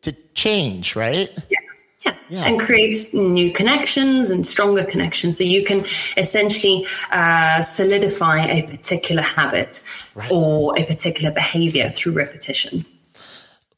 to 0.03 0.13
change, 0.35 0.97
right? 0.97 1.31
Yeah. 1.51 1.59
Yeah. 2.05 2.15
yeah. 2.29 2.45
and 2.45 2.61
creates 2.61 3.13
new 3.13 3.53
connections 3.53 4.31
and 4.31 4.47
stronger 4.47 4.85
connections. 4.85 5.37
So 5.37 5.43
you 5.43 5.65
can 5.65 5.81
essentially 6.17 6.87
uh, 7.11 7.61
solidify 7.63 8.47
a 8.47 8.63
particular 8.69 9.23
habit 9.23 9.83
right. 10.15 10.31
or 10.31 10.79
a 10.79 10.85
particular 10.85 11.33
behavior 11.33 11.89
through 11.89 12.13
repetition. 12.13 12.87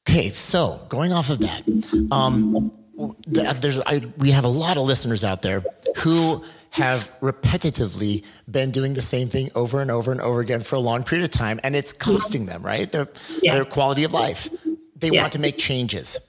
Okay, 0.09 0.31
so 0.31 0.85
going 0.89 1.13
off 1.13 1.31
of 1.31 1.39
that, 1.39 1.63
um, 2.11 2.73
there's 3.27 3.81
I, 3.81 4.03
we 4.19 4.31
have 4.33 4.45
a 4.45 4.49
lot 4.49 4.77
of 4.77 4.85
listeners 4.85 5.25
out 5.25 5.43
there 5.43 5.63
who 5.99 6.45
have 6.71 7.13
repetitively 7.21 8.25
been 8.51 8.71
doing 8.71 8.95
the 8.95 9.03
same 9.03 9.29
thing 9.29 9.51
over 9.55 9.81
and 9.81 9.91
over 9.91 10.13
and 10.13 10.21
over 10.21 10.41
again 10.41 10.61
for 10.61 10.77
a 10.77 10.81
long 10.81 11.05
period 11.05 11.25
of 11.25 11.31
time, 11.31 11.61
and 11.63 11.75
it's 11.75 11.93
costing 11.93 12.47
them 12.47 12.63
right 12.63 12.91
their 12.93 13.09
yeah. 13.43 13.55
their 13.55 13.65
quality 13.65 14.05
of 14.05 14.13
life. 14.13 14.49
They 14.97 15.11
yeah. 15.11 15.23
want 15.23 15.33
to 15.33 15.39
make 15.39 15.59
changes. 15.59 16.27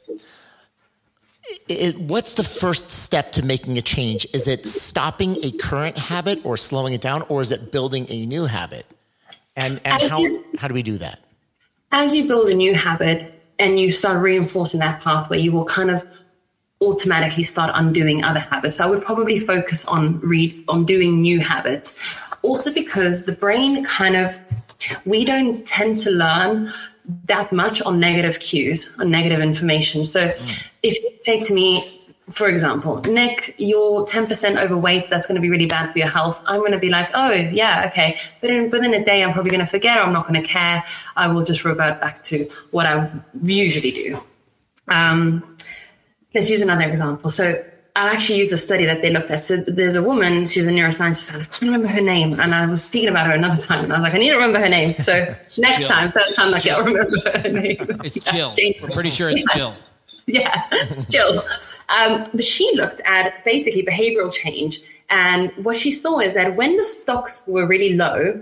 It, 1.68 1.98
what's 2.00 2.36
the 2.36 2.44
first 2.44 2.92
step 2.92 3.32
to 3.34 3.46
making 3.46 3.78
a 3.78 3.82
change? 3.82 4.28
Is 4.34 4.48
it 4.48 4.68
stopping 4.68 5.38
a 5.44 5.52
current 5.52 5.98
habit 5.98 6.46
or 6.46 6.56
slowing 6.56 6.94
it 6.94 7.02
down, 7.02 7.24
or 7.30 7.42
is 7.42 7.52
it 7.52 7.72
building 7.72 8.06
a 8.10 8.26
new 8.26 8.46
habit? 8.46 8.86
And 9.56 9.82
and 9.84 10.02
how 10.02 10.20
you, 10.20 10.46
how 10.58 10.68
do 10.68 10.74
we 10.74 10.84
do 10.84 10.98
that? 10.98 11.20
As 11.92 12.16
you 12.16 12.28
build 12.28 12.50
a 12.50 12.54
new 12.54 12.74
habit 12.76 13.34
and 13.60 13.80
you 13.80 13.90
start 13.90 14.22
reinforcing 14.22 14.80
that 14.80 15.02
pathway, 15.02 15.40
you 15.40 15.52
will 15.52 15.66
kind 15.66 15.90
of 15.90 16.06
automatically 16.82 17.44
start 17.44 17.72
undoing 17.76 18.24
other 18.24 18.40
habits. 18.40 18.78
So 18.78 18.88
I 18.88 18.90
would 18.90 19.04
probably 19.04 19.40
focus 19.40 19.86
on 19.86 20.20
read 20.20 20.64
on 20.68 20.86
doing 20.86 21.22
new 21.22 21.40
habits. 21.40 22.32
Also 22.44 22.74
because 22.74 23.26
the 23.26 23.34
brain 23.34 23.84
kind 23.86 24.16
of 24.16 24.40
we 25.06 25.26
don't 25.26 25.66
tend 25.66 25.98
to 25.98 26.12
learn 26.12 26.72
that 27.26 27.52
much 27.52 27.82
on 27.82 28.00
negative 28.00 28.40
cues, 28.40 28.98
on 29.00 29.10
negative 29.10 29.40
information. 29.40 30.06
So 30.06 30.30
mm. 30.30 30.68
if 30.84 31.02
you 31.02 31.12
say 31.18 31.42
to 31.42 31.54
me, 31.54 32.02
for 32.30 32.48
example, 32.48 33.02
Nick, 33.02 33.56
you're 33.58 34.06
10% 34.06 34.62
overweight. 34.62 35.10
That's 35.10 35.28
going 35.28 35.36
to 35.36 35.42
be 35.42 35.50
really 35.50 35.66
bad 35.66 35.92
for 35.92 36.00
your 36.00 36.08
health. 36.08 36.42
I'm 36.48 36.60
going 36.60 36.72
to 36.72 36.80
be 36.80 36.90
like, 36.90 37.10
oh, 37.14 37.32
yeah, 37.32 37.90
okay. 37.92 38.18
But 38.40 38.52
in, 38.52 38.70
within 38.70 38.94
a 38.94 39.04
day, 39.04 39.24
I'm 39.24 39.34
probably 39.34 39.52
going 39.52 39.66
to 39.66 39.70
forget 39.70 39.98
or 39.98 40.02
I'm 40.02 40.14
not 40.14 40.28
going 40.28 40.42
to 40.42 40.48
care. 40.48 40.84
I 41.16 41.28
will 41.28 41.44
just 41.44 41.66
revert 41.66 42.00
back 42.00 42.24
to 42.26 42.48
what 42.72 42.86
I 42.86 43.12
usually 43.44 43.92
do. 43.92 44.24
Um, 44.88 45.58
let's 46.34 46.50
use 46.50 46.62
another 46.62 46.84
example. 46.84 47.30
So 47.30 47.64
I'll 47.96 48.08
actually 48.08 48.40
use 48.40 48.54
a 48.54 48.58
study 48.58 48.86
that 48.86 49.02
they 49.02 49.10
looked 49.10 49.30
at. 49.32 49.44
So 49.44 49.58
there's 49.58 49.96
a 49.96 50.04
woman, 50.04 50.46
she's 50.46 50.66
a 50.66 50.72
neuroscientist, 50.72 51.34
and 51.34 51.42
I 51.42 51.46
can't 51.46 51.62
remember 51.64 51.88
her 51.88 52.00
name. 52.00 52.40
And 52.40 52.56
I 52.56 52.66
was 52.66 52.82
speaking 52.84 53.10
about 53.10 53.28
her 53.28 53.34
another 53.34 53.62
time, 53.62 53.84
and 53.84 53.92
I 53.92 53.98
was 53.98 54.04
like, 54.04 54.14
I 54.14 54.18
need 54.18 54.30
to 54.30 54.36
remember 54.36 54.60
her 54.60 54.70
name. 54.70 54.94
So 54.94 55.14
next 55.58 55.80
Jill. 55.80 55.90
time, 55.90 56.12
third 56.12 56.34
time, 56.34 56.52
like, 56.52 56.66
I'll 56.68 56.86
remember 56.86 57.40
her 57.40 57.50
name. 57.50 57.78
It's 58.04 58.20
Jill. 58.32 58.54
We're 58.82 58.90
pretty 58.90 59.10
sure 59.10 59.30
it's 59.30 59.44
Jill. 59.54 59.76
Yeah, 60.26 60.70
Jill. 61.10 61.42
Um, 61.90 62.24
but 62.34 62.46
she 62.46 62.72
looked 62.76 63.02
at 63.06 63.44
basically 63.44 63.84
behavioral 63.86 64.32
change. 64.32 64.80
And 65.10 65.52
what 65.58 65.76
she 65.76 65.92
saw 65.92 66.20
is 66.20 66.36
that 66.36 66.56
when 66.56 66.78
the 66.78 66.86
stocks 66.86 67.46
were 67.46 67.68
really 67.68 67.96
low, 67.96 68.42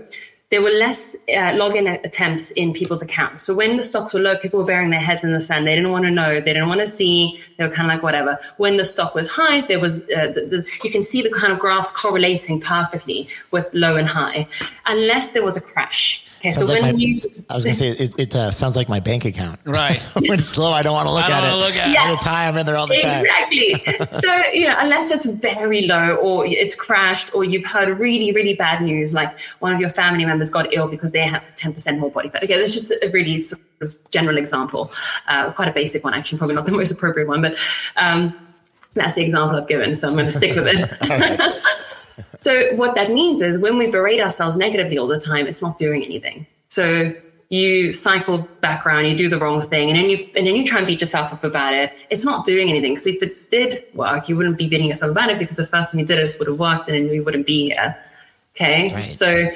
there 0.50 0.60
were 0.60 0.70
less 0.70 1.14
uh, 1.28 1.52
login 1.52 2.04
attempts 2.04 2.50
in 2.50 2.72
people's 2.72 3.02
accounts. 3.02 3.44
So 3.44 3.54
when 3.54 3.76
the 3.76 3.82
stocks 3.82 4.12
were 4.12 4.20
low, 4.20 4.36
people 4.36 4.58
were 4.58 4.66
burying 4.66 4.90
their 4.90 5.00
heads 5.00 5.22
in 5.22 5.32
the 5.32 5.40
sand. 5.40 5.66
They 5.66 5.76
didn't 5.76 5.92
want 5.92 6.04
to 6.06 6.10
know. 6.10 6.40
They 6.40 6.52
didn't 6.52 6.68
want 6.68 6.80
to 6.80 6.88
see. 6.88 7.38
They 7.56 7.64
were 7.64 7.70
kind 7.70 7.88
of 7.88 7.94
like 7.94 8.02
whatever. 8.02 8.38
When 8.56 8.76
the 8.76 8.84
stock 8.84 9.14
was 9.14 9.30
high, 9.30 9.60
there 9.62 9.78
was 9.78 10.10
uh, 10.10 10.26
the, 10.28 10.46
the, 10.46 10.78
you 10.82 10.90
can 10.90 11.02
see 11.02 11.22
the 11.22 11.30
kind 11.30 11.52
of 11.52 11.60
graphs 11.60 11.92
correlating 11.92 12.60
perfectly 12.60 13.28
with 13.52 13.68
low 13.72 13.96
and 13.96 14.08
high, 14.08 14.48
unless 14.86 15.30
there 15.30 15.44
was 15.44 15.56
a 15.56 15.60
crash. 15.60 16.26
Okay, 16.40 16.48
so 16.48 16.64
like 16.64 16.80
when 16.80 16.92
my, 16.92 16.98
you, 16.98 17.16
I 17.50 17.54
was 17.54 17.64
going 17.64 17.76
to 17.76 17.78
say 17.78 17.88
it, 17.90 18.18
it 18.18 18.34
uh, 18.34 18.50
sounds 18.50 18.74
like 18.74 18.88
my 18.88 18.98
bank 18.98 19.26
account. 19.26 19.60
Right. 19.66 20.00
when 20.14 20.38
it's 20.38 20.56
low, 20.56 20.72
I 20.72 20.82
don't 20.82 20.94
want 20.94 21.06
to 21.06 21.12
look 21.12 21.24
at 21.24 21.44
it. 21.44 21.46
i 21.46 21.54
Look 21.54 21.76
at 21.76 21.92
yeah. 21.92 22.04
At 22.04 22.10
the 22.12 22.24
time, 22.24 22.54
I'm 22.54 22.58
in 22.58 22.66
there 22.66 22.76
all 22.76 22.86
the 22.86 22.98
time. 22.98 23.24
Exactly. 23.24 23.74
so 24.10 24.34
you 24.52 24.66
know, 24.66 24.74
unless 24.78 25.10
it's 25.10 25.26
very 25.26 25.86
low, 25.86 26.16
or 26.16 26.46
it's 26.46 26.74
crashed, 26.74 27.34
or 27.34 27.44
you've 27.44 27.66
heard 27.66 27.90
really, 27.98 28.32
really 28.32 28.54
bad 28.54 28.80
news, 28.82 29.12
like 29.12 29.38
one 29.58 29.74
of 29.74 29.80
your 29.80 29.90
family 29.90 30.24
members 30.24 30.48
got 30.48 30.72
ill 30.72 30.88
because 30.88 31.12
they 31.12 31.20
have 31.20 31.42
10% 31.56 32.00
more 32.00 32.10
body 32.10 32.30
fat. 32.30 32.42
Okay, 32.42 32.58
that's 32.58 32.72
just 32.72 32.90
a 32.90 33.10
really 33.12 33.42
sort 33.42 33.60
of 33.82 33.96
general 34.10 34.38
example, 34.38 34.90
uh, 35.28 35.52
quite 35.52 35.68
a 35.68 35.72
basic 35.72 36.02
one, 36.02 36.14
actually, 36.14 36.38
probably 36.38 36.56
not 36.56 36.64
the 36.64 36.72
most 36.72 36.90
appropriate 36.90 37.28
one, 37.28 37.42
but 37.42 37.58
um, 37.96 38.34
that's 38.94 39.14
the 39.14 39.24
example 39.24 39.58
I've 39.58 39.68
given. 39.68 39.94
So 39.94 40.08
I'm 40.08 40.14
going 40.14 40.24
to 40.24 40.30
stick 40.30 40.56
with 40.56 40.66
it. 40.66 41.62
So 42.38 42.74
what 42.76 42.94
that 42.94 43.10
means 43.10 43.40
is 43.40 43.58
when 43.58 43.78
we 43.78 43.90
berate 43.90 44.20
ourselves 44.20 44.56
negatively 44.56 44.98
all 44.98 45.06
the 45.06 45.20
time, 45.20 45.46
it's 45.46 45.62
not 45.62 45.78
doing 45.78 46.04
anything. 46.04 46.46
So 46.68 47.12
you 47.50 47.92
cycle 47.92 48.48
back 48.60 48.86
around, 48.86 49.06
you 49.06 49.16
do 49.16 49.28
the 49.28 49.38
wrong 49.38 49.60
thing, 49.60 49.90
and 49.90 49.98
then 49.98 50.08
you 50.08 50.18
and 50.36 50.46
then 50.46 50.54
you 50.54 50.64
try 50.64 50.78
and 50.78 50.86
beat 50.86 51.00
yourself 51.00 51.32
up 51.32 51.42
about 51.42 51.74
it. 51.74 51.92
It's 52.08 52.24
not 52.24 52.44
doing 52.44 52.68
anything 52.68 52.92
because 52.92 53.08
if 53.08 53.22
it 53.22 53.50
did 53.50 53.74
work, 53.92 54.28
you 54.28 54.36
wouldn't 54.36 54.56
be 54.56 54.68
beating 54.68 54.86
yourself 54.86 55.10
about 55.12 55.30
it 55.30 55.38
because 55.38 55.56
the 55.56 55.66
first 55.66 55.92
time 55.92 55.98
you 55.98 56.06
did 56.06 56.20
it 56.20 56.38
would 56.38 56.48
have 56.48 56.58
worked, 56.58 56.88
and 56.88 56.96
then 56.96 57.12
you 57.12 57.24
wouldn't 57.24 57.46
be 57.46 57.70
here. 57.70 57.96
Okay, 58.54 58.90
right. 58.92 59.04
so 59.04 59.48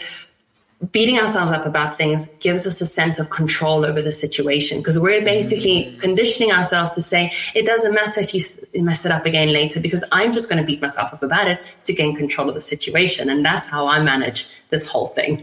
beating 0.91 1.19
ourselves 1.19 1.51
up 1.51 1.67
about 1.67 1.97
things 1.97 2.35
gives 2.39 2.67
us 2.67 2.81
a 2.81 2.87
sense 2.87 3.19
of 3.19 3.31
control 3.31 3.85
over 3.85 4.03
the 4.03 4.13
situation 4.13 4.79
because 4.79 4.99
we're 4.99 5.25
basically 5.25 5.85
mm. 5.85 6.01
conditioning 6.01 6.53
ourselves 6.53 6.93
to 6.93 7.03
say 7.03 7.33
it 7.55 7.65
doesn't 7.65 7.95
matter 7.95 8.21
if 8.21 8.35
you 8.35 8.83
mess 8.83 9.07
it 9.07 9.13
up 9.13 9.25
again 9.25 9.53
later 9.53 9.81
because 9.81 10.05
I'm 10.13 10.33
just 10.33 10.51
going 10.51 10.61
to 10.61 10.67
beat 10.67 10.83
myself 10.83 11.13
up 11.13 11.23
about 11.23 11.49
it 11.49 11.77
to 11.85 11.93
gain 11.93 12.17
control 12.17 12.49
of 12.49 12.55
the 12.55 12.61
situation. 12.61 13.31
And 13.31 13.45
that's 13.45 13.69
how 13.69 13.87
I 13.87 14.03
manage 14.03 14.49
this 14.69 14.89
whole 14.89 15.07
thing. 15.09 15.37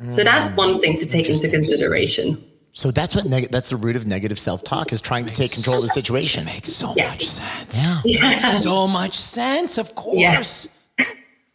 Mm. 0.00 0.10
So 0.10 0.24
that's 0.24 0.50
one 0.56 0.80
thing 0.80 0.96
to 0.96 1.06
take 1.06 1.28
into 1.28 1.48
consideration. 1.48 2.42
So 2.72 2.90
that's 2.90 3.14
what 3.14 3.26
neg- 3.26 3.50
that's 3.50 3.70
the 3.70 3.76
root 3.76 3.96
of 3.96 4.06
negative 4.06 4.38
self-talk 4.38 4.92
is 4.92 5.00
trying 5.00 5.26
to 5.26 5.34
take 5.34 5.52
control 5.52 5.76
of 5.76 5.82
the 5.82 5.88
situation. 5.88 6.44
Makes 6.44 6.72
so 6.72 6.94
yeah. 6.96 7.10
much 7.10 7.26
sense. 7.26 7.82
Yeah. 7.82 8.00
yeah. 8.04 8.36
So 8.36 8.86
much 8.86 9.14
sense. 9.14 9.76
Of 9.76 9.94
course. 9.94 10.68
Yeah. 10.98 11.04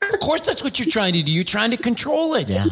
Of 0.02 0.20
course, 0.20 0.42
that's 0.42 0.64
what 0.64 0.80
you're 0.80 0.90
trying 0.90 1.14
to 1.14 1.24
do. 1.24 1.32
You're 1.32 1.44
trying 1.44 1.72
to 1.72 1.78
control 1.78 2.36
it. 2.36 2.50
Yeah. 2.50 2.66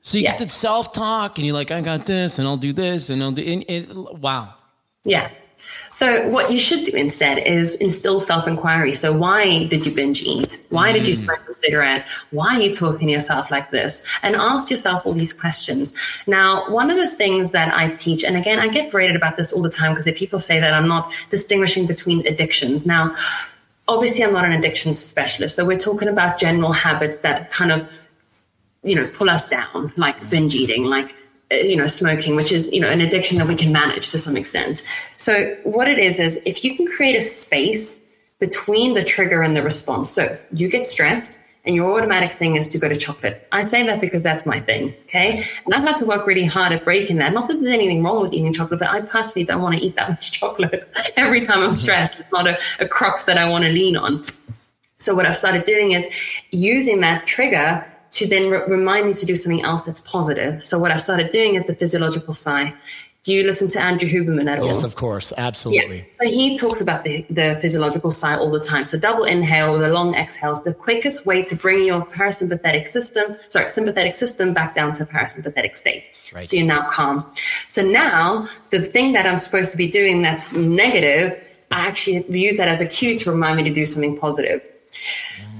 So 0.00 0.18
you 0.18 0.24
yes. 0.24 0.38
get 0.38 0.46
to 0.46 0.52
self 0.52 0.92
talk 0.92 1.36
and 1.36 1.46
you're 1.46 1.54
like, 1.54 1.70
I 1.70 1.80
got 1.80 2.06
this 2.06 2.38
and 2.38 2.48
I'll 2.48 2.56
do 2.56 2.72
this 2.72 3.08
and 3.08 3.22
I'll 3.22 3.32
do 3.32 3.42
it. 3.46 3.94
Wow. 3.94 4.54
Yeah. 5.04 5.30
So 5.90 6.28
what 6.30 6.50
you 6.50 6.58
should 6.58 6.84
do 6.84 6.96
instead 6.96 7.38
is 7.38 7.76
instill 7.76 8.18
self-inquiry. 8.18 8.94
So 8.94 9.16
why 9.16 9.64
did 9.64 9.86
you 9.86 9.92
binge 9.92 10.22
eat? 10.22 10.58
Why 10.70 10.90
mm. 10.90 10.94
did 10.94 11.06
you 11.06 11.14
mm. 11.14 11.24
smoke 11.24 11.44
a 11.48 11.52
cigarette? 11.52 12.08
Why 12.30 12.56
are 12.56 12.60
you 12.60 12.72
talking 12.72 13.08
to 13.08 13.12
yourself 13.12 13.50
like 13.50 13.70
this? 13.70 14.08
And 14.22 14.34
ask 14.34 14.70
yourself 14.70 15.06
all 15.06 15.12
these 15.12 15.38
questions. 15.38 15.94
Now, 16.26 16.68
one 16.70 16.90
of 16.90 16.96
the 16.96 17.08
things 17.08 17.52
that 17.52 17.72
I 17.74 17.90
teach, 17.90 18.24
and 18.24 18.36
again, 18.36 18.58
I 18.58 18.68
get 18.68 18.90
braided 18.90 19.16
about 19.16 19.36
this 19.36 19.52
all 19.52 19.62
the 19.62 19.70
time 19.70 19.92
because 19.92 20.10
people 20.16 20.38
say 20.38 20.58
that 20.58 20.74
I'm 20.74 20.88
not 20.88 21.12
distinguishing 21.30 21.86
between 21.86 22.26
addictions. 22.26 22.86
Now, 22.86 23.14
obviously 23.92 24.24
I'm 24.24 24.32
not 24.32 24.44
an 24.44 24.52
addiction 24.52 24.94
specialist. 24.94 25.56
So 25.56 25.64
we're 25.64 25.78
talking 25.78 26.08
about 26.08 26.38
general 26.38 26.72
habits 26.72 27.18
that 27.18 27.50
kind 27.50 27.70
of 27.70 27.88
you 28.82 28.96
know, 28.96 29.06
pull 29.08 29.30
us 29.30 29.48
down, 29.48 29.90
like 29.96 30.28
binge 30.28 30.54
eating, 30.54 30.84
like 30.84 31.14
uh, 31.52 31.56
you 31.56 31.76
know, 31.76 31.86
smoking, 31.86 32.34
which 32.34 32.50
is, 32.50 32.72
you 32.72 32.80
know, 32.80 32.90
an 32.90 33.00
addiction 33.00 33.38
that 33.38 33.46
we 33.46 33.54
can 33.54 33.72
manage 33.72 34.10
to 34.10 34.18
some 34.18 34.36
extent. 34.36 34.78
So 35.16 35.56
what 35.64 35.88
it 35.88 35.98
is 35.98 36.18
is 36.18 36.42
if 36.46 36.64
you 36.64 36.76
can 36.76 36.86
create 36.86 37.16
a 37.16 37.20
space 37.20 38.10
between 38.40 38.94
the 38.94 39.02
trigger 39.02 39.40
and 39.42 39.54
the 39.54 39.62
response. 39.62 40.10
So 40.10 40.36
you 40.52 40.68
get 40.68 40.84
stressed 40.84 41.41
and 41.64 41.76
your 41.76 41.96
automatic 41.96 42.32
thing 42.32 42.56
is 42.56 42.66
to 42.68 42.78
go 42.78 42.88
to 42.88 42.96
chocolate. 42.96 43.46
I 43.52 43.62
say 43.62 43.86
that 43.86 44.00
because 44.00 44.24
that's 44.24 44.44
my 44.44 44.58
thing. 44.58 44.94
Okay. 45.04 45.44
And 45.64 45.74
I've 45.74 45.84
had 45.84 45.96
to 45.98 46.06
work 46.06 46.26
really 46.26 46.44
hard 46.44 46.72
at 46.72 46.84
breaking 46.84 47.18
that. 47.18 47.32
Not 47.32 47.46
that 47.48 47.54
there's 47.60 47.70
anything 47.70 48.02
wrong 48.02 48.20
with 48.20 48.32
eating 48.32 48.52
chocolate, 48.52 48.80
but 48.80 48.88
I 48.88 49.00
personally 49.02 49.46
don't 49.46 49.62
want 49.62 49.76
to 49.76 49.80
eat 49.80 49.94
that 49.96 50.08
much 50.10 50.32
chocolate 50.40 50.90
every 51.16 51.40
time 51.40 51.60
I'm 51.60 51.72
stressed. 51.72 52.20
It's 52.20 52.32
not 52.32 52.48
a, 52.48 52.58
a 52.80 52.88
crux 52.88 53.26
that 53.26 53.38
I 53.38 53.48
want 53.48 53.64
to 53.64 53.70
lean 53.70 53.96
on. 53.96 54.24
So 54.98 55.14
what 55.14 55.24
I've 55.24 55.36
started 55.36 55.64
doing 55.64 55.92
is 55.92 56.08
using 56.50 57.00
that 57.00 57.26
trigger 57.26 57.84
to 58.12 58.28
then 58.28 58.50
re- 58.50 58.62
remind 58.66 59.06
me 59.06 59.12
to 59.14 59.26
do 59.26 59.34
something 59.36 59.64
else 59.64 59.86
that's 59.86 60.00
positive. 60.00 60.62
So 60.62 60.78
what 60.78 60.90
I 60.90 60.96
started 60.96 61.30
doing 61.30 61.54
is 61.54 61.64
the 61.64 61.74
physiological 61.74 62.34
sigh. 62.34 62.74
Do 63.24 63.32
you 63.32 63.44
listen 63.44 63.68
to 63.68 63.80
Andrew 63.80 64.08
Huberman 64.08 64.50
at 64.50 64.58
all? 64.58 64.66
Yes, 64.66 64.82
of 64.82 64.96
course. 64.96 65.32
Absolutely. 65.38 65.98
Yeah. 65.98 66.04
So 66.08 66.24
he 66.24 66.56
talks 66.56 66.80
about 66.80 67.04
the, 67.04 67.24
the 67.30 67.56
physiological 67.62 68.10
sigh 68.10 68.36
all 68.36 68.50
the 68.50 68.58
time. 68.58 68.84
So 68.84 68.98
double 68.98 69.22
inhale 69.22 69.70
with 69.72 69.84
a 69.84 69.90
long 69.90 70.16
exhale 70.16 70.52
is 70.52 70.64
the 70.64 70.74
quickest 70.74 71.24
way 71.24 71.44
to 71.44 71.54
bring 71.54 71.84
your 71.84 72.04
parasympathetic 72.04 72.88
system, 72.88 73.36
sorry, 73.48 73.70
sympathetic 73.70 74.16
system 74.16 74.52
back 74.52 74.74
down 74.74 74.92
to 74.94 75.04
a 75.04 75.06
parasympathetic 75.06 75.76
state. 75.76 76.10
Right. 76.34 76.44
So 76.44 76.56
you're 76.56 76.66
now 76.66 76.88
calm. 76.88 77.24
So 77.68 77.82
now 77.82 78.48
the 78.70 78.82
thing 78.82 79.12
that 79.12 79.24
I'm 79.24 79.38
supposed 79.38 79.70
to 79.70 79.78
be 79.78 79.88
doing 79.88 80.22
that's 80.22 80.50
negative, 80.52 81.48
I 81.70 81.86
actually 81.86 82.24
use 82.28 82.56
that 82.56 82.66
as 82.66 82.80
a 82.80 82.88
cue 82.88 83.16
to 83.18 83.30
remind 83.30 83.56
me 83.56 83.62
to 83.62 83.72
do 83.72 83.84
something 83.84 84.18
positive. 84.18 84.68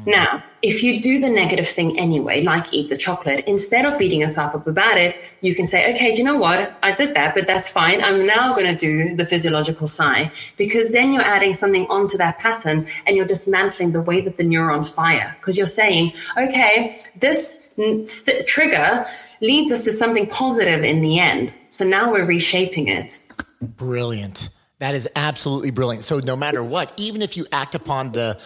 Now, 0.06 0.42
if 0.62 0.82
you 0.82 1.00
do 1.00 1.18
the 1.18 1.28
negative 1.28 1.66
thing 1.66 1.98
anyway, 1.98 2.42
like 2.42 2.72
eat 2.72 2.88
the 2.88 2.96
chocolate, 2.96 3.44
instead 3.46 3.84
of 3.84 3.98
beating 3.98 4.20
yourself 4.20 4.54
up 4.54 4.66
about 4.66 4.96
it, 4.96 5.16
you 5.40 5.54
can 5.54 5.64
say, 5.64 5.92
okay, 5.92 6.14
do 6.14 6.22
you 6.22 6.24
know 6.24 6.36
what? 6.36 6.78
I 6.82 6.94
did 6.94 7.14
that, 7.14 7.34
but 7.34 7.46
that's 7.46 7.70
fine. 7.70 8.02
I'm 8.02 8.24
now 8.26 8.54
going 8.54 8.66
to 8.66 8.76
do 8.76 9.14
the 9.14 9.26
physiological 9.26 9.88
sigh 9.88 10.30
because 10.56 10.92
then 10.92 11.12
you're 11.12 11.22
adding 11.22 11.52
something 11.52 11.86
onto 11.88 12.16
that 12.18 12.38
pattern 12.38 12.86
and 13.06 13.16
you're 13.16 13.26
dismantling 13.26 13.92
the 13.92 14.02
way 14.02 14.20
that 14.20 14.36
the 14.36 14.44
neurons 14.44 14.88
fire 14.88 15.36
because 15.40 15.56
you're 15.56 15.66
saying, 15.66 16.12
okay, 16.36 16.94
this 17.16 17.72
th- 17.76 18.46
trigger 18.46 19.04
leads 19.40 19.72
us 19.72 19.84
to 19.84 19.92
something 19.92 20.26
positive 20.28 20.84
in 20.84 21.00
the 21.00 21.18
end. 21.18 21.52
So 21.70 21.84
now 21.84 22.12
we're 22.12 22.26
reshaping 22.26 22.88
it. 22.88 23.18
Brilliant. 23.60 24.50
That 24.78 24.94
is 24.94 25.08
absolutely 25.14 25.70
brilliant. 25.70 26.04
So 26.04 26.18
no 26.18 26.36
matter 26.36 26.62
what, 26.62 26.92
even 26.96 27.22
if 27.22 27.36
you 27.36 27.46
act 27.52 27.74
upon 27.74 28.12
the 28.12 28.40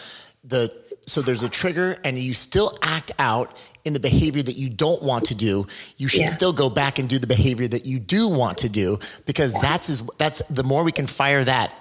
the 0.44 0.72
so 1.06 1.22
there's 1.22 1.42
a 1.44 1.48
trigger 1.48 1.96
and 2.04 2.18
you 2.18 2.34
still 2.34 2.76
act 2.82 3.12
out 3.18 3.56
in 3.84 3.92
the 3.92 4.00
behavior 4.00 4.42
that 4.42 4.56
you 4.56 4.68
don't 4.68 5.02
want 5.02 5.24
to 5.26 5.34
do, 5.34 5.66
you 5.96 6.08
should 6.08 6.22
Yeah. 6.22 6.26
still 6.26 6.52
go 6.52 6.68
back 6.68 6.98
and 6.98 7.08
do 7.08 7.18
the 7.20 7.26
behavior 7.28 7.68
that 7.68 7.86
you 7.86 7.98
do 8.00 8.26
want 8.28 8.58
to 8.58 8.68
do 8.68 8.98
because 9.26 9.54
that's 9.60 9.88
is 9.88 10.02
that's 10.18 10.42
the 10.48 10.64
more 10.64 10.82
we 10.82 10.90
can 10.92 11.06
fire 11.06 11.44
that, 11.44 11.72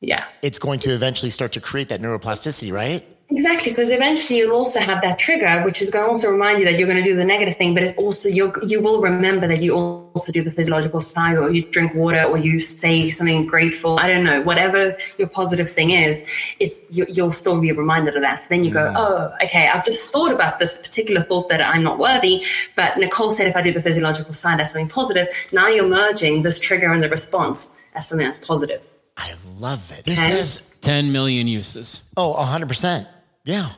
Yeah. 0.00 0.24
it's 0.40 0.58
going 0.58 0.80
to 0.80 0.90
eventually 0.90 1.28
start 1.30 1.52
to 1.52 1.60
create 1.60 1.90
that 1.90 2.00
neuroplasticity, 2.00 2.72
right? 2.72 3.06
Exactly, 3.34 3.72
because 3.72 3.90
eventually 3.90 4.38
you'll 4.40 4.54
also 4.54 4.78
have 4.78 5.00
that 5.02 5.18
trigger, 5.18 5.62
which 5.64 5.80
is 5.80 5.90
going 5.90 6.04
to 6.04 6.08
also 6.08 6.28
remind 6.30 6.58
you 6.58 6.66
that 6.66 6.78
you're 6.78 6.86
going 6.86 7.02
to 7.02 7.08
do 7.08 7.16
the 7.16 7.24
negative 7.24 7.56
thing, 7.56 7.72
but 7.72 7.82
it's 7.82 7.96
also 7.98 8.28
you 8.28 8.52
you 8.66 8.80
will 8.82 9.00
remember 9.00 9.46
that 9.46 9.62
you 9.62 9.74
also 9.74 10.32
do 10.32 10.42
the 10.42 10.50
physiological 10.50 11.00
sigh, 11.00 11.34
or 11.34 11.50
you 11.50 11.62
drink 11.62 11.94
water, 11.94 12.22
or 12.24 12.36
you 12.36 12.58
say 12.58 13.08
something 13.10 13.46
grateful. 13.46 13.98
I 13.98 14.08
don't 14.08 14.24
know, 14.24 14.42
whatever 14.42 14.96
your 15.18 15.28
positive 15.28 15.70
thing 15.70 15.90
is, 15.90 16.28
it's 16.60 16.94
you, 16.96 17.06
you'll 17.08 17.30
still 17.30 17.58
be 17.60 17.72
reminded 17.72 18.16
of 18.16 18.22
that. 18.22 18.42
So 18.42 18.48
then 18.50 18.64
you 18.64 18.72
go, 18.72 18.92
oh, 18.94 19.32
okay, 19.44 19.68
I've 19.68 19.84
just 19.84 20.10
thought 20.10 20.32
about 20.32 20.58
this 20.58 20.86
particular 20.86 21.22
thought 21.22 21.48
that 21.48 21.62
I'm 21.62 21.82
not 21.82 21.98
worthy, 21.98 22.44
but 22.76 22.98
Nicole 22.98 23.30
said 23.30 23.46
if 23.46 23.56
I 23.56 23.62
do 23.62 23.72
the 23.72 23.80
physiological 23.80 24.34
sigh, 24.34 24.56
that's 24.56 24.72
something 24.72 24.90
positive. 24.90 25.28
Now 25.52 25.68
you're 25.68 25.88
merging 25.88 26.42
this 26.42 26.60
trigger 26.60 26.92
and 26.92 27.02
the 27.02 27.08
response 27.08 27.82
as 27.94 28.08
something 28.08 28.26
that's 28.26 28.38
positive. 28.38 28.86
I 29.16 29.32
love 29.58 29.90
it. 29.98 30.04
This 30.04 30.18
Okay. 30.20 30.36
has 30.36 30.70
10 30.80 31.12
million 31.12 31.46
uses. 31.48 32.02
Oh, 32.16 32.34
100%. 32.38 33.06
Yeah. 33.44 33.70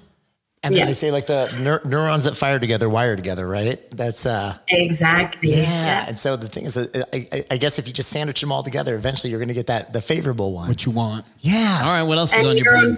And 0.62 0.73
then 0.73 0.81
Yeah. 0.81 0.87
they 0.87 0.95
say 0.95 1.11
like 1.11 1.27
the 1.27 1.49
neur- 1.53 1.85
neurons 1.85 2.25
that 2.25 2.37
fire 2.37 2.59
together 2.59 2.89
wire 2.89 3.17
together, 3.17 3.47
right? 3.47 3.79
That's 3.91 4.25
uh 4.25 4.57
Exactly. 4.69 5.53
yeah. 5.55 6.07
And 6.09 6.19
so 6.19 6.37
the 6.37 6.49
thing 6.49 6.65
is, 6.65 6.75
that 6.75 7.07
I, 7.12 7.29
I, 7.33 7.45
I 7.51 7.57
guess 7.59 7.79
if 7.79 7.87
you 7.87 7.93
just 7.93 8.09
sandwich 8.09 8.41
them 8.41 8.51
all 8.51 8.62
together, 8.62 8.95
eventually 8.97 9.31
you're 9.31 9.41
going 9.41 9.49
to 9.49 9.55
get 9.55 9.67
that 9.67 9.93
the 9.93 10.01
favorable 10.01 10.55
one. 10.55 10.69
What 10.69 10.87
you 10.87 10.93
want. 10.93 11.27
yeah. 11.41 11.81
All 11.85 11.93
right, 11.93 12.03
what 12.03 12.17
else 12.17 12.35
is 12.35 12.47
on 12.47 12.57
your 12.57 12.65
brain? 12.65 12.91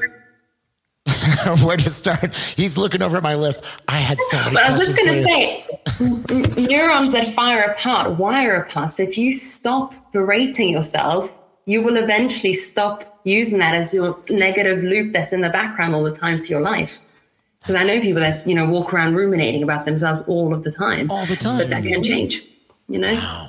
Where 1.64 1.77
to 1.77 1.89
start? 1.89 2.35
He's 2.35 2.77
looking 2.77 3.01
over 3.03 3.17
at 3.17 3.23
my 3.23 3.35
list. 3.37 3.64
I 3.87 3.97
had 3.99 4.19
so 4.21 4.37
many. 4.39 4.55
But 4.55 4.62
I 4.64 4.67
was 4.69 4.79
just 4.79 4.97
going 4.97 5.12
to 5.12 5.23
questions 5.23 6.27
for 6.27 6.35
you. 6.35 6.45
say, 6.57 6.67
neurons 6.67 7.12
that 7.12 7.33
fire 7.35 7.62
apart 7.62 8.19
wire 8.19 8.57
apart. 8.62 8.91
So 8.91 9.05
if 9.05 9.17
you 9.17 9.31
stop 9.33 10.12
berating 10.12 10.69
yourself, 10.71 11.31
you 11.64 11.83
will 11.83 11.97
eventually 11.97 12.53
stop 12.53 13.16
using 13.27 13.59
that 13.59 13.74
as 13.74 13.93
your 13.93 14.18
negative 14.31 14.83
loop 14.83 15.12
that's 15.12 15.33
in 15.33 15.41
the 15.41 15.51
background 15.51 15.95
all 15.95 16.05
the 16.05 16.12
time 16.12 16.39
to 16.39 16.49
your 16.49 16.61
life. 16.61 17.01
Because 17.61 17.74
I 17.74 17.83
know 17.83 18.01
people 18.01 18.20
that 18.20 18.47
you 18.47 18.55
know 18.55 18.70
walk 18.70 18.95
around 18.95 19.16
ruminating 19.16 19.62
about 19.62 19.85
themselves 19.85 20.27
all 20.29 20.55
of 20.55 20.62
the 20.62 20.70
time. 20.70 21.11
All 21.11 21.27
the 21.27 21.37
time. 21.37 21.59
But 21.59 21.70
that 21.70 21.83
can 21.85 22.03
change. 22.03 22.43
You 22.89 23.01
know. 23.01 23.49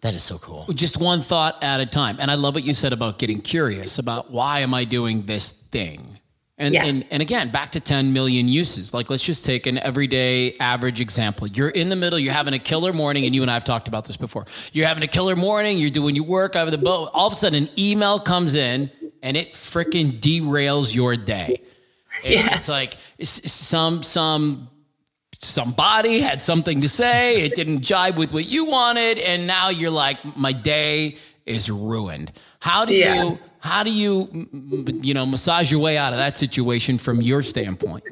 That 0.00 0.16
is 0.16 0.24
so 0.24 0.36
cool. 0.38 0.66
Just 0.74 1.00
one 1.00 1.20
thought 1.22 1.62
at 1.62 1.80
a 1.80 1.86
time. 1.86 2.16
And 2.18 2.28
I 2.28 2.34
love 2.34 2.56
what 2.56 2.64
you 2.64 2.74
said 2.74 2.92
about 2.92 3.20
getting 3.20 3.40
curious 3.40 4.00
about 4.00 4.32
why 4.32 4.58
am 4.58 4.74
I 4.74 4.82
doing 4.82 5.26
this 5.26 5.52
thing? 5.52 6.18
And, 6.58 6.74
Yeah. 6.74 6.84
and 6.84 7.04
and 7.12 7.22
again, 7.22 7.50
back 7.50 7.70
to 7.70 7.80
10 7.80 8.12
million 8.12 8.48
uses. 8.48 8.92
Like 8.92 9.08
let's 9.10 9.22
just 9.22 9.44
take 9.44 9.66
an 9.66 9.78
everyday 9.78 10.56
average 10.58 11.00
example. 11.00 11.46
You're 11.46 11.68
in 11.68 11.88
the 11.88 11.94
middle, 11.96 12.18
you're 12.18 12.32
having 12.32 12.52
a 12.54 12.58
killer 12.58 12.92
morning, 12.92 13.24
and 13.26 13.34
you 13.34 13.42
and 13.42 13.50
I 13.50 13.54
have 13.54 13.64
talked 13.64 13.86
about 13.86 14.06
this 14.06 14.16
before. 14.16 14.46
You're 14.72 14.88
having 14.88 15.04
a 15.04 15.08
killer 15.08 15.36
morning, 15.36 15.78
you're 15.78 15.90
doing 15.90 16.16
your 16.16 16.24
work 16.24 16.56
over 16.56 16.72
the 16.72 16.78
boat. 16.78 17.10
All 17.14 17.28
of 17.28 17.32
a 17.32 17.36
sudden, 17.36 17.62
an 17.64 17.68
email 17.78 18.18
comes 18.18 18.56
in 18.56 18.90
and 19.22 19.36
it 19.36 19.52
freaking 19.52 20.12
derails 20.12 20.94
your 20.94 21.16
day. 21.16 21.62
It- 22.24 22.32
Yeah. 22.32 22.56
It's 22.56 22.68
like 22.68 22.98
some 23.22 24.02
some 24.02 24.68
somebody 25.40 26.20
had 26.20 26.40
something 26.42 26.80
to 26.82 26.88
say, 26.88 27.42
it 27.42 27.54
didn't 27.54 27.80
jive 27.80 28.16
with 28.16 28.32
what 28.32 28.46
you 28.46 28.64
wanted, 28.66 29.18
and 29.18 29.46
now 29.46 29.70
you're 29.70 29.90
like, 29.90 30.36
my 30.36 30.52
day 30.52 31.16
is 31.46 31.70
ruined. 31.70 32.30
How 32.60 32.84
do 32.84 32.94
Yeah. 32.94 33.14
you 33.24 33.38
how 33.60 33.82
do 33.82 33.90
you 33.90 34.28
you 35.02 35.14
know 35.14 35.24
massage 35.24 35.70
your 35.72 35.80
way 35.80 35.96
out 35.96 36.12
of 36.12 36.18
that 36.18 36.36
situation 36.36 36.98
from 36.98 37.22
your 37.22 37.42
standpoint? 37.42 38.04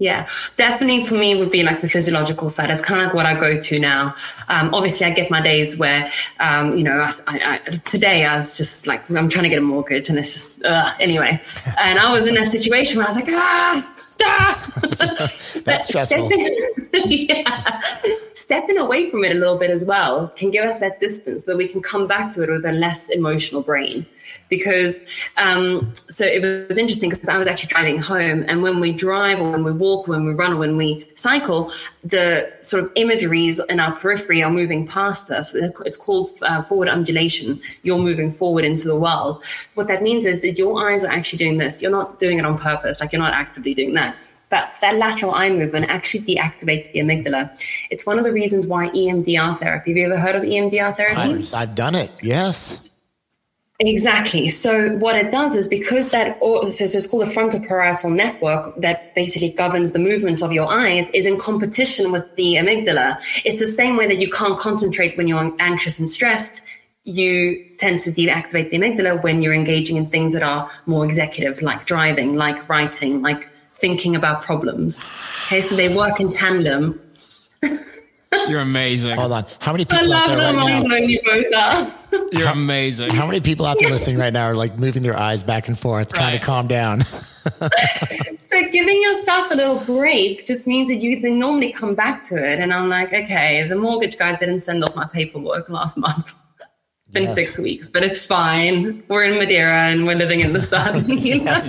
Yeah, 0.00 0.26
definitely 0.56 1.04
for 1.04 1.14
me 1.14 1.38
would 1.38 1.50
be 1.50 1.62
like 1.62 1.82
the 1.82 1.88
physiological 1.88 2.48
sigh. 2.48 2.72
It's 2.72 2.80
kind 2.80 3.02
of 3.02 3.08
like 3.08 3.14
what 3.14 3.26
I 3.26 3.38
go 3.38 3.60
to 3.60 3.78
now. 3.78 4.14
Um, 4.48 4.72
obviously, 4.72 5.06
I 5.06 5.10
get 5.12 5.30
my 5.30 5.42
days 5.42 5.78
where, 5.78 6.08
um, 6.40 6.74
you 6.74 6.82
know, 6.82 7.06
I, 7.28 7.60
I, 7.66 7.70
today 7.84 8.24
I 8.24 8.36
was 8.36 8.56
just 8.56 8.86
like, 8.86 9.10
I'm 9.10 9.28
trying 9.28 9.42
to 9.42 9.50
get 9.50 9.58
a 9.58 9.60
mortgage 9.60 10.08
and 10.08 10.18
it's 10.18 10.32
just, 10.32 10.64
uh, 10.64 10.94
anyway. 11.00 11.38
And 11.78 11.98
I 11.98 12.10
was 12.10 12.26
in 12.26 12.34
that 12.36 12.48
situation 12.48 12.96
where 12.96 13.06
I 13.06 13.10
was 13.10 13.16
like, 13.16 13.28
ah, 13.28 13.94
That's 15.64 15.84
stressful. 15.84 16.28
Stepping, 16.28 16.76
yeah. 17.06 17.80
Stepping 18.34 18.78
away 18.78 19.10
from 19.10 19.24
it 19.24 19.32
a 19.32 19.38
little 19.38 19.58
bit 19.58 19.70
as 19.70 19.84
well 19.84 20.28
can 20.36 20.50
give 20.50 20.64
us 20.64 20.80
that 20.80 21.00
distance 21.00 21.44
so 21.44 21.52
that 21.52 21.56
we 21.56 21.68
can 21.68 21.82
come 21.82 22.06
back 22.06 22.30
to 22.32 22.42
it 22.42 22.50
with 22.50 22.64
a 22.64 22.72
less 22.72 23.08
emotional 23.10 23.62
brain. 23.62 24.06
Because, 24.48 25.08
um, 25.36 25.92
so 25.94 26.24
it 26.24 26.68
was 26.68 26.78
interesting 26.78 27.10
because 27.10 27.28
I 27.28 27.38
was 27.38 27.46
actually 27.46 27.68
driving 27.68 27.98
home, 27.98 28.44
and 28.46 28.62
when 28.62 28.78
we 28.78 28.92
drive 28.92 29.40
or 29.40 29.50
when 29.50 29.64
we 29.64 29.72
walk, 29.72 30.08
or 30.08 30.12
when 30.12 30.24
we 30.24 30.34
run, 30.34 30.52
or 30.52 30.56
when 30.56 30.76
we 30.76 31.06
cycle, 31.14 31.72
the 32.04 32.50
sort 32.60 32.84
of 32.84 32.92
imageries 32.94 33.60
in 33.68 33.80
our 33.80 33.94
periphery 33.96 34.42
are 34.42 34.50
moving 34.50 34.86
past 34.86 35.30
us. 35.30 35.54
It's 35.54 35.96
called 35.96 36.30
uh, 36.42 36.62
forward 36.62 36.88
undulation. 36.88 37.60
You're 37.82 37.98
moving 37.98 38.30
forward 38.30 38.64
into 38.64 38.86
the 38.86 38.98
world. 38.98 39.44
What 39.74 39.88
that 39.88 40.02
means 40.02 40.26
is 40.26 40.42
that 40.42 40.52
your 40.52 40.88
eyes 40.88 41.04
are 41.04 41.10
actually 41.10 41.38
doing 41.38 41.58
this. 41.58 41.82
You're 41.82 41.90
not 41.90 42.18
doing 42.18 42.38
it 42.38 42.44
on 42.44 42.58
purpose, 42.58 43.00
like 43.00 43.12
you're 43.12 43.20
not 43.20 43.34
actively 43.34 43.74
doing 43.74 43.94
that. 43.94 44.09
But 44.50 44.74
that 44.80 44.96
lateral 44.96 45.32
eye 45.32 45.48
movement 45.50 45.88
actually 45.88 46.24
deactivates 46.24 46.90
the 46.90 46.98
amygdala. 46.98 47.50
It's 47.90 48.04
one 48.04 48.18
of 48.18 48.24
the 48.24 48.32
reasons 48.32 48.66
why 48.66 48.88
EMDR 48.88 49.60
therapy. 49.60 49.90
Have 49.92 49.96
you 49.96 50.06
ever 50.06 50.18
heard 50.18 50.34
of 50.34 50.42
EMDR 50.42 50.94
therapy? 50.96 51.20
I've, 51.20 51.54
I've 51.54 51.74
done 51.76 51.94
it. 51.94 52.10
Yes. 52.22 52.90
Exactly. 53.82 54.50
So 54.50 54.96
what 54.98 55.16
it 55.16 55.30
does 55.30 55.56
is 55.56 55.66
because 55.66 56.10
that, 56.10 56.38
so 56.40 56.60
it's 56.66 57.06
called 57.06 57.22
the 57.22 57.30
frontoparietal 57.30 58.14
network 58.14 58.76
that 58.76 59.14
basically 59.14 59.50
governs 59.50 59.92
the 59.92 59.98
movement 59.98 60.42
of 60.42 60.52
your 60.52 60.70
eyes 60.70 61.08
is 61.10 61.26
in 61.26 61.38
competition 61.38 62.12
with 62.12 62.36
the 62.36 62.56
amygdala. 62.56 63.16
It's 63.46 63.58
the 63.58 63.66
same 63.66 63.96
way 63.96 64.06
that 64.06 64.20
you 64.20 64.28
can't 64.28 64.58
concentrate 64.58 65.16
when 65.16 65.28
you're 65.28 65.54
anxious 65.58 65.98
and 65.98 66.10
stressed. 66.10 66.62
You 67.04 67.64
tend 67.78 68.00
to 68.00 68.10
deactivate 68.10 68.68
the 68.68 68.76
amygdala 68.76 69.22
when 69.22 69.40
you're 69.40 69.54
engaging 69.54 69.96
in 69.96 70.06
things 70.10 70.34
that 70.34 70.42
are 70.42 70.70
more 70.84 71.06
executive, 71.06 71.62
like 71.62 71.86
driving, 71.86 72.34
like 72.34 72.68
writing, 72.68 73.22
like 73.22 73.49
thinking 73.80 74.14
about 74.16 74.42
problems. 74.42 75.02
Okay, 75.46 75.60
so 75.60 75.74
they 75.76 75.94
work 75.94 76.20
in 76.20 76.30
tandem. 76.30 77.00
You're 78.48 78.60
amazing. 78.60 79.16
Hold 79.16 79.32
on. 79.32 79.44
How 79.58 79.72
many 79.72 79.84
people 79.84 79.98
out 80.12 80.28
love 80.28 80.28
there 80.28 80.38
how 80.38 80.44
right 80.52 80.56
now? 80.56 80.62
mind-blowing 80.78 81.10
you 81.10 81.20
both 81.24 81.54
are. 81.54 81.92
You're 82.32 82.48
amazing. 82.48 83.10
How 83.10 83.26
many 83.26 83.40
people 83.40 83.66
out 83.66 83.76
there 83.80 83.90
listening 83.90 84.18
right 84.18 84.32
now 84.32 84.46
are 84.46 84.54
like 84.54 84.78
moving 84.78 85.02
their 85.02 85.16
eyes 85.16 85.42
back 85.42 85.66
and 85.68 85.76
forth, 85.78 86.12
trying 86.12 86.34
Right. 86.34 86.40
to 86.40 86.46
calm 86.46 86.66
down? 86.68 87.02
So 88.36 88.56
giving 88.70 89.00
yourself 89.02 89.50
a 89.50 89.54
little 89.54 89.78
break 89.84 90.46
just 90.46 90.66
means 90.66 90.88
that 90.88 90.96
you 90.96 91.20
can 91.20 91.38
normally 91.38 91.72
come 91.72 91.94
back 91.94 92.22
to 92.24 92.36
it. 92.36 92.58
And 92.58 92.72
I'm 92.72 92.88
like, 92.88 93.12
okay, 93.12 93.66
the 93.68 93.76
mortgage 93.76 94.16
guy 94.18 94.34
didn't 94.36 94.60
send 94.60 94.82
off 94.82 94.96
my 94.96 95.06
paperwork 95.06 95.68
last 95.68 95.98
month. 95.98 96.34
It's 97.10 97.14
been 97.14 97.24
Yes. 97.24 97.34
six 97.34 97.58
weeks, 97.58 97.88
but 97.88 98.04
it's 98.04 98.24
fine. 98.24 99.02
We're 99.08 99.24
in 99.24 99.36
Madeira 99.36 99.88
and 99.88 100.06
we're 100.06 100.14
living 100.14 100.38
in 100.38 100.52
the 100.52 100.60
sun. 100.60 101.08
you 101.10 101.42
know? 101.42 101.60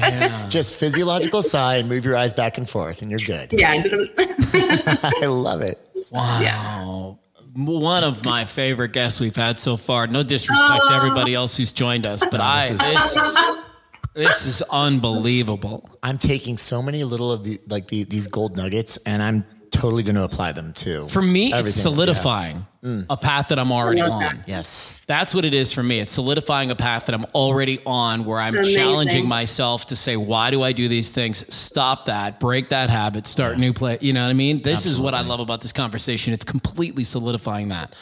Just 0.49 0.79
physiological 0.79 1.41
sigh 1.41 1.77
and 1.77 1.89
move 1.89 2.05
your 2.05 2.15
eyes 2.15 2.31
back 2.31 2.59
and 2.59 2.69
forth, 2.69 3.01
and 3.01 3.09
you're 3.09 3.19
good. 3.25 3.51
Yeah. 3.51 3.71
I 3.71 5.25
love 5.25 5.61
it. 5.61 5.79
Wow. 6.11 7.17
One 7.55 8.03
of 8.03 8.23
my 8.23 8.45
favorite 8.45 8.93
guests 8.93 9.19
we've 9.19 9.35
had 9.35 9.57
so 9.57 9.77
far. 9.77 10.05
No 10.05 10.21
disrespect 10.21 10.83
to 10.89 10.93
everybody 10.93 11.35
oh. 11.35 11.39
else 11.39 11.57
who's 11.57 11.73
joined 11.73 12.05
us, 12.05 12.23
but 12.23 12.39
I 12.39 12.67
this 12.69 13.15
is 13.15 13.73
this 14.13 14.45
is 14.45 14.61
unbelievable. 14.69 15.89
I'm 16.03 16.19
taking 16.19 16.57
so 16.57 16.83
many 16.83 17.03
little 17.03 17.31
of 17.31 17.43
the 17.43 17.57
like 17.67 17.87
the, 17.87 18.03
these 18.03 18.27
gold 18.27 18.57
nuggets, 18.57 18.97
and 19.07 19.23
I'm 19.23 19.43
totally 19.71 20.03
going 20.03 20.15
to 20.15 20.23
apply 20.23 20.51
them 20.51 20.73
too. 20.73 21.07
For 21.07 21.21
me, 21.21 21.47
it's 21.47 21.55
Everything, 21.55 21.81
solidifying 21.81 22.65
mm. 22.83 23.05
a 23.09 23.17
path 23.17 23.47
that 23.47 23.57
I'm 23.57 23.71
already 23.71 24.01
on. 24.01 24.19
that. 24.19 24.47
Yes. 24.47 25.03
That's 25.07 25.33
what 25.33 25.45
it 25.45 25.53
is 25.53 25.73
for 25.73 25.81
me. 25.81 25.99
It's 25.99 26.11
solidifying 26.11 26.71
a 26.71 26.75
path 26.75 27.07
that 27.07 27.15
I'm 27.15 27.25
already 27.33 27.79
on 27.85 28.25
where 28.25 28.39
I'm 28.39 28.63
challenging 28.63 29.27
myself 29.27 29.87
to 29.87 29.95
say, 29.95 30.17
why 30.17 30.51
do 30.51 30.61
I 30.61 30.71
do 30.71 30.87
these 30.87 31.13
things? 31.15 31.51
Stop 31.53 32.05
that, 32.05 32.39
break 32.39 32.69
that 32.69 32.89
habit, 32.89 33.27
start 33.27 33.57
new 33.57 33.73
play. 33.73 33.97
You 34.01 34.13
know 34.13 34.23
what 34.23 34.29
I 34.29 34.33
mean? 34.33 34.61
This 34.61 34.85
is 34.85 34.99
what 34.99 35.13
I 35.13 35.21
love 35.21 35.39
about 35.39 35.61
this 35.61 35.73
conversation. 35.73 36.33
It's 36.33 36.45
completely 36.45 37.03
solidifying 37.03 37.69
that. 37.69 37.95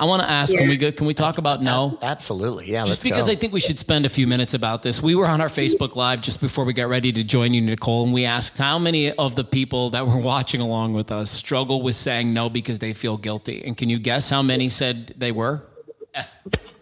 I 0.00 0.06
want 0.06 0.22
to 0.22 0.30
ask, 0.30 0.50
Yeah. 0.52 0.60
can 0.60 0.68
we 0.70 0.76
go, 0.78 0.90
can 0.90 1.06
we 1.06 1.12
talk 1.12 1.36
about 1.36 1.62
no? 1.62 1.98
Absolutely. 2.00 2.70
Yeah. 2.72 2.80
Just 2.86 2.90
let's 2.90 3.02
because 3.04 3.26
go. 3.26 3.32
I 3.32 3.34
think 3.36 3.52
we 3.52 3.60
should 3.60 3.78
spend 3.78 4.06
a 4.06 4.08
few 4.08 4.26
minutes 4.26 4.54
about 4.54 4.82
this. 4.82 5.02
We 5.02 5.14
were 5.14 5.26
on 5.26 5.42
our 5.42 5.48
Facebook 5.48 5.94
Live 5.94 6.22
just 6.22 6.40
before 6.40 6.64
we 6.64 6.72
got 6.72 6.88
ready 6.88 7.12
to 7.12 7.22
join 7.22 7.52
you, 7.52 7.60
Nicole, 7.60 8.04
and 8.04 8.14
we 8.14 8.24
asked 8.24 8.56
how 8.58 8.78
many 8.78 9.12
of 9.12 9.36
the 9.36 9.44
people 9.44 9.90
that 9.90 10.06
were 10.06 10.16
watching 10.32 10.62
along 10.62 10.94
with 10.94 11.12
us 11.12 11.30
struggle 11.30 11.82
with 11.82 11.94
saying 11.96 12.32
no 12.32 12.48
because 12.48 12.78
they 12.78 12.94
feel 12.94 13.18
guilty. 13.18 13.62
And 13.64 13.76
can 13.76 13.90
you 13.90 13.98
guess 13.98 14.30
how 14.30 14.40
many 14.40 14.70
said 14.70 15.08
they 15.18 15.32
were? 15.32 15.62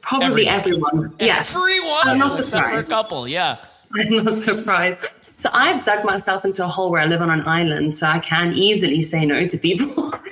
Probably 0.01 0.47
Everyone. 0.49 0.95
everyone. 0.97 1.17
Yeah. 1.19 1.39
Everyone. 1.41 2.09
I'm 2.09 2.19
not 2.19 2.39
except 2.39 2.71
for 2.71 2.79
a 2.79 2.85
couple. 2.87 3.29
Yeah. 3.29 3.57
I'm 3.99 4.25
not 4.25 4.35
surprised. 4.37 5.07
So 5.37 5.51
I've 5.53 5.85
dug 5.85 6.05
myself 6.05 6.45
into 6.45 6.65
a 6.65 6.69
hole 6.69 6.91
where 6.91 7.01
I 7.01 7.05
live 7.07 7.21
on 7.23 7.31
an 7.31 7.47
island, 7.47 7.95
so 7.95 8.07
I 8.07 8.19
can 8.21 8.55
easily 8.55 9.03
say 9.03 9.27
no 9.27 9.45
to 9.47 9.59
people. 9.59 10.13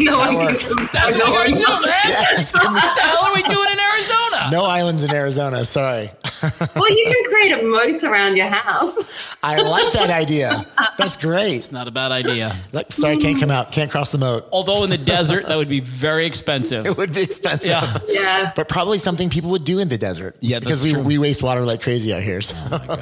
no 0.00 0.18
one 0.18 0.28
can 0.28 0.36
works. 0.36 0.74
come 0.74 0.86
That's 0.92 1.12
to 1.12 1.18
what 1.18 1.28
no 1.28 1.32
we're 1.32 1.56
doing. 1.56 1.92
Yes. 2.10 2.52
What 2.54 2.94
the 2.94 3.00
hell 3.02 3.24
are 3.26 3.34
we 3.34 3.42
doing 3.44 3.68
in 3.69 3.69
Arizona? 4.40 4.50
no 4.56 4.64
islands 4.64 5.04
in 5.04 5.10
Arizona. 5.12 5.64
Sorry. 5.64 6.10
Well, 6.74 6.90
you 6.90 7.12
can 7.12 7.24
create 7.32 7.52
a 7.52 7.62
moat 7.62 8.02
around 8.02 8.36
your 8.36 8.46
house. 8.46 9.38
I 9.42 9.60
like 9.60 9.92
that 9.92 10.10
idea. 10.10 10.66
That's 10.96 11.16
great. 11.16 11.56
It's 11.56 11.72
not 11.72 11.86
a 11.88 11.90
bad 11.90 12.12
idea. 12.12 12.54
Like, 12.72 12.92
sorry, 12.92 13.18
can't 13.18 13.38
come 13.38 13.50
out. 13.50 13.72
Can't 13.72 13.90
cross 13.90 14.12
the 14.12 14.18
moat. 14.18 14.44
Although 14.52 14.84
in 14.84 14.90
the 14.90 14.98
desert, 15.16 15.46
that 15.46 15.56
would 15.56 15.68
be 15.68 15.80
very 15.80 16.26
expensive. 16.26 16.86
It 16.86 16.96
would 16.96 17.14
be 17.14 17.22
expensive. 17.22 17.70
Yeah. 17.70 17.98
Yeah, 18.08 18.52
But 18.56 18.68
probably 18.68 18.98
something 18.98 19.28
people 19.30 19.50
would 19.50 19.64
do 19.64 19.78
in 19.78 19.88
the 19.88 19.98
desert. 19.98 20.36
Yeah, 20.40 20.58
because 20.60 20.82
that's 20.82 20.94
we, 20.94 20.98
true. 21.00 21.06
we 21.06 21.18
waste 21.18 21.42
water 21.42 21.62
like 21.62 21.82
crazy 21.82 22.12
out 22.14 22.22
here. 22.22 22.40
So. 22.40 22.54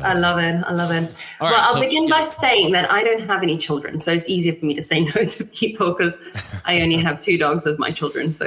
I 0.02 0.14
love 0.14 0.38
it. 0.38 0.62
I 0.64 0.72
love 0.72 0.90
it. 0.90 1.26
All 1.40 1.46
well, 1.46 1.52
right, 1.54 1.62
I'll 1.64 1.74
so- 1.74 1.80
begin 1.80 2.08
by 2.08 2.22
saying 2.22 2.72
that 2.72 2.90
I 2.90 3.02
don't 3.04 3.20
have 3.26 3.42
any 3.42 3.56
children, 3.56 3.98
so 3.98 4.12
it's 4.12 4.28
easier 4.28 4.52
for 4.54 4.66
me 4.66 4.74
to 4.74 4.82
say 4.82 5.00
no 5.14 5.24
to 5.24 5.44
people 5.44 5.92
because 5.92 6.20
I 6.64 6.80
only 6.80 6.96
have 6.96 7.18
two 7.18 7.38
dogs 7.38 7.66
as 7.66 7.78
my 7.78 7.90
children. 7.90 8.30
So 8.32 8.46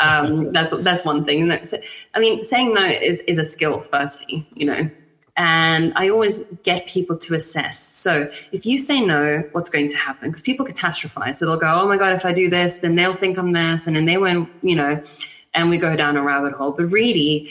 um, 0.00 0.52
that's 0.52 0.76
that's 0.78 1.04
one 1.04 1.24
thing. 1.24 1.46
No, 1.48 1.62
so- 1.62 1.78
I 2.14 2.20
mean, 2.20 2.42
saying 2.42 2.74
no 2.74 2.84
is 2.84 3.20
is 3.20 3.38
a 3.38 3.44
skill. 3.44 3.80
Firstly, 3.80 4.46
you 4.54 4.66
know. 4.66 4.90
And 5.34 5.94
I 5.96 6.10
always 6.10 6.58
get 6.58 6.86
people 6.86 7.16
to 7.16 7.34
assess. 7.34 7.78
So 7.78 8.30
if 8.52 8.66
you 8.66 8.76
say 8.76 9.00
no, 9.00 9.42
what's 9.52 9.70
going 9.70 9.88
to 9.88 9.96
happen? 9.96 10.28
Because 10.28 10.42
people 10.42 10.66
catastrophize. 10.66 11.36
So 11.36 11.46
they'll 11.46 11.56
go, 11.56 11.72
oh 11.72 11.88
my 11.88 11.96
God, 11.96 12.12
if 12.12 12.26
I 12.26 12.34
do 12.34 12.50
this, 12.50 12.80
then 12.80 12.96
they'll 12.96 13.14
think 13.14 13.38
I'm 13.38 13.52
this. 13.52 13.86
And 13.86 13.96
then 13.96 14.04
they 14.04 14.18
won't, 14.18 14.50
you 14.60 14.76
know, 14.76 15.00
and 15.54 15.70
we 15.70 15.78
go 15.78 15.96
down 15.96 16.18
a 16.18 16.22
rabbit 16.22 16.52
hole. 16.52 16.72
But 16.72 16.84
really, 16.84 17.48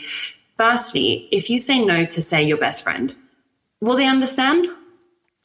firstly, 0.57 1.28
if 1.32 1.49
you 1.49 1.57
say 1.57 1.84
no 1.84 2.05
to, 2.05 2.22
say, 2.22 2.43
your 2.43 2.57
best 2.57 2.84
friend, 2.84 3.16
will 3.80 3.95
they 3.95 4.07
understand? 4.07 4.68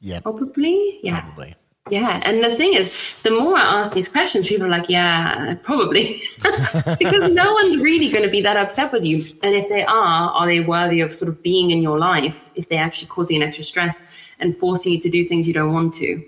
yeah, 0.00 0.20
Probably. 0.20 1.00
Yeah. 1.02 1.22
probably. 1.22 1.54
Yeah. 1.88 2.20
And 2.24 2.42
the 2.42 2.54
thing 2.56 2.74
is, 2.74 3.20
the 3.22 3.30
more 3.30 3.56
I 3.56 3.80
ask 3.80 3.92
these 3.92 4.08
questions, 4.08 4.48
people 4.48 4.66
are 4.66 4.70
like, 4.70 4.88
yeah, 4.88 5.54
probably. 5.62 6.06
because 6.98 7.30
no 7.30 7.52
one's 7.54 7.76
really 7.78 8.10
going 8.10 8.24
to 8.24 8.30
be 8.30 8.40
that 8.42 8.56
upset 8.56 8.92
with 8.92 9.04
you. 9.04 9.24
And 9.42 9.54
if 9.54 9.68
they 9.68 9.84
are, 9.84 10.30
are 10.30 10.46
they 10.46 10.60
worthy 10.60 11.00
of 11.00 11.12
sort 11.12 11.28
of 11.28 11.42
being 11.42 11.70
in 11.70 11.82
your 11.82 11.98
life 11.98 12.50
if 12.56 12.68
they're 12.68 12.82
actually 12.82 13.08
causing 13.08 13.36
an 13.40 13.48
extra 13.48 13.62
stress 13.62 14.30
and 14.40 14.54
forcing 14.54 14.94
you 14.94 15.00
to 15.00 15.10
do 15.10 15.24
things 15.26 15.46
you 15.46 15.54
don't 15.54 15.72
want 15.72 15.94
to? 15.94 16.24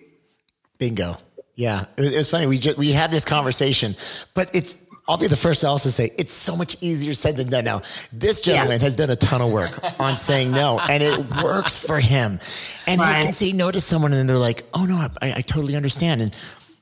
Bingo. 0.79 1.17
Yeah, 1.55 1.87
it 1.97 2.01
was, 2.01 2.15
it 2.15 2.19
was 2.19 2.31
funny. 2.31 2.47
We 2.47 2.59
just, 2.59 2.79
we 2.79 2.93
had 2.93 3.11
this 3.11 3.25
conversation, 3.25 3.97
but 4.35 4.49
it's. 4.55 4.79
I'll 5.09 5.17
be 5.17 5.27
the 5.27 5.37
first 5.37 5.63
to 5.63 5.67
also 5.69 5.89
say 5.89 6.11
it's 6.19 6.33
so 6.35 6.55
much 6.55 6.77
easier 6.83 7.15
said 7.15 7.37
than 7.37 7.49
done. 7.49 7.65
Now, 7.65 7.81
this 8.13 8.41
gentleman 8.41 8.79
Yeah. 8.81 8.85
has 8.85 8.97
done 8.97 9.09
a 9.11 9.17
ton 9.17 9.41
of 9.41 9.51
work 9.51 9.73
on 9.99 10.17
saying 10.17 10.51
no, 10.51 10.79
and 10.79 11.03
it 11.03 11.19
works 11.43 11.79
for 11.79 11.99
him. 11.99 12.39
And 12.87 13.01
he 13.01 13.07
can 13.25 13.33
say 13.33 13.53
no 13.53 13.71
to 13.71 13.81
someone, 13.81 14.13
and 14.13 14.29
they're 14.29 14.37
like, 14.37 14.65
"Oh 14.75 14.85
no, 14.85 14.97
I, 15.23 15.33
I 15.39 15.41
totally 15.41 15.77
understand." 15.77 16.21
And 16.21 16.37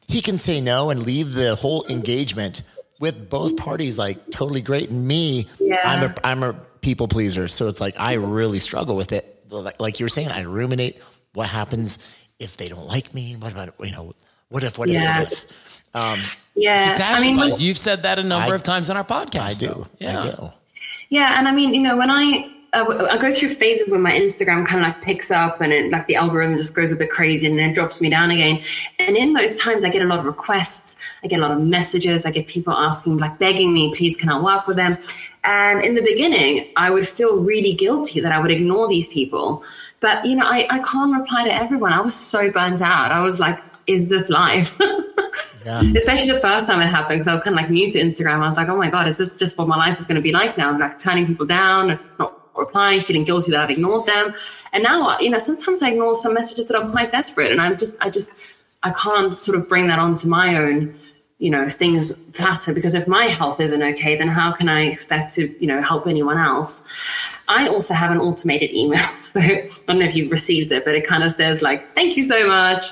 he 0.09 0.21
can 0.23 0.39
say 0.39 0.61
no 0.61 0.91
and 0.91 1.03
leave 1.05 1.33
the 1.35 1.55
whole 1.55 1.87
engagement 1.89 2.63
with 3.01 3.29
both 3.31 3.57
parties 3.57 3.99
like 3.99 4.31
totally 4.31 4.61
great. 4.61 4.91
And 4.91 5.07
me, 5.07 5.47
Yeah. 5.61 5.81
I'm 5.85 6.11
a 6.11 6.15
I'm 6.25 6.43
a 6.43 6.53
people 6.81 7.07
pleaser, 7.09 7.47
so 7.49 7.69
it's 7.69 7.81
like 7.81 7.95
I 7.99 8.15
really 8.15 8.59
struggle 8.59 8.97
with 8.97 9.13
it. 9.13 9.25
Like, 9.51 9.81
like 9.81 10.01
you 10.01 10.05
were 10.05 10.11
saying, 10.11 10.29
I 10.29 10.43
ruminate. 10.43 11.01
What 11.35 11.49
happens 11.49 11.99
if 12.41 12.57
they 12.57 12.69
don't 12.69 12.87
like 12.87 13.15
me? 13.15 13.37
What 13.39 13.53
about 13.53 13.71
you 13.81 13.93
know? 13.93 14.15
What 14.49 14.65
if? 14.65 14.79
What 14.79 14.89
Yeah. 14.89 15.23
if? 15.23 15.29
What 15.31 15.33
if? 15.33 15.83
Um, 15.95 16.21
Yeah. 16.57 16.97
I 16.99 17.21
mean, 17.21 17.37
Catastrophize. 17.37 17.61
You've 17.61 17.79
said 17.79 18.03
that 18.03 18.19
a 18.19 18.23
number 18.25 18.53
I- 18.53 18.57
of 18.57 18.63
times 18.63 18.91
on 18.91 18.97
our 18.97 19.05
podcast. 19.05 19.41
I 19.41 19.53
do. 19.53 19.67
though. 19.67 19.87
Yeah. 19.99 20.19
I 20.19 20.31
do. 20.31 20.51
Yeah, 21.09 21.39
and 21.39 21.47
I 21.47 21.53
mean, 21.55 21.73
you 21.75 21.81
know, 21.81 21.97
when 21.97 22.11
I 22.11 22.51
uh, 22.73 23.09
I 23.11 23.17
go 23.17 23.33
through 23.33 23.49
phases 23.51 23.89
where 23.89 24.01
my 24.01 24.13
Instagram 24.13 24.67
kind 24.67 24.81
of 24.85 24.89
like 24.89 25.01
picks 25.03 25.31
up 25.31 25.61
and 25.61 25.73
it, 25.73 25.91
like 25.91 26.07
the 26.09 26.17
algorithm 26.17 26.57
just 26.57 26.75
goes 26.75 26.93
a 26.93 26.97
bit 26.97 27.11
crazy 27.11 27.47
and 27.49 27.59
then 27.59 27.73
drops 27.73 28.01
me 28.01 28.11
down 28.11 28.31
again. 28.31 28.61
And 28.99 29.17
in 29.17 29.33
those 29.33 29.59
times, 29.59 29.85
I 29.85 29.91
get 29.91 30.03
a 30.03 30.05
lot 30.05 30.19
of 30.19 30.25
requests, 30.25 31.01
I 31.23 31.29
get 31.29 31.39
a 31.39 31.43
lot 31.43 31.53
of 31.53 31.61
messages, 31.61 32.27
I 32.27 32.33
get 32.33 32.49
people 32.49 32.73
asking, 32.73 33.19
like 33.19 33.39
begging 33.39 33.73
me, 33.73 33.95
please, 33.95 34.17
can 34.17 34.29
I 34.29 34.41
work 34.41 34.67
with 34.67 34.77
them? 34.77 34.99
And 35.45 35.83
in 35.85 35.95
the 35.95 36.03
beginning, 36.03 36.71
I 36.77 36.91
would 36.91 37.07
feel 37.07 37.41
really 37.41 37.73
guilty 37.73 38.21
that 38.21 38.33
I 38.33 38.41
would 38.41 38.51
ignore 38.51 38.89
these 38.89 39.09
people. 39.09 39.63
But, 40.01 40.27
you 40.27 40.35
know, 40.37 40.45
I, 40.47 40.67
I 40.69 40.81
can't 40.81 41.19
reply 41.19 41.45
to 41.45 41.55
everyone. 41.55 41.93
I 41.93 42.01
was 42.01 42.15
so 42.15 42.51
burnt 42.51 42.83
out. 42.83 43.13
I 43.13 43.21
was 43.21 43.39
like, 43.41 43.59
is 43.87 44.11
this 44.11 44.29
life? 44.29 44.79
Yeah. 45.67 45.83
especially 45.97 46.31
the 46.31 46.39
first 46.39 46.69
time 46.69 46.81
it 46.81 46.87
happened 46.87 47.17
because 47.17 47.27
I 47.27 47.33
was 47.33 47.41
kind 47.41 47.57
of 47.57 47.61
like 47.61 47.71
new 47.71 47.91
to 47.91 47.99
Instagram. 47.99 48.37
I 48.37 48.47
was 48.47 48.57
like, 48.57 48.69
oh 48.69 48.77
my 48.77 48.89
God, 48.89 49.09
is 49.09 49.19
this 49.19 49.37
just 49.37 49.59
what 49.59 49.67
my 49.67 49.77
life 49.77 49.99
is 49.99 50.07
going 50.07 50.15
to 50.17 50.23
be 50.23 50.33
like 50.33 50.57
now? 50.57 50.79
like 50.79 50.99
turning 50.99 51.27
people 51.27 51.45
down, 51.45 51.99
not 52.21 52.37
replying, 52.57 53.01
feeling 53.01 53.25
guilty 53.25 53.51
that 53.51 53.61
I've 53.61 53.71
ignored 53.71 54.07
them. 54.07 54.35
And 54.73 54.83
now, 54.83 55.09
uh, 55.09 55.19
you 55.21 55.31
know, 55.31 55.39
sometimes 55.39 55.83
I 55.83 55.91
ignore 55.91 56.15
some 56.15 56.35
messages 56.35 56.69
that 56.69 56.81
are 56.81 56.89
quite 56.91 57.11
desperate 57.11 57.51
and 57.51 57.61
I'm 57.61 57.77
just, 57.77 58.03
I 58.05 58.11
just, 58.11 58.57
I 58.83 58.93
can't 58.93 59.35
sort 59.35 59.59
of 59.59 59.69
bring 59.69 59.89
that 59.89 59.99
onto 59.99 60.29
my 60.29 60.57
own, 60.57 60.95
you 61.39 61.51
know, 61.51 61.69
things 61.69 62.13
platter 62.31 62.73
because 62.73 62.95
if 62.95 63.09
my 63.09 63.25
health 63.25 63.61
isn't 63.61 63.83
okay, 63.83 64.17
then 64.17 64.29
how 64.29 64.53
can 64.53 64.69
I 64.69 64.87
expect 64.87 65.35
to, 65.35 65.49
you 65.61 65.67
know, 65.67 65.83
help 65.83 66.07
anyone 66.07 66.39
else? 66.39 66.89
I 67.49 67.69
also 67.69 67.95
have 67.95 68.11
an 68.11 68.19
automated 68.19 68.71
email. 68.73 69.05
So 69.21 69.41
I 69.41 69.69
don't 69.89 69.99
know 69.99 70.07
if 70.07 70.15
you've 70.15 70.31
received 70.31 70.71
it, 70.71 70.85
but 70.85 70.95
it 70.95 71.07
kind 71.07 71.25
of 71.25 71.33
says 71.33 71.61
like, 71.61 71.83
thank 71.95 72.17
you 72.17 72.23
so 72.23 72.47
much. 72.47 72.85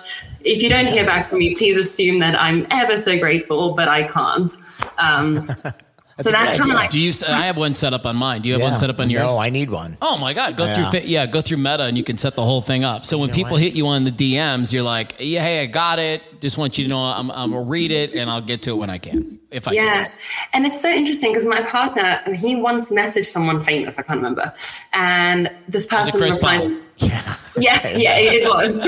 If 0.45 0.63
you 0.63 0.69
don't 0.69 0.87
hear 0.87 1.05
back 1.07 1.29
from 1.29 1.39
me, 1.39 1.55
please 1.57 1.77
assume 1.79 2.19
that 2.19 2.39
I'm 2.39 2.67
ever 2.71 2.97
so 2.97 3.19
grateful, 3.19 3.75
but 3.75 3.89
I 3.89 4.03
can't. 4.05 4.51
Um, 4.99 5.49
so 6.15 6.31
that's 6.31 6.59
kind 6.59 6.71
of 6.71 6.77
like, 6.77 6.91
Do 6.91 6.99
you? 6.99 7.13
I 7.29 7.43
have 7.43 7.57
one 7.57 7.75
set 7.75 7.93
up 7.93 8.07
on 8.07 8.17
mine. 8.17 8.43
Do 8.43 8.49
you 8.49 8.55
have 8.55 8.63
one 8.63 8.77
set 8.77 8.89
up 8.89 9.01
on 9.01 9.11
yours? 9.11 9.25
No, 9.25 9.39
I 9.39 9.51
need 9.51 9.69
one. 9.71 9.97
Oh 10.01 10.17
my 10.17 10.33
God! 10.33 10.57
Go 10.57 10.65
Yeah. 10.65 10.91
through 10.91 11.01
yeah, 11.01 11.27
go 11.27 11.41
through 11.41 11.57
Meta 11.57 11.83
and 11.83 11.99
you 11.99 12.05
can 12.05 12.17
set 12.17 12.35
the 12.35 12.45
whole 12.45 12.61
thing 12.61 12.85
up. 12.85 13.05
So 13.05 13.19
when 13.19 13.31
people 13.31 13.53
what? 13.53 13.63
hit 13.63 13.75
you 13.75 13.87
on 13.89 14.05
the 14.05 14.13
DMs, 14.13 14.73
you're 14.73 14.85
like, 14.85 15.17
yeah, 15.19 15.43
hey, 15.43 15.63
I 15.63 15.67
got 15.67 15.99
it. 15.99 16.23
Just 16.41 16.57
want 16.57 16.79
you 16.79 16.85
to 16.85 16.91
know 16.91 16.99
I'm, 16.99 17.31
I'm 17.31 17.51
gonna 17.51 17.63
read 17.63 17.91
it 17.91 18.15
and 18.15 18.31
I'll 18.31 18.41
get 18.41 18.63
to 18.63 18.71
it 18.71 18.77
when 18.77 18.91
I 18.91 18.99
can, 18.99 19.41
if 19.51 19.67
I 19.67 19.73
yeah. 19.73 20.05
can. 20.05 20.13
And 20.53 20.67
it's 20.67 20.81
so 20.81 20.89
interesting 20.89 21.33
because 21.33 21.47
my 21.47 21.63
partner, 21.63 22.21
he 22.35 22.55
once 22.57 22.93
messaged 22.93 23.27
someone 23.27 23.61
famous, 23.63 23.99
I 23.99 24.03
can't 24.03 24.19
remember. 24.19 24.53
And 24.93 25.51
this 25.69 25.85
it 25.85 25.91
person 25.91 26.21
Chris 26.21 26.35
replied, 26.35 26.63
Paul? 26.63 26.81
Yeah, 27.57 27.87
yeah, 27.97 28.17
it 28.19 28.45
was. 28.49 28.81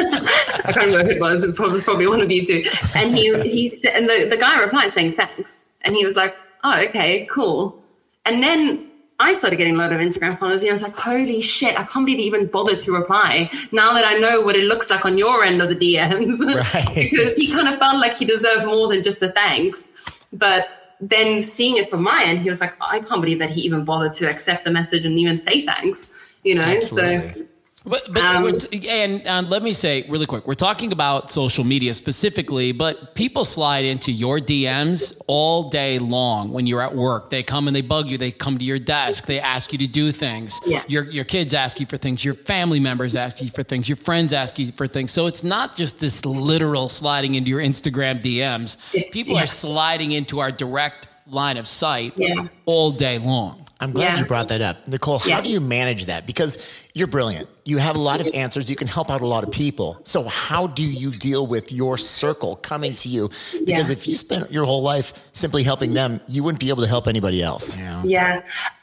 I 0.65 0.73
can't 0.73 0.87
remember 0.87 1.05
who 1.05 1.11
it 1.11 1.21
was. 1.21 1.45
It 1.45 1.55
probably 1.55 1.81
probably 1.81 2.07
one 2.07 2.21
of 2.21 2.31
you 2.31 2.45
two. 2.45 2.65
And 2.95 3.15
he 3.17 3.33
he 3.43 3.69
said, 3.69 3.95
and 3.95 4.09
the, 4.09 4.27
the 4.29 4.37
guy 4.37 4.61
replied 4.61 4.91
saying 4.93 5.13
thanks, 5.13 5.73
and 5.83 5.95
he 5.95 6.05
was 6.05 6.17
like, 6.17 6.37
oh, 6.65 6.81
okay, 6.85 7.27
cool. 7.31 7.83
And 8.25 8.43
then 8.43 8.91
I 9.19 9.33
started 9.33 9.57
getting 9.57 9.77
a 9.77 9.79
lot 9.79 9.93
of 9.93 10.01
Instagram 10.01 10.39
followers, 10.39 10.63
and 10.63 10.71
I 10.71 10.73
was 10.73 10.83
like, 10.83 10.95
holy 10.97 11.41
shit, 11.41 11.79
I 11.79 11.85
can't 11.85 12.05
believe 12.05 12.19
he 12.19 12.27
even 12.27 12.47
bothered 12.47 12.81
to 12.81 12.93
reply. 12.93 13.49
Now 13.73 13.95
that 13.95 14.05
I 14.05 14.19
know 14.19 14.43
what 14.43 14.57
it 14.57 14.65
looks 14.65 14.91
like 14.91 15.05
on 15.07 15.17
your 15.17 15.43
end 15.45 15.63
of 15.63 15.69
the 15.69 15.77
DMs, 15.77 16.41
Right. 16.41 16.95
because 17.11 17.37
he 17.37 17.51
kind 17.53 17.69
of 17.69 17.79
felt 17.79 17.97
like 17.97 18.17
he 18.17 18.25
deserved 18.25 18.67
more 18.67 18.89
than 18.89 19.03
just 19.03 19.23
a 19.23 19.29
thanks, 19.29 20.25
but. 20.33 20.69
Then 20.99 21.43
seeing 21.43 21.77
it 21.77 21.91
from 21.91 22.03
my 22.05 22.25
end, 22.25 22.39
he 22.39 22.49
was 22.49 22.63
like, 22.63 22.73
I 22.81 23.01
can't 23.01 23.21
believe 23.21 23.39
that 23.41 23.51
he 23.51 23.61
even 23.61 23.85
bothered 23.85 24.15
to 24.15 24.31
accept 24.31 24.65
the 24.65 24.71
message 24.71 25.05
and 25.05 25.19
even 25.19 25.37
say 25.37 25.61
thanks. 25.67 26.35
You 26.43 26.55
know, 26.55 26.81
so 26.81 27.03
Absolutely. 27.03 27.49
But, 27.89 28.03
but 28.13 28.23
Um, 28.25 28.59
t- 28.59 28.89
and, 28.89 29.25
and 29.27 29.49
let 29.49 29.63
me 29.63 29.73
say 29.73 30.05
really 30.09 30.27
quick, 30.27 30.47
we're 30.47 30.55
talking 30.55 30.91
about 30.93 31.31
social 31.31 31.63
media 31.63 31.95
specifically, 31.95 32.73
but 32.73 33.15
people 33.15 33.45
slide 33.45 33.85
into 33.85 34.11
your 34.11 34.39
DMs 34.41 35.21
all 35.29 35.71
day 35.71 36.01
long 36.01 36.51
when 36.53 36.67
you're 36.67 36.83
at 36.83 36.95
work. 36.97 37.31
They 37.31 37.45
come 37.45 37.69
and 37.69 37.77
they 37.77 37.83
bug 37.83 38.11
you. 38.11 38.19
They 38.19 38.33
come 38.33 38.59
to 38.59 38.65
your 38.65 38.81
desk. 38.81 39.27
They 39.27 39.39
ask 39.39 39.73
you 39.73 39.79
to 39.79 39.87
do 39.87 40.11
things. 40.11 40.59
Yeah. 40.67 40.83
Your 40.89 41.05
your 41.05 41.25
kids 41.25 41.55
ask 41.55 41.79
you 41.79 41.87
for 41.87 41.97
things. 41.97 42.25
Your 42.25 42.35
family 42.35 42.81
members 42.81 43.15
ask 43.15 43.41
you 43.41 43.49
for 43.51 43.63
things. 43.63 43.89
Your 43.89 43.97
friends 43.97 44.33
ask 44.33 44.59
you 44.59 44.73
for 44.73 44.89
things. 44.89 45.13
So 45.13 45.27
it's 45.27 45.45
not 45.45 45.77
just 45.77 46.01
this 46.01 46.25
literal 46.27 46.89
sliding 46.89 47.35
into 47.37 47.51
your 47.51 47.61
Instagram 47.61 48.21
DMs. 48.21 48.79
It's- 48.95 49.13
people 49.15 49.37
yeah. 49.37 49.45
are 49.45 49.47
sliding 49.47 50.11
into 50.13 50.41
our 50.41 50.51
direct 50.51 51.07
line 51.29 51.57
of 51.57 51.67
sight 51.69 52.15
Yeah. 52.17 52.49
all 52.67 52.91
day 52.91 53.19
long. 53.19 53.63
I'm 53.79 53.93
glad 53.93 54.15
Yeah. 54.15 54.19
you 54.21 54.25
brought 54.25 54.49
that 54.49 54.63
up. 54.63 54.89
Nicole, 54.89 55.19
how 55.19 55.29
Yeah. 55.29 55.41
do 55.43 55.49
you 55.51 55.61
manage 55.61 56.07
that? 56.07 56.27
Because 56.27 56.57
you're 56.95 57.07
brilliant. 57.09 57.47
You 57.67 57.77
have 57.77 57.95
a 57.95 57.99
lot 57.99 58.21
of 58.23 58.29
answers. 58.33 58.71
You 58.71 58.77
can 58.77 58.89
help 58.89 59.11
out 59.11 59.21
a 59.21 59.27
lot 59.27 59.45
of 59.45 59.51
people. 59.53 59.99
So 60.05 60.23
how 60.25 60.67
do 60.67 60.83
you 60.83 61.11
deal 61.11 61.47
with 61.47 61.71
your 61.73 61.99
circle 61.99 62.57
coming 62.57 62.95
to 62.97 63.09
you? 63.11 63.29
Because 63.67 63.89
Yeah. 63.91 63.93
if 63.97 64.09
you 64.09 64.17
spent 64.17 64.51
your 64.51 64.65
whole 64.65 64.83
life 64.83 65.13
simply 65.33 65.63
helping 65.63 65.93
them, 65.93 66.21
you 66.27 66.43
wouldn't 66.43 66.61
be 66.61 66.71
able 66.71 66.83
to 66.85 66.89
help 66.89 67.07
anybody 67.07 67.43
else. 67.43 67.77
Yeah. 67.77 68.01
yeah. 68.05 68.41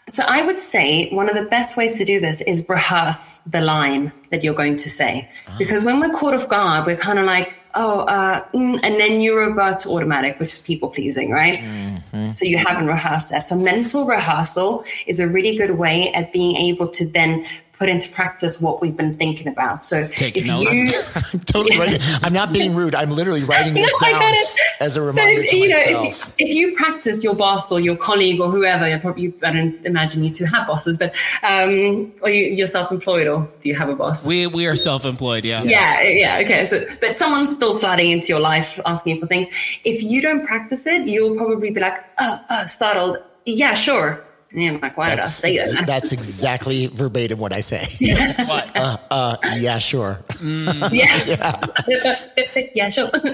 So 0.10 0.24
I 0.28 0.44
would 0.44 0.60
say 0.60 1.10
one 1.12 1.28
of 1.30 1.36
the 1.36 1.44
best 1.50 1.76
ways 1.76 1.98
to 1.98 2.06
do 2.06 2.20
this 2.20 2.42
is 2.42 2.64
rehearse 2.70 3.38
the 3.50 3.62
line 3.62 4.12
that 4.32 4.44
you're 4.44 4.54
going 4.54 4.76
to 4.76 4.90
say. 4.90 5.30
Ah. 5.48 5.56
Because 5.58 5.84
when 5.84 6.00
we're 6.02 6.10
caught 6.10 6.34
off 6.36 6.48
guard, 6.50 6.86
we're 6.86 6.98
kind 6.98 7.18
of 7.18 7.26
like, 7.26 7.56
oh, 7.76 8.02
uh, 8.02 8.44
mm, 8.50 8.80
and 8.84 9.00
then 9.00 9.22
you 9.22 9.38
revert 9.38 9.82
to 9.82 9.90
automatic, 9.90 10.40
which 10.40 10.54
is 10.54 10.60
people 10.60 10.90
pleasing, 10.90 11.32
right? 11.32 11.60
Mm-hmm. 11.60 12.32
So 12.32 12.46
you 12.46 12.58
haven't 12.58 12.88
rehearsed 12.88 13.32
that. 13.32 13.40
So 13.40 13.56
mental 13.58 14.06
rehearsal 14.06 14.84
is 15.08 15.20
a 15.20 15.28
really 15.28 15.56
good 15.56 15.72
way 15.72 16.12
at 16.14 16.32
being 16.32 16.56
able 16.56 16.88
to 16.90 17.06
then 17.06 17.46
put 17.74 17.90
into 17.90 18.10
practice 18.12 18.62
what 18.62 18.82
we've 18.82 18.96
been 18.96 19.16
thinking 19.16 19.48
about. 19.48 19.84
So 19.84 20.08
Take 20.08 20.38
if 20.38 20.48
notes. 20.48 20.74
you 20.74 20.92
I'm 21.34 21.40
totally. 21.42 21.98
I'm 22.22 22.32
not 22.34 22.54
being 22.54 22.76
rude. 22.76 22.94
I'm 22.96 23.10
literally 23.10 23.44
writing 23.46 23.74
this 23.74 23.92
No, 24.02 24.10
down 24.12 24.36
as 24.80 24.96
a 24.96 25.12
So, 25.12 25.22
reminder 25.22 25.44
to 25.48 25.58
you 25.58 25.70
know, 25.70 25.78
myself. 25.78 26.28
if, 26.38 26.50
if 26.50 26.54
you 26.54 26.76
practice 26.76 27.24
your 27.24 27.36
boss 27.36 27.72
or 27.72 27.80
your 27.80 27.96
colleague 27.96 28.40
or 28.40 28.50
whoever, 28.52 28.88
you're 28.88 29.00
probably, 29.00 29.34
I 29.44 29.52
don't 29.52 29.84
imagine 29.86 30.24
you 30.24 30.30
two 30.30 30.46
have 30.46 30.68
bosses, 30.68 30.98
but, 30.98 31.14
um, 31.44 32.14
or 32.22 32.30
you, 32.30 32.46
you're 32.54 32.68
self-employed 32.68 33.28
or 33.28 33.50
do 33.60 33.70
you 33.70 33.76
have 33.76 33.90
a 33.90 33.96
boss? 33.96 34.28
We 34.28 34.48
we 34.48 34.68
are 34.68 34.76
self-employed. 34.76 35.44
Yeah. 35.44 35.64
yeah, 35.64 36.02
yeah, 36.04 36.40
okay. 36.44 36.66
So, 36.66 36.86
but 37.02 37.16
someone's 37.16 37.54
still 37.54 37.74
sliding 37.74 38.12
into 38.12 38.28
your 38.28 38.40
life, 38.40 38.80
asking 38.86 39.20
for 39.20 39.26
things. 39.28 39.48
If 39.84 40.04
you 40.04 40.22
don't 40.22 40.46
practice 40.46 40.86
it, 40.88 41.08
you'll 41.08 41.36
probably 41.36 41.72
be 41.72 41.80
like, 41.80 41.98
uh, 42.20 42.38
uh, 42.50 42.66
startled. 42.68 43.18
Yeah, 43.46 43.74
sure. 43.74 44.24
And 44.54 44.62
you're 44.62 44.78
like, 44.78 44.96
why 44.98 45.06
did 45.10 45.14
I 45.14 45.16
That's, 45.16 45.34
say 45.34 45.56
that? 45.58 45.86
that's 45.88 46.12
exactly 46.12 46.86
verbatim 46.88 47.40
what 47.40 47.54
I 47.54 47.62
say. 47.62 47.84
What? 48.48 48.70
Uh, 48.76 49.36
yeah, 49.58 49.80
sure. 49.80 50.24
Yes. 50.92 51.40
Yeah, 52.76 52.90
sure. 52.90 53.10
And, 53.14 53.24
but 53.24 53.34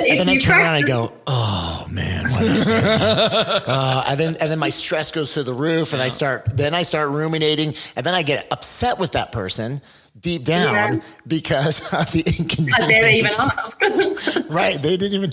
and 0.00 0.06
if 0.06 0.18
then 0.18 0.28
I 0.28 0.38
turn 0.38 0.58
around 0.58 0.76
and 0.76 0.84
I 0.84 0.88
go, 0.88 1.12
oh 1.26 1.86
man, 1.90 2.30
what 2.30 2.42
is 2.42 2.68
it? 2.68 2.84
uh, 2.84 4.04
and 4.08 4.18
then 4.20 4.36
and 4.40 4.50
then 4.50 4.58
my 4.58 4.70
stress 4.70 5.12
goes 5.12 5.34
to 5.34 5.42
the 5.42 5.52
roof, 5.54 5.92
and 5.92 6.00
I 6.02 6.08
start 6.08 6.46
then 6.56 6.74
I 6.74 6.82
start 6.82 7.10
ruminating, 7.10 7.74
and 7.96 8.04
then 8.06 8.14
I 8.14 8.22
get 8.22 8.46
upset 8.50 8.98
with 8.98 9.12
that 9.12 9.32
person 9.32 9.80
deep 10.18 10.44
down 10.44 10.72
Yeah. 10.94 11.00
because 11.26 11.92
of 11.92 12.10
the 12.12 12.20
inconvenience. 12.38 12.76
how 12.76 12.88
dare 12.88 13.02
they 13.02 13.18
even 13.18 13.32
ask? 13.32 13.80
Right? 14.48 14.76
They 14.80 14.96
didn't 14.96 15.12
even 15.14 15.32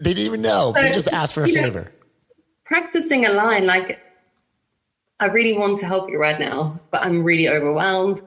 they 0.00 0.10
didn't 0.14 0.26
even 0.26 0.42
know. 0.42 0.72
they 0.72 0.90
just 0.92 1.12
asked 1.12 1.34
for 1.34 1.44
a 1.44 1.48
you 1.48 1.54
know, 1.56 1.62
favor. 1.62 1.92
practicing 2.64 3.26
a 3.26 3.30
line 3.32 3.64
like 3.66 4.00
i 5.20 5.26
really 5.26 5.56
want 5.56 5.78
to 5.78 5.86
help 5.86 6.08
you 6.10 6.18
right 6.18 6.38
now 6.38 6.78
but 6.90 7.02
i'm 7.02 7.22
really 7.22 7.48
overwhelmed 7.48 8.20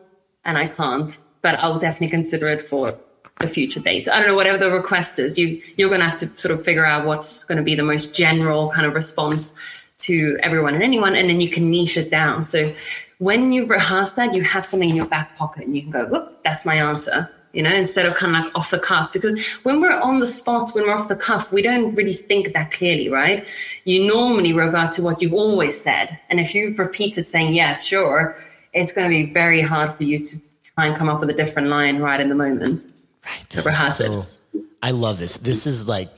and 0.46 0.58
i 0.58 0.68
can't 0.68 1.18
but 1.42 1.60
i'll 1.60 1.80
definitely 1.80 2.10
consider 2.10 2.48
it 2.48 2.62
for 2.62 2.98
a 3.42 3.48
future 3.48 3.80
date. 3.80 4.10
I 4.10 4.20
don't 4.20 4.28
know 4.28 4.36
whatever 4.36 4.58
the 4.58 4.70
request 4.70 5.18
is 5.18 5.38
you 5.38 5.62
you're 5.78 5.90
going 5.90 6.02
to 6.02 6.06
have 6.06 6.20
to 6.20 6.28
sort 6.28 6.52
of 6.52 6.64
figure 6.64 6.86
out 6.86 7.06
what's 7.06 7.46
going 7.46 7.58
to 7.58 7.64
be 7.64 7.76
the 7.76 7.84
most 7.84 8.16
general 8.16 8.70
kind 8.70 8.86
of 8.86 8.94
response 8.94 9.88
to 10.00 10.38
everyone 10.44 10.74
and 10.74 10.84
anyone 10.84 11.16
and 11.16 11.30
then 11.30 11.40
you 11.40 11.50
can 11.50 11.70
niche 11.70 11.98
it 11.98 12.10
down. 12.12 12.44
So 12.44 12.74
when 13.20 13.52
you've 13.52 13.70
rehearsed 13.70 14.16
that 14.16 14.34
you 14.34 14.44
have 14.44 14.66
something 14.66 14.90
in 14.90 14.96
your 14.96 15.06
back 15.06 15.36
pocket 15.36 15.66
and 15.66 15.76
you 15.76 15.84
can 15.84 15.92
go 15.92 16.06
whoop 16.06 16.44
that's 16.44 16.66
my 16.66 16.76
answer 16.76 17.30
you 17.54 17.64
know, 17.64 17.74
instead 17.74 18.06
of 18.06 18.14
kind 18.16 18.36
of 18.36 18.44
like 18.46 18.56
off 18.56 18.70
the 18.72 18.80
cuff. 18.80 19.12
Because 19.12 19.56
when 19.64 19.82
we're 19.82 20.00
on 20.00 20.20
the 20.20 20.26
spot, 20.28 20.70
when 20.74 20.86
we're 20.86 20.94
off 20.96 21.08
the 21.08 21.16
cuff, 21.16 21.52
we 21.52 21.62
don't 21.62 21.96
really 21.96 22.14
think 22.14 22.54
that 22.54 22.72
clearly, 22.72 23.10
right? 23.10 23.48
You 23.86 24.06
normally 24.06 24.54
revert 24.54 24.92
to 24.94 25.02
what 25.02 25.22
you've 25.22 25.34
always 25.34 25.80
said. 25.80 26.20
And 26.30 26.40
if 26.40 26.54
you've 26.54 26.78
repeated 26.78 27.28
saying, 27.28 27.54
yes, 27.54 27.86
sure, 27.86 28.36
it's 28.74 28.92
going 28.94 29.10
to 29.10 29.16
be 29.26 29.34
very 29.34 29.62
hard 29.62 29.92
for 29.94 30.04
you 30.04 30.20
to 30.20 30.38
try 30.76 30.86
and 30.86 30.96
come 30.96 31.10
up 31.10 31.20
with 31.22 31.30
a 31.32 31.34
different 31.34 31.70
line 31.70 31.98
right 32.00 32.20
in 32.20 32.30
the 32.30 32.36
moment. 32.36 32.84
Right. 33.26 33.40
To 33.50 33.56
This 33.58 33.66
rehearse 33.66 34.00
is. 34.00 34.48
I 34.84 34.92
love 34.92 35.20
this. 35.20 35.38
This 35.38 35.66
is 35.68 35.88
like 35.88 36.10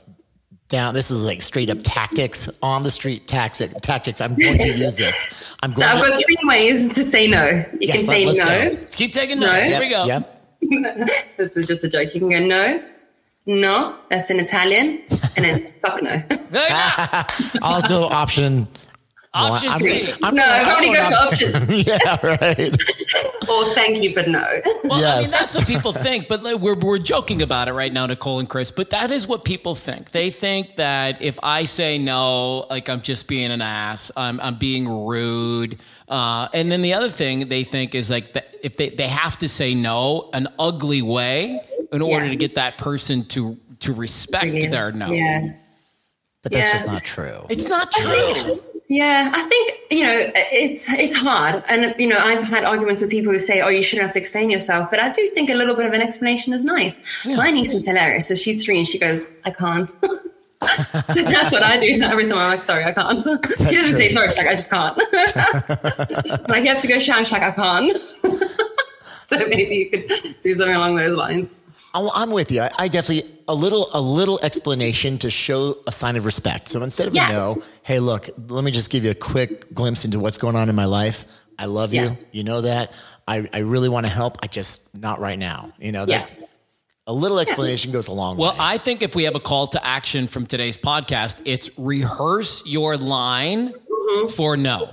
down. 0.67 0.93
This 0.93 1.11
is 1.11 1.23
like 1.25 1.41
straight 1.41 1.69
up 1.69 1.79
tactics 1.81 2.49
on 2.61 2.83
the 2.83 2.91
street 2.91 3.27
tactics. 3.27 3.73
Tactics. 3.81 4.21
I'm 4.21 4.35
going 4.35 4.57
to 4.57 4.67
use 4.67 4.97
this. 4.97 5.55
I'm 5.63 5.71
So. 5.73 5.85
I've 5.85 6.01
to, 6.03 6.09
got 6.09 6.23
three 6.23 6.37
ways 6.43 6.93
to 6.95 7.03
say 7.03 7.27
no. 7.27 7.47
You 7.47 7.65
Yes, 7.79 7.91
can 7.97 8.05
say 8.05 8.25
let- 8.25 8.37
let's 8.37 8.75
no. 8.79 8.85
go. 8.85 8.85
Keep 8.91 9.13
taking 9.13 9.39
No. 9.39 9.47
notes. 9.47 9.67
Here 9.67 9.79
we 9.79 9.89
go. 9.89 10.05
Yep. 10.05 10.30
this 11.37 11.57
is 11.57 11.65
just 11.65 11.83
a 11.83 11.89
joke. 11.89 12.13
You 12.13 12.19
can 12.21 12.29
go 12.29 12.39
no, 12.39 12.83
no, 13.45 13.97
that's 14.09 14.29
in 14.29 14.39
Italian, 14.39 15.01
and 15.35 15.45
then 15.45 15.71
fuck 15.81 16.01
no. 16.01 16.17
There 16.51 16.63
you 16.63 16.69
go. 16.69 17.59
I'll 17.61 17.81
go 17.87 18.03
option. 18.05 18.59
one. 18.65 18.67
Option 19.33 19.69
I'm- 19.69 19.79
C. 19.79 20.13
I'm 20.23 20.35
no, 20.35 20.41
gonna- 20.41 20.51
I've 20.51 20.67
I'm 20.67 20.73
already 20.73 20.85
going 20.87 21.09
got 21.09 21.39
the 21.39 21.47
option. 21.47 21.69
yeah, 21.87 22.17
right. 22.21 23.49
or 23.49 23.65
thank 23.73 24.03
you, 24.03 24.13
but 24.13 24.27
no. 24.27 24.39
Well, 24.39 24.53
I 24.83 24.87
mean, 24.89 24.99
Yes. 24.99 25.31
that's 25.31 25.55
what 25.55 25.65
people 25.65 25.93
think, 26.07 26.27
but 26.27 26.43
like, 26.43 26.57
we're, 26.59 26.75
we're 26.75 26.97
joking 26.97 27.41
about 27.41 27.69
it 27.69 27.73
right 27.73 27.91
now, 27.93 28.05
Nicole 28.05 28.39
and 28.39 28.49
Chris, 28.49 28.71
but 28.71 28.89
that 28.89 29.09
is 29.09 29.27
what 29.29 29.45
people 29.45 29.73
think. 29.73 30.11
They 30.11 30.31
think 30.31 30.75
that 30.75 31.21
if 31.21 31.39
I 31.41 31.63
say 31.63 31.97
no, 31.97 32.65
like 32.69 32.89
I'm 32.89 33.01
just 33.01 33.27
being 33.29 33.51
an 33.51 33.61
ass, 33.61 34.11
I'm, 34.17 34.39
I'm 34.41 34.55
being 34.55 34.87
rude. 34.89 35.79
Uh, 36.09 36.49
and 36.53 36.69
then 36.69 36.81
the 36.81 36.93
other 36.93 37.07
thing 37.09 37.47
they 37.47 37.63
think 37.63 37.95
is 37.95 38.09
like 38.11 38.33
that 38.33 38.50
if 38.63 38.77
they, 38.77 38.89
they 38.89 39.07
have 39.07 39.37
to 39.39 39.47
say 39.47 39.73
no 39.73 40.29
an 40.33 40.47
ugly 40.59 41.01
way 41.01 41.61
in 41.91 42.01
order 42.01 42.25
Yeah. 42.25 42.31
to 42.31 42.35
get 42.37 42.55
that 42.55 42.77
person 42.77 43.25
to, 43.25 43.57
to 43.79 43.93
respect 43.93 44.51
their 44.51 44.91
no. 44.91 45.11
Yeah. 45.11 45.53
But 46.43 46.51
that's 46.53 46.65
Yeah. 46.67 46.71
just 46.71 46.87
not 46.87 47.03
true. 47.03 47.45
It's 47.49 47.67
not 47.67 47.91
true. 47.91 48.59
Yeah, 48.87 49.31
I 49.33 49.43
think 49.43 49.79
you 49.89 50.03
know 50.05 50.31
it's 50.35 50.91
it's 50.91 51.13
hard, 51.15 51.63
and 51.69 51.95
you 51.97 52.07
know 52.07 52.17
I've 52.17 52.43
had 52.43 52.65
arguments 52.65 53.01
with 53.01 53.09
people 53.09 53.31
who 53.31 53.39
say, 53.39 53.61
"Oh, 53.61 53.69
you 53.69 53.81
shouldn't 53.81 54.03
have 54.07 54.11
to 54.15 54.19
explain 54.19 54.49
yourself," 54.49 54.89
but 54.91 54.99
I 54.99 55.07
do 55.09 55.25
think 55.27 55.49
a 55.49 55.53
little 55.53 55.75
bit 55.75 55.85
of 55.85 55.93
an 55.93 56.01
explanation 56.01 56.51
is 56.51 56.65
nice. 56.65 57.25
My 57.25 57.51
niece 57.51 57.73
is 57.73 57.87
hilarious, 57.87 58.27
so 58.27 58.35
she's 58.35 58.65
three 58.65 58.77
and 58.79 58.85
she 58.85 58.99
goes, 58.99 59.23
"I 59.45 59.51
can't." 59.51 59.89
so 61.09 61.21
that's 61.23 61.51
what 61.51 61.63
I 61.63 61.79
do 61.79 62.01
every 62.03 62.27
time. 62.27 62.37
I'm 62.37 62.49
like, 62.51 62.59
"Sorry, 62.59 62.83
I 62.83 62.91
can't." 62.93 63.23
she 63.69 63.75
doesn't 63.77 63.97
say 63.97 64.11
sorry. 64.11 64.27
She's 64.27 64.37
like, 64.37 64.47
"I 64.47 64.55
just 64.55 64.69
can't." 64.69 64.97
like 66.49 66.63
you 66.63 66.69
have 66.69 66.81
to 66.81 66.87
go 66.87 66.99
shower. 66.99 67.19
She's 67.23 67.31
like, 67.31 67.41
"I 67.41 67.51
can't." 67.51 67.97
so 67.97 69.37
maybe 69.47 69.75
you 69.75 69.89
could 69.89 70.35
do 70.41 70.53
something 70.53 70.75
along 70.75 70.95
those 70.97 71.15
lines. 71.15 71.49
I'm 71.93 72.09
I'm 72.15 72.31
with 72.31 72.51
you. 72.51 72.63
I, 72.77 72.87
definitely 72.87 73.29
a 73.47 73.55
little 73.55 73.89
a 73.93 73.99
little 74.01 74.39
explanation 74.43 75.17
to 75.19 75.29
show 75.29 75.75
a 75.87 75.91
sign 75.91 76.15
of 76.15 76.25
respect. 76.25 76.67
So 76.69 76.81
instead 76.83 77.07
of 77.07 77.15
Yeah. 77.15 77.29
a 77.29 77.31
no, 77.33 77.63
hey, 77.83 77.99
look, 77.99 78.29
let 78.47 78.63
me 78.63 78.71
just 78.71 78.91
give 78.91 79.03
you 79.03 79.11
a 79.11 79.15
quick 79.15 79.73
glimpse 79.73 80.05
into 80.05 80.19
what's 80.19 80.37
going 80.37 80.55
on 80.55 80.69
in 80.69 80.75
my 80.75 80.85
life. 80.85 81.25
I 81.59 81.65
love 81.65 81.93
you. 81.93 82.17
You 82.31 82.43
know 82.43 82.61
that. 82.61 82.93
I, 83.27 83.47
I 83.53 83.59
really 83.59 83.89
want 83.89 84.05
to 84.05 84.11
help. 84.11 84.37
I 84.41 84.47
just 84.47 84.97
not 84.97 85.19
right 85.19 85.37
now. 85.37 85.71
You 85.79 85.91
know 85.91 86.05
that 86.05 86.33
Yeah. 86.39 86.45
A 87.11 87.13
little 87.13 87.39
explanation 87.39 87.91
goes 87.91 88.07
a 88.07 88.13
long 88.13 88.37
Well, 88.37 88.53
way. 88.53 88.57
Well, 88.57 88.67
I 88.67 88.77
think 88.77 89.03
if 89.03 89.15
we 89.15 89.23
have 89.23 89.35
a 89.35 89.39
call 89.39 89.67
to 89.67 89.85
action 89.85 90.27
from 90.27 90.45
today's 90.45 90.77
podcast, 90.77 91.41
it's 91.43 91.77
rehearse 91.77 92.65
your 92.65 92.95
line 92.95 93.73
mm-hmm. 93.73 94.27
for 94.29 94.55
no. 94.55 94.89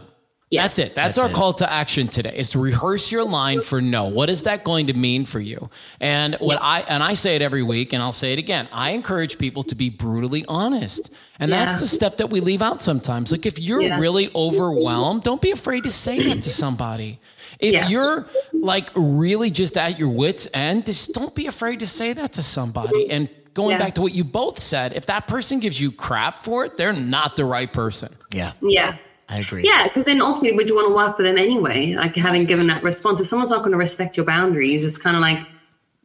Yeah. 0.51 0.63
That's 0.63 0.79
it. 0.79 0.95
That's, 0.95 1.17
That's 1.17 1.19
our 1.19 1.29
it. 1.29 1.35
call 1.35 1.53
to 1.55 1.71
action 1.71 2.09
today. 2.09 2.35
Is 2.35 2.51
to 2.51 2.59
rehearse 2.59 3.13
your 3.13 3.23
line 3.25 3.61
for 3.61 3.83
no. 3.83 4.05
What 4.07 4.31
is 4.31 4.45
that 4.45 4.65
going 4.65 4.87
to 4.87 4.95
mean 4.95 5.27
for 5.27 5.41
you? 5.41 5.69
And 6.01 6.37
what 6.37 6.59
I 6.63 6.81
and 6.89 7.03
I 7.03 7.13
say 7.15 7.37
it 7.37 7.43
every 7.43 7.63
week, 7.63 7.93
and 7.93 8.03
I'll 8.03 8.15
say 8.15 8.33
it 8.33 8.39
again. 8.39 8.67
I 8.73 8.91
encourage 8.93 9.39
people 9.39 9.63
to 9.65 9.75
be 9.75 9.91
brutally 9.91 10.47
honest, 10.49 11.13
and 11.39 11.53
that's 11.53 11.81
the 11.81 11.87
step 11.87 12.17
that 12.17 12.31
we 12.31 12.41
leave 12.41 12.63
out 12.63 12.81
sometimes. 12.81 13.31
Like 13.31 13.45
if 13.45 13.59
you're 13.61 13.83
Yeah. 13.83 13.99
really 14.01 14.31
overwhelmed, 14.35 15.23
don't 15.23 15.43
be 15.43 15.51
afraid 15.51 15.83
to 15.85 15.91
say 15.91 16.23
that 16.23 16.41
to 16.43 16.51
somebody. 16.51 17.21
If 17.59 17.73
Yeah. 17.75 17.89
you're 17.89 18.27
like 18.55 18.89
really 18.95 19.51
just 19.51 19.77
at 19.77 19.99
your 19.99 20.09
wits 20.09 20.49
end, 20.55 20.87
just 20.87 21.13
don't 21.13 21.35
be 21.35 21.47
afraid 21.47 21.81
to 21.81 21.87
say 21.87 22.15
that 22.15 22.33
to 22.35 22.43
somebody. 22.43 23.11
And 23.11 23.29
going 23.53 23.73
Yeah. 23.73 23.79
back 23.79 23.95
to 23.97 24.01
what 24.03 24.15
you 24.15 24.25
both 24.25 24.59
said, 24.61 24.95
if 24.95 25.05
that 25.07 25.27
person 25.27 25.59
gives 25.59 25.79
you 25.81 25.91
crap 25.91 26.39
for 26.39 26.65
it, 26.65 26.79
they're 26.79 26.93
not 26.95 27.37
the 27.37 27.45
right 27.45 27.71
person. 27.71 28.15
yeah, 28.33 28.53
Yeah. 28.63 28.97
I 29.29 29.41
agree. 29.41 29.63
Yeah, 29.65 29.85
because 29.85 30.07
then 30.07 30.23
ultimately, 30.23 30.57
would 30.57 30.69
you 30.69 30.75
want 30.75 30.89
to 30.89 30.95
work 30.95 31.19
with 31.19 31.27
them 31.27 31.37
anyway? 31.37 31.95
Like 31.95 32.17
having 32.17 32.45
given 32.47 32.67
that 32.69 32.83
response, 32.83 33.21
if 33.21 33.27
someone's 33.27 33.51
not 33.51 33.59
going 33.59 33.73
to 33.73 33.77
respect 33.79 34.17
your 34.17 34.25
boundaries, 34.27 34.85
it's 34.85 34.97
kind 34.99 35.17
of 35.17 35.21
like, 35.23 35.47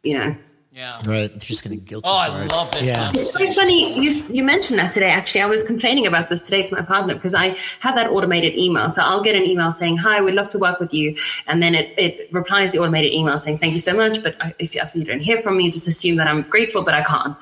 you 0.03 0.17
know. 0.17 0.35
Yeah. 0.75 0.95
Right. 1.05 1.29
You're 1.29 1.39
just 1.39 1.63
gonna 1.63 1.75
guilt 1.75 2.03
you 2.03 2.11
Oh, 2.11 2.25
for 2.25 2.31
I 2.31 2.45
it. 2.45 2.51
love 2.51 2.71
this. 2.71 2.87
Yeah. 2.87 3.11
It's 3.13 3.31
so 3.31 3.45
funny 3.53 3.93
you 3.95 4.11
you 4.31 4.43
mentioned 4.43 4.79
that 4.79 4.91
today. 4.91 5.11
Actually, 5.11 5.41
I 5.41 5.45
was 5.45 5.61
complaining 5.61 6.07
about 6.07 6.29
this 6.29 6.41
today 6.41 6.63
to 6.63 6.75
my 6.75 6.81
partner 6.81 7.13
because 7.13 7.35
I 7.35 7.49
have 7.81 7.93
that 7.93 8.09
automated 8.09 8.55
email. 8.57 8.89
So 8.89 9.03
I'll 9.03 9.21
get 9.21 9.35
an 9.35 9.43
email 9.43 9.69
saying, 9.69 9.97
"Hi, 9.97 10.19
we'd 10.21 10.33
love 10.33 10.49
to 10.49 10.57
work 10.57 10.79
with 10.79 10.91
you," 10.91 11.15
and 11.45 11.61
then 11.61 11.75
it, 11.75 11.93
it 11.99 12.27
replies 12.33 12.71
the 12.71 12.79
automated 12.79 13.13
email 13.13 13.37
saying, 13.37 13.57
"Thank 13.57 13.75
you 13.75 13.79
so 13.81 13.95
much, 13.95 14.23
but 14.23 14.35
if 14.57 14.75
if 14.75 14.95
you 14.95 15.03
don't 15.03 15.21
hear 15.21 15.37
from 15.37 15.57
me, 15.57 15.69
just 15.69 15.87
assume 15.87 16.15
that 16.15 16.27
I'm 16.27 16.41
grateful, 16.41 16.81
but 16.83 16.95
I 16.95 17.03
can't." 17.03 17.37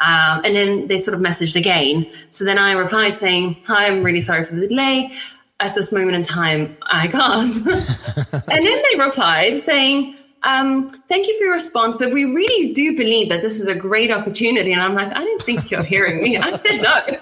Um, 0.00 0.42
and 0.44 0.54
then 0.54 0.86
they 0.86 0.96
sort 0.98 1.16
of 1.16 1.22
messaged 1.22 1.56
again. 1.56 2.06
So 2.30 2.44
then 2.44 2.58
I 2.58 2.72
replied 2.72 3.14
saying, 3.14 3.56
"Hi, 3.66 3.86
I'm 3.86 4.02
really 4.02 4.20
sorry 4.20 4.44
for 4.44 4.54
the 4.54 4.68
delay. 4.68 5.12
At 5.60 5.74
this 5.74 5.92
moment 5.92 6.14
in 6.14 6.22
time, 6.22 6.76
I 6.82 7.08
can't." 7.08 7.54
and 7.66 8.66
then 8.66 8.82
they 8.90 8.98
replied 8.98 9.58
saying. 9.58 10.14
Um, 10.44 10.88
thank 10.88 11.26
you 11.26 11.36
for 11.36 11.44
your 11.44 11.52
response, 11.52 11.96
but 11.96 12.12
we 12.12 12.24
really 12.24 12.72
do 12.72 12.96
believe 12.96 13.28
that 13.28 13.42
this 13.42 13.60
is 13.60 13.66
a 13.66 13.74
great 13.74 14.10
opportunity. 14.10 14.72
And 14.72 14.80
I'm 14.80 14.94
like, 14.94 15.12
I 15.12 15.24
didn't 15.24 15.42
think 15.42 15.70
you're 15.70 15.82
hearing 15.82 16.22
me. 16.22 16.36
I 16.36 16.52
said 16.54 16.80
no. 16.82 17.02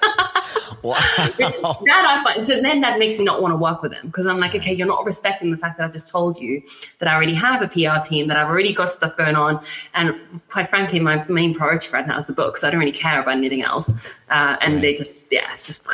Wow. 0.83 0.95
That 1.39 2.05
I 2.09 2.23
find 2.23 2.47
so 2.47 2.61
then 2.61 2.81
that 2.83 2.99
makes 2.99 3.19
me 3.19 3.25
not 3.25 3.43
want 3.43 3.53
to 3.53 3.57
work 3.57 3.83
with 3.83 3.91
them 3.91 4.07
because 4.07 4.27
I'm 4.27 4.39
like, 4.39 4.55
okay, 4.55 4.73
you're 4.73 4.87
not 4.87 5.05
respecting 5.05 5.51
the 5.51 5.57
fact 5.57 5.79
that 5.79 5.85
I've 5.85 5.93
just 5.93 6.09
told 6.13 6.39
you 6.39 6.63
that 7.01 7.09
I 7.09 7.15
already 7.15 7.35
have 7.35 7.61
a 7.61 7.67
PR 7.67 8.01
team, 8.07 8.29
that 8.29 8.37
I've 8.37 8.47
already 8.47 8.73
got 8.73 8.93
stuff 8.93 9.17
going 9.17 9.35
on, 9.35 9.65
and 9.95 10.15
quite 10.49 10.69
frankly, 10.69 11.01
my 11.01 11.25
main 11.29 11.55
priority 11.55 11.89
right 11.93 12.07
now 12.07 12.17
is 12.17 12.27
the 12.27 12.35
book, 12.35 12.57
so 12.57 12.69
I 12.69 12.71
don't 12.71 12.79
really 12.79 12.93
care 12.93 13.21
about 13.21 13.37
anything 13.37 13.63
else. 13.63 13.91
Uh, 14.29 14.59
and 14.61 14.81
they 14.81 14.93
just, 14.93 15.33
yeah, 15.33 15.51
just 15.65 15.89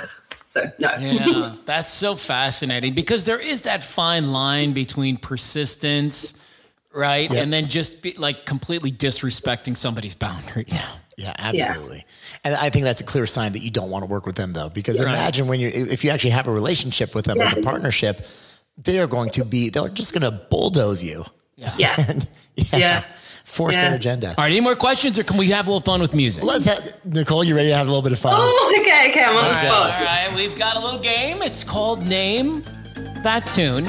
so 0.47 0.71
no. 0.79 0.95
Yeah, 0.99 1.55
that's 1.65 1.91
so 1.91 2.15
fascinating 2.15 2.93
because 2.93 3.25
there 3.25 3.41
is 3.41 3.63
that 3.63 3.83
fine 3.83 4.33
line 4.33 4.75
between 4.75 5.17
persistence, 5.17 6.39
right, 6.95 7.31
Yep. 7.31 7.43
and 7.43 7.53
then 7.53 7.69
just 7.69 8.03
be, 8.03 8.13
like 8.15 8.45
completely 8.47 8.93
disrespecting 8.93 9.77
somebody's 9.77 10.15
boundaries. 10.15 10.83
Yeah, 11.19 11.27
Yeah, 11.29 11.35
absolutely. 11.39 12.05
And 12.45 12.55
I 12.55 12.71
think 12.71 12.85
that's 12.85 13.01
a 13.01 13.05
clear 13.05 13.27
sign 13.27 13.53
that 13.53 13.61
you 13.63 13.71
don't 13.71 13.91
want 13.91 14.05
to 14.05 14.11
work 14.11 14.27
with 14.27 14.35
them 14.37 14.53
though, 14.53 14.69
because 14.71 15.01
imagine 15.01 15.47
when 15.47 15.61
you 15.61 15.69
if 15.69 16.05
you 16.05 16.11
actually 16.11 16.31
have 16.31 16.49
a 16.49 16.53
relationship 16.53 17.15
with 17.15 17.25
them, 17.27 17.39
like 17.39 17.57
a 17.57 17.61
partnership, 17.61 18.27
they 18.79 18.99
are 18.99 19.07
going 19.07 19.31
to 19.31 19.45
be 19.45 19.69
they're 19.71 19.89
just 19.89 20.13
going 20.19 20.23
to 20.31 20.47
bulldoze 20.51 21.03
you. 21.05 21.25
Yeah. 21.57 21.95
And 22.09 22.27
yeah, 22.57 22.77
Yeah. 22.79 23.05
force 23.45 23.75
Yeah. 23.75 23.89
their 23.91 23.97
agenda. 23.97 24.29
All 24.31 24.35
right, 24.39 24.51
any 24.51 24.61
more 24.61 24.75
questions, 24.75 25.19
or 25.19 25.23
can 25.25 25.37
we 25.37 25.49
have 25.51 25.67
a 25.67 25.71
little 25.71 25.81
fun 25.85 26.01
with 26.01 26.15
music? 26.15 26.43
Let's 26.45 26.65
have 26.65 27.05
Nicole. 27.05 27.45
You 27.45 27.55
ready 27.55 27.69
to 27.69 27.77
have 27.77 27.87
a 27.87 27.91
little 27.91 28.03
bit 28.03 28.13
of 28.13 28.19
fun? 28.19 28.33
Oh, 28.35 28.79
okay, 28.81 29.11
okay. 29.11 29.23
I'm 29.25 29.37
on 29.37 29.45
the 29.49 29.53
spot. 29.55 29.91
right, 30.01 30.33
we've 30.35 30.59
got 30.59 30.77
a 30.77 30.81
little 30.81 31.01
game. 31.01 31.43
It's 31.43 31.63
called 31.63 32.05
Name 32.07 32.63
That 33.23 33.47
Tune. 33.49 33.85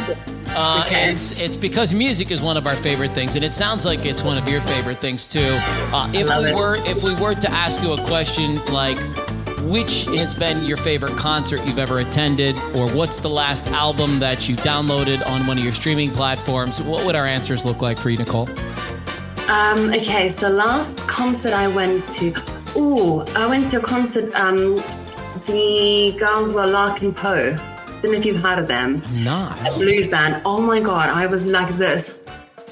Uh. 0.56 0.86
It's 0.90 1.32
it's 1.34 1.56
because 1.56 1.94
music 1.94 2.32
is 2.32 2.42
one 2.42 2.58
of 2.58 2.68
our 2.68 2.76
favorite 2.76 3.12
things, 3.12 3.36
and 3.36 3.44
it 3.44 3.54
sounds 3.54 3.86
like 3.86 4.06
it's 4.06 4.24
one 4.24 4.38
of 4.38 4.48
your 4.48 4.62
favorite 4.62 5.00
things 5.00 5.28
too. 5.28 5.42
Uh, 5.92 6.10
if 6.14 6.28
we 6.28 6.50
it. 6.50 6.56
were 6.56 6.76
if 6.86 7.04
we 7.04 7.14
were 7.16 7.34
to 7.34 7.50
ask 7.52 7.84
you 7.84 7.94
a 7.94 8.06
question 8.06 8.64
like, 8.66 8.98
which 9.64 10.06
has 10.06 10.34
been 10.34 10.64
your 10.64 10.78
favorite 10.78 11.18
concert 11.18 11.60
you've 11.66 11.80
ever 11.80 12.00
attended, 12.00 12.56
or 12.76 12.90
what's 12.92 13.20
the 13.20 13.30
last 13.30 13.68
album 13.68 14.20
that 14.20 14.48
you 14.48 14.56
downloaded 14.58 15.26
on 15.28 15.48
one 15.48 15.58
of 15.58 15.64
your 15.64 15.74
streaming 15.74 16.12
platforms, 16.12 16.82
what 16.84 17.06
would 17.06 17.16
our 17.16 17.26
answers 17.26 17.66
look 17.66 17.82
like 17.82 17.98
for 17.98 18.10
you, 18.10 18.18
Nicole? 18.18 18.48
Um, 19.50 19.92
okay, 19.94 20.30
so 20.30 20.50
last 20.50 21.08
concert 21.08 21.54
I 21.54 21.68
went 21.68 22.08
to, 22.08 22.34
ooh, 22.78 23.22
I 23.36 23.48
went 23.48 23.68
to 23.68 23.78
a 23.78 23.82
concert. 23.82 24.34
Um, 24.36 24.78
the 25.48 26.16
girls 26.18 26.54
were 26.54 26.66
Larkin 26.66 27.14
Poe. 27.14 27.58
Don't 28.04 28.14
if 28.14 28.26
you've 28.26 28.42
heard 28.42 28.60
of 28.60 28.68
them. 28.68 29.02
Not. 29.24 29.60
A 29.62 29.80
blues 29.80 30.08
band. 30.08 30.42
Oh 30.46 30.62
my 30.62 30.80
god, 30.82 31.10
I 31.10 31.26
was 31.26 31.48
like 31.48 31.74
this 31.78 32.20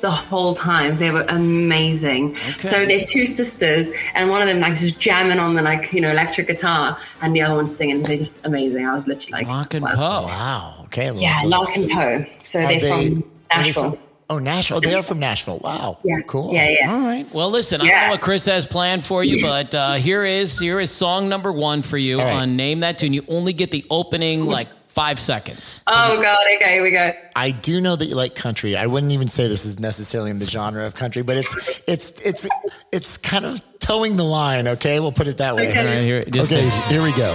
the 0.01 0.11
whole 0.11 0.53
time. 0.53 0.97
They 0.97 1.09
were 1.11 1.25
amazing. 1.29 2.36
So 2.36 2.86
they're 2.86 3.03
two 3.03 3.25
sisters, 3.25 3.91
and 4.13 4.29
one 4.29 4.41
of 4.41 4.47
them 4.47 4.59
like 4.59 4.73
just 4.77 4.99
jamming 4.99 5.39
on 5.39 5.53
the 5.53 5.61
like 5.61 5.93
you 5.93 6.01
know 6.01 6.11
electric 6.11 6.47
guitar, 6.47 6.97
and 7.21 7.34
the 7.36 7.41
other 7.41 7.55
one 7.55 7.67
singing. 7.67 8.03
They're 8.03 8.17
just 8.17 8.45
amazing. 8.45 8.86
I 8.86 8.91
was 8.93 9.07
literally 9.07 9.43
like, 9.43 9.47
Larkin 9.47 9.84
wow. 9.84 9.91
Poe. 9.95 10.23
Wow. 10.27 10.75
Okay. 10.86 11.11
well, 11.11 11.21
Yeah, 11.21 11.39
do- 11.41 11.53
and 11.75 11.89
Poe. 11.89 12.21
So 12.39 12.59
they're 12.59 12.79
they- 12.79 12.89
from 12.89 12.91
are 12.99 13.03
they 13.03 13.23
Nashville. 13.55 13.91
from- 13.91 14.03
oh, 14.29 14.39
Nashville. 14.39 14.82
They 14.82 14.93
are 14.95 15.03
from 15.03 15.19
Nashville. 15.19 15.59
Wow. 15.63 15.97
Yeah, 16.03 16.19
Cool. 16.27 16.53
Yeah, 16.53 16.69
yeah. 16.69 16.93
All 16.93 16.99
right. 17.01 17.25
Well, 17.34 17.49
listen, 17.49 17.79
I 17.82 17.88
don't 17.88 18.01
know 18.07 18.07
what 18.13 18.21
Chris 18.21 18.45
has 18.47 18.65
planned 18.67 19.05
for 19.05 19.23
you, 19.23 19.41
but 19.41 19.73
uh, 19.75 19.93
here 19.93 20.25
is 20.25 20.59
here 20.59 20.79
is 20.79 20.91
song 20.91 21.29
number 21.29 21.51
one 21.53 21.84
for 21.84 21.97
you 21.97 22.19
All 22.19 22.25
right. 22.25 22.41
on 22.41 22.55
Name 22.57 22.82
That 22.82 22.97
Tune. 22.97 23.13
You 23.13 23.23
only 23.29 23.53
get 23.53 23.71
the 23.71 23.86
opening 23.89 24.45
like 24.45 24.67
five 24.91 25.19
seconds. 25.19 25.81
Oh 25.87 26.21
god. 26.21 26.37
Okay, 26.55 26.73
here 26.73 26.83
we 26.83 26.91
go. 26.91 27.13
I 27.35 27.51
do 27.51 27.79
know 27.79 27.95
that 27.95 28.05
you 28.05 28.15
like 28.15 28.35
country. 28.35 28.75
I 28.75 28.87
wouldn't 28.87 29.11
even 29.13 29.29
say 29.29 29.47
this 29.47 29.65
is 29.65 29.79
necessarily 29.79 30.31
in 30.31 30.39
the 30.39 30.45
genre 30.45 30.85
of 30.85 30.95
country, 30.95 31.21
but 31.21 31.37
it's 31.37 31.81
it's 31.87 32.21
it's 32.21 32.47
it's 32.91 33.17
kind 33.17 33.45
of 33.45 33.61
towing 33.79 34.17
the 34.17 34.23
line. 34.23 34.67
Okay, 34.67 34.99
we'll 34.99 35.13
put 35.13 35.27
it 35.27 35.37
that 35.37 35.55
way. 35.55 35.69
Okay. 35.69 35.79
All 35.79 35.85
right, 35.85 36.03
here, 36.03 36.23
just 36.23 36.51
Okay, 36.51 36.69
here 36.89 37.01
we 37.01 37.13
go. 37.13 37.33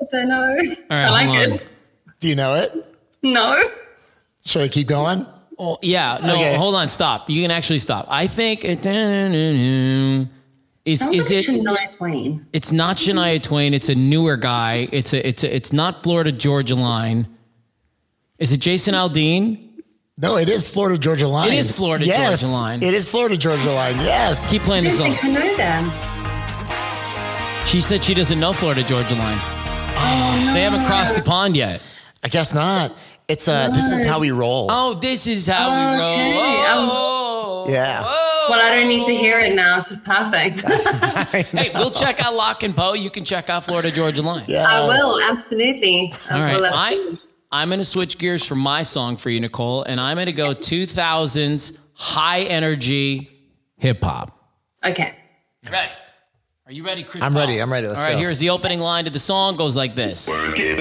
I 0.00 0.06
don't 0.10 0.28
know. 0.28 0.42
All 0.42 0.52
right, 0.52 0.90
I 0.90 1.10
like 1.10 1.50
it. 1.50 1.68
Do 2.20 2.28
you 2.28 2.36
know 2.36 2.54
it? 2.54 2.70
No. 3.22 3.60
Should 4.44 4.62
I 4.62 4.68
keep 4.68 4.86
going? 4.86 5.26
Oh, 5.64 5.78
yeah, 5.80 6.18
no, 6.24 6.34
Okay. 6.34 6.56
hold 6.56 6.74
on, 6.74 6.88
stop. 6.88 7.30
You 7.30 7.40
can 7.42 7.52
actually 7.52 7.78
stop. 7.78 8.06
I 8.10 8.26
think 8.26 8.64
it 8.64 8.84
is 10.84 10.98
Sounds 10.98 11.16
is 11.16 11.30
like 11.30 11.38
it? 11.48 11.62
Shania 11.62 11.96
Twain. 11.96 12.46
It's 12.52 12.72
not 12.72 12.96
Shania 12.96 13.40
Twain. 13.40 13.72
It's 13.72 13.88
a 13.88 13.94
newer 13.94 14.36
guy. 14.36 14.88
It's 14.90 15.12
a 15.12 15.24
it's 15.26 15.44
a, 15.44 15.54
it's 15.54 15.72
not 15.72 16.02
Florida 16.02 16.32
Georgia 16.32 16.74
Line. 16.74 17.28
Is 18.40 18.50
it 18.52 18.58
Jason 18.60 18.94
Aldean? 18.94 19.68
No, 20.18 20.36
it 20.36 20.48
is 20.48 20.68
Florida 20.68 20.98
Georgia 20.98 21.28
Line. 21.28 21.52
It 21.52 21.54
is 21.58 21.70
Florida 21.70 22.04
yes, 22.04 22.40
Georgia 22.40 22.52
Line. 22.52 22.82
It 22.82 22.94
is 22.94 23.08
Florida 23.08 23.36
Georgia 23.36 23.70
Line. 23.70 23.96
Yes. 23.98 24.50
Keep 24.50 24.62
playing 24.62 24.86
I 24.86 24.90
the 24.90 24.96
don't 24.98 25.12
song. 25.16 25.30
think 25.30 25.38
I 25.38 25.48
know 25.48 25.56
them. 27.60 27.66
She 27.66 27.80
said 27.80 28.02
she 28.02 28.14
doesn't 28.14 28.40
know 28.40 28.52
Florida 28.52 28.82
Georgia 28.82 29.14
Line. 29.14 29.38
Oh, 29.40 30.50
They 30.54 30.62
haven't 30.62 30.84
crossed 30.86 31.14
the 31.14 31.22
pond 31.22 31.56
yet. 31.56 31.80
I 32.24 32.28
guess 32.28 32.52
not. 32.52 32.96
It's 33.28 33.48
a. 33.48 33.70
this 33.72 33.90
is 33.90 34.04
how 34.04 34.20
we 34.20 34.30
roll. 34.30 34.66
Oh, 34.70 34.94
this 34.94 35.26
is 35.26 35.46
how 35.46 35.70
we 35.70 35.96
Okay. 35.96 36.32
roll. 36.32 36.42
Um, 36.82 36.88
oh. 36.92 37.66
Yeah. 37.68 38.02
Well, 38.02 38.60
I 38.60 38.74
don't 38.74 38.88
need 38.88 39.04
to 39.06 39.14
hear 39.14 39.38
it 39.38 39.54
now. 39.54 39.76
This 39.76 39.92
is 39.92 40.04
perfect. 40.04 40.62
Hey, 41.52 41.70
we'll 41.74 41.90
check 41.90 42.22
out 42.24 42.34
Larkin 42.34 42.74
Poe. 42.74 42.92
You 42.92 43.08
can 43.08 43.24
check 43.24 43.48
out 43.48 43.64
Florida 43.64 43.90
Georgia 43.90 44.20
Line. 44.22 44.44
Yes. 44.48 44.66
I 44.66 44.86
will, 44.86 45.22
absolutely. 45.30 46.12
All 46.30 46.38
right. 46.38 46.60
Well, 46.60 46.70
I, 46.74 47.16
I'm 47.50 47.68
going 47.68 47.78
to 47.78 47.84
switch 47.84 48.18
gears 48.18 48.44
from 48.44 48.58
my 48.58 48.82
song 48.82 49.16
for 49.16 49.30
you, 49.30 49.40
Nicole, 49.40 49.82
and 49.84 49.98
I'm 50.00 50.16
going 50.16 50.26
to 50.26 50.32
go 50.32 50.54
2000s 50.54 51.78
high 51.94 52.40
energy 52.42 53.30
hip 53.78 54.02
hop. 54.02 54.36
Okay. 54.84 55.14
Ready? 55.70 55.92
Are 56.66 56.72
you 56.72 56.84
ready, 56.84 57.02
Chris? 57.02 57.22
I'm 57.22 57.32
Paul? 57.32 57.42
ready, 57.42 57.60
I'm 57.60 57.72
ready, 57.72 57.86
let's 57.86 57.98
All 58.00 58.04
right, 58.06 58.12
go. 58.12 58.18
here's 58.18 58.38
the 58.38 58.50
opening 58.50 58.80
line 58.80 59.04
to 59.04 59.10
the 59.10 59.18
song. 59.18 59.56
Goes 59.56 59.76
like 59.76 59.94
this. 59.94 60.28
Work 60.28 60.58
it, 60.58 60.76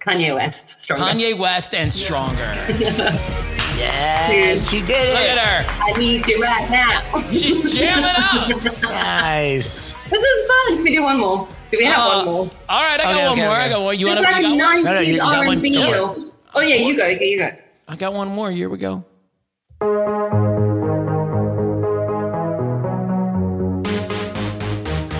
Kanye 0.00 0.34
West, 0.34 0.80
stronger. 0.80 1.04
Kanye 1.04 1.38
West 1.38 1.74
and 1.74 1.92
Stronger. 1.92 2.54
Yes, 3.76 4.70
she 4.70 4.80
did 4.80 4.88
Look 4.88 5.20
it. 5.20 5.36
at 5.36 5.38
her. 5.38 5.84
I 5.84 5.92
need 5.98 6.26
you 6.26 6.42
right 6.42 6.70
now. 6.70 7.20
She's 7.30 7.74
jamming 7.74 8.04
up. 8.06 8.48
Nice. 8.82 9.92
This 10.08 10.22
is 10.24 10.46
fun. 10.46 10.76
Can 10.76 10.82
we 10.82 10.92
do 10.92 11.02
one 11.02 11.18
more? 11.20 11.46
Do 11.70 11.76
we 11.76 11.84
have 11.84 11.98
Uh, 11.98 12.16
one 12.16 12.24
more? 12.24 12.50
All 12.70 12.82
right, 12.82 12.98
I 12.98 13.02
got 13.04 13.14
Okay, 13.14 13.22
one 13.28 13.32
okay, 13.32 13.46
more. 13.46 13.54
I 13.54 13.68
got 13.68 13.82
one. 13.82 13.98
You 13.98 14.06
want 14.06 14.18
to? 14.20 14.22
like 14.22 14.36
You 14.46 14.54
a 14.54 14.58
got 14.58 14.74
one? 14.76 14.82
No, 14.82 14.90
no, 14.92 14.98
you- 15.00 15.06
90s 15.06 15.06
you 15.12 15.18
got 15.18 15.46
one. 15.46 15.56
R&B. 15.58 15.74
Go 15.74 15.80
for 15.82 15.94
it. 15.94 16.00
or- 16.00 16.32
Oh 16.54 16.60
yeah, 16.62 16.76
you 16.76 16.96
go. 16.96 17.06
You 17.06 17.18
go. 17.18 17.24
You 17.26 17.38
go. 17.38 17.50
I 17.86 17.96
got 17.96 18.14
one 18.14 18.28
more. 18.28 18.50
Here 18.50 18.70
we 18.70 18.78
go. 18.78 19.04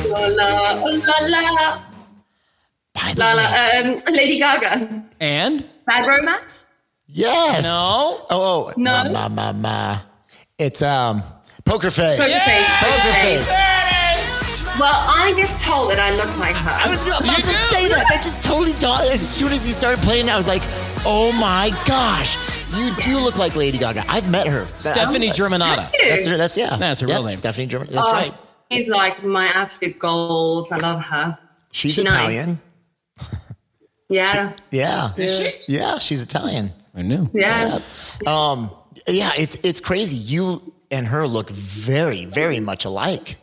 La 0.09 0.27
la 0.29 0.75
la 1.29 1.41
la 1.53 1.86
By 2.97 3.13
the 3.15 3.21
la 3.23 3.37
way. 3.37 3.97
Um, 4.09 4.15
Lady 4.15 4.39
Gaga. 4.39 5.05
And 5.21 5.65
Bad 5.87 6.07
Romance. 6.07 6.75
yes. 7.07 7.63
No. 7.65 8.21
Oh, 8.31 8.31
oh. 8.31 8.73
No. 8.77 9.05
Ma, 9.13 9.29
ma, 9.29 9.29
ma, 9.29 9.53
ma. 9.53 9.99
It's 10.59 10.81
um 10.83 11.23
poker 11.65 11.91
face. 11.91 12.17
Poker 12.17 12.31
face. 12.31 12.69
Poker 12.81 13.13
face. 13.23 13.49
There. 13.51 13.83
Well, 14.79 14.93
I 14.95 15.33
get 15.37 15.49
told 15.59 15.91
that 15.91 15.99
I 15.99 16.15
look 16.17 16.37
like 16.39 16.55
her. 16.57 16.71
I 16.71 16.91
was 16.91 17.07
about 17.09 17.25
You 17.25 17.37
to 17.37 17.43
do? 17.43 17.49
say 17.49 17.89
that. 17.89 18.05
That 18.11 18.21
just 18.23 18.45
totally 18.45 18.73
dawned. 18.79 19.09
As 19.11 19.21
soon 19.27 19.53
as 19.53 19.65
he 19.65 19.73
started 19.73 20.03
playing, 20.03 20.29
I 20.29 20.37
was 20.37 20.47
like, 20.47 20.61
"Oh 21.07 21.33
my 21.41 21.71
gosh, 21.87 22.37
you 22.77 22.95
do 23.03 23.19
look 23.19 23.39
like 23.39 23.57
Lady 23.57 23.79
Gaga." 23.79 24.05
I've 24.09 24.31
met 24.31 24.47
her. 24.47 24.67
Stefani 24.79 25.29
Germanotta. 25.31 25.91
That's 26.09 26.27
her. 26.27 26.37
That's 26.37 26.57
yeah. 26.59 26.77
That's 26.77 27.01
her 27.01 27.07
Yep, 27.09 27.17
real 27.17 27.25
name. 27.25 27.33
Stefani 27.35 27.67
German. 27.69 27.89
That's 27.91 28.09
Oh, 28.09 28.13
right. 28.13 28.35
She's 28.71 28.91
like 28.91 29.23
my 29.25 29.47
absolute 29.47 29.99
goals. 29.99 30.73
I 30.73 30.77
love 30.79 31.03
her. 31.05 31.39
She's 31.73 31.95
she's 31.95 32.05
nice. 32.05 32.13
Italian. 32.43 32.49
Yeah. 32.49 32.55
Yeah. 34.09 34.53
Is 35.17 35.37
she? 35.39 35.73
Yeah, 35.77 35.99
she's 35.99 36.23
Italian. 36.23 36.73
I 36.95 37.03
knew. 37.03 37.29
Yeah. 37.35 37.79
Um, 38.27 38.71
yeah, 39.09 39.33
it's 39.37 39.57
it's 39.65 39.81
crazy. 39.81 40.17
You 40.17 40.73
and 40.91 41.07
her 41.09 41.27
look 41.27 41.51
very, 41.51 42.25
very 42.25 42.61
much 42.61 42.85
alike. 42.85 43.37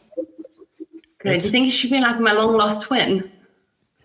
Good. 1.19 1.39
Do 1.39 1.45
you 1.45 1.51
think 1.51 1.65
you 1.65 1.71
should 1.71 1.91
be 1.91 1.99
like 1.99 2.19
my 2.19 2.31
long 2.33 2.55
lost 2.55 2.87
twin? 2.87 3.29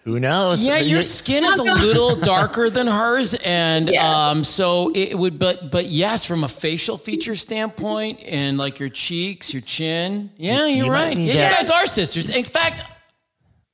Who 0.05 0.19
knows? 0.21 0.65
Yeah, 0.67 0.79
your 0.79 1.03
skin 1.03 1.45
is 1.45 1.59
a 1.59 1.63
little 1.87 2.17
darker 2.17 2.71
than 2.71 2.87
hers, 2.87 3.35
and 3.35 3.89
Yeah. 3.91 4.29
um, 4.31 4.43
so 4.45 4.91
it 4.95 5.19
would. 5.19 5.39
But 5.39 5.71
but 5.71 5.87
yes, 5.87 6.25
from 6.25 6.45
a 6.45 6.49
facial 6.49 6.97
feature 6.97 7.37
standpoint, 7.37 8.21
and 8.27 8.57
like 8.59 8.79
your 8.79 8.89
cheeks, 8.89 9.53
your 9.53 9.61
chin. 9.63 10.31
Yeah, 10.37 10.67
You- 10.67 10.75
you're 10.77 10.87
you 10.87 10.93
right. 10.93 11.17
Yeah, 11.17 11.35
that. 11.35 11.51
you 11.51 11.57
guys 11.57 11.71
are 11.71 11.87
sisters. 11.87 12.31
In 12.31 12.45
fact, 12.45 12.85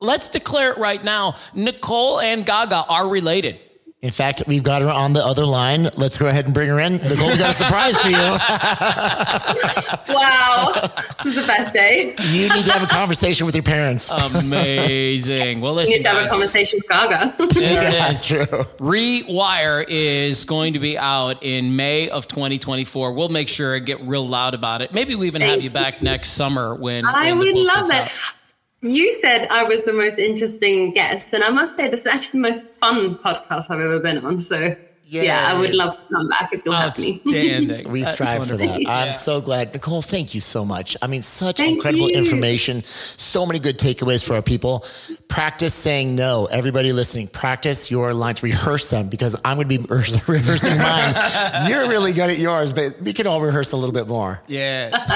let's 0.05 0.29
declare 0.29 0.73
it 0.73 0.79
right 0.79 1.03
now: 1.03 1.37
Nicole 1.55 2.21
and 2.21 2.45
Gaga 2.47 2.85
are 2.89 3.09
related. 3.09 3.59
In 4.01 4.11
fact, 4.11 4.43
we've 4.47 4.63
got 4.63 4.83
her 4.83 4.91
on 4.91 5.15
the 5.15 5.25
other 5.25 5.47
line. 5.47 5.85
Let's 5.97 6.19
go 6.19 6.27
ahead 6.29 6.45
and 6.45 6.53
bring 6.53 6.69
her 6.69 6.79
in. 6.79 6.99
Nicole, 6.99 7.31
we 7.31 7.39
got 7.39 7.51
a 7.51 7.55
surprise 7.55 7.99
for 7.99 8.09
you. 8.09 8.19
Wow. 10.07 10.73
this 11.09 11.27
is 11.27 11.35
the 11.37 11.47
best 11.47 11.73
day. 11.73 12.15
You 12.31 12.49
need 12.55 12.67
to 12.67 12.73
have 12.73 12.83
a 12.83 12.87
conversation 12.87 13.47
with 13.47 13.55
your 13.55 13.65
parents. 13.65 14.11
Amazing. 14.11 15.61
Well, 15.61 15.73
listen. 15.75 15.93
You 15.95 15.99
listen, 15.99 15.99
need 15.99 16.03
to 16.03 16.09
have 16.11 16.27
a 16.27 16.29
conversation 16.29 16.79
with 16.79 16.89
Gaga. 16.89 17.35
there 17.55 17.83
yeah, 17.95 18.11
is. 18.11 18.27
true. 18.27 18.45
Rewire 18.79 19.85
is 19.89 20.45
going 20.45 20.75
to 20.75 20.79
be 20.79 20.99
out 20.99 21.43
in 21.43 21.75
May 21.77 22.11
of 22.11 22.29
2024. 22.29 23.13
We'll 23.13 23.29
make 23.29 23.49
sure 23.49 23.75
and 23.75 23.85
get 23.87 24.01
real 24.03 24.27
loud 24.27 24.55
about 24.55 24.83
it. 24.83 24.93
Maybe 24.93 25.15
we 25.15 25.27
even 25.27 25.41
have 25.43 25.63
you 25.63 25.71
back 25.71 26.03
next 26.03 26.31
summer 26.33 26.75
when 26.75 27.07
I 27.07 27.33
when 27.33 27.39
the 27.39 27.45
would 27.47 27.55
book 27.55 27.67
love 27.75 27.91
gets 27.91 28.17
it. 28.17 28.23
out. 28.23 28.35
You 28.85 29.19
said 29.23 29.49
I 29.51 29.65
was 29.65 29.83
the 29.85 29.93
most 29.95 30.19
interesting 30.19 30.93
guest, 30.93 31.33
and 31.33 31.43
I 31.43 31.49
must 31.51 31.75
say 31.75 31.89
this 31.89 32.03
is 32.03 32.07
actually 32.07 32.41
the 32.43 32.49
most 32.49 32.79
fun 32.79 33.17
podcast 33.17 33.71
I've 33.71 33.81
ever 33.81 33.99
been 33.99 34.19
on. 34.25 34.39
So 34.39 34.77
yeah, 35.07 35.53
I 35.55 35.61
would 35.61 35.73
love 35.75 35.97
to 35.97 36.03
come 36.13 36.29
back 36.29 36.53
if 36.53 36.63
you'll 36.65 36.75
have 36.75 36.99
me. 36.99 37.21
Outstanding. 37.27 37.89
We 37.91 38.01
That's 38.03 38.13
strive 38.13 38.47
for 38.47 38.57
that. 38.57 38.71
I'm 38.77 38.81
Yeah. 38.81 39.11
so 39.13 39.41
glad. 39.41 39.73
Nicole, 39.73 40.03
thank 40.03 40.35
you 40.35 40.41
so 40.41 40.65
much. 40.65 40.97
I 41.01 41.07
mean, 41.07 41.23
such 41.23 41.59
Thank 41.59 41.77
incredible 41.77 42.11
you. 42.11 42.17
information. 42.19 42.83
So 42.85 43.47
many 43.47 43.59
good 43.59 43.79
takeaways 43.79 44.27
for 44.27 44.35
our 44.35 44.43
people. 44.43 44.85
Practice 45.29 45.73
saying 45.75 46.17
no. 46.17 46.47
Everybody 46.51 46.93
listening, 46.93 47.29
practice 47.29 47.91
your 47.91 48.13
lines, 48.13 48.43
rehearse 48.43 48.91
them 48.91 49.09
because 49.09 49.37
I'm 49.45 49.57
going 49.57 49.69
to 49.69 49.79
be 49.79 49.85
rehears- 49.89 50.27
rehearsing 50.29 50.79
mine. 50.79 51.71
You're 51.71 51.89
really 51.89 52.13
good 52.13 52.31
at 52.31 52.39
yours, 52.39 52.73
but 52.73 53.01
we 53.01 53.13
can 53.13 53.27
all 53.27 53.41
rehearse 53.41 53.73
a 53.73 53.77
little 53.77 53.95
bit 53.95 54.09
more. 54.09 54.43
Yeah, 54.49 54.91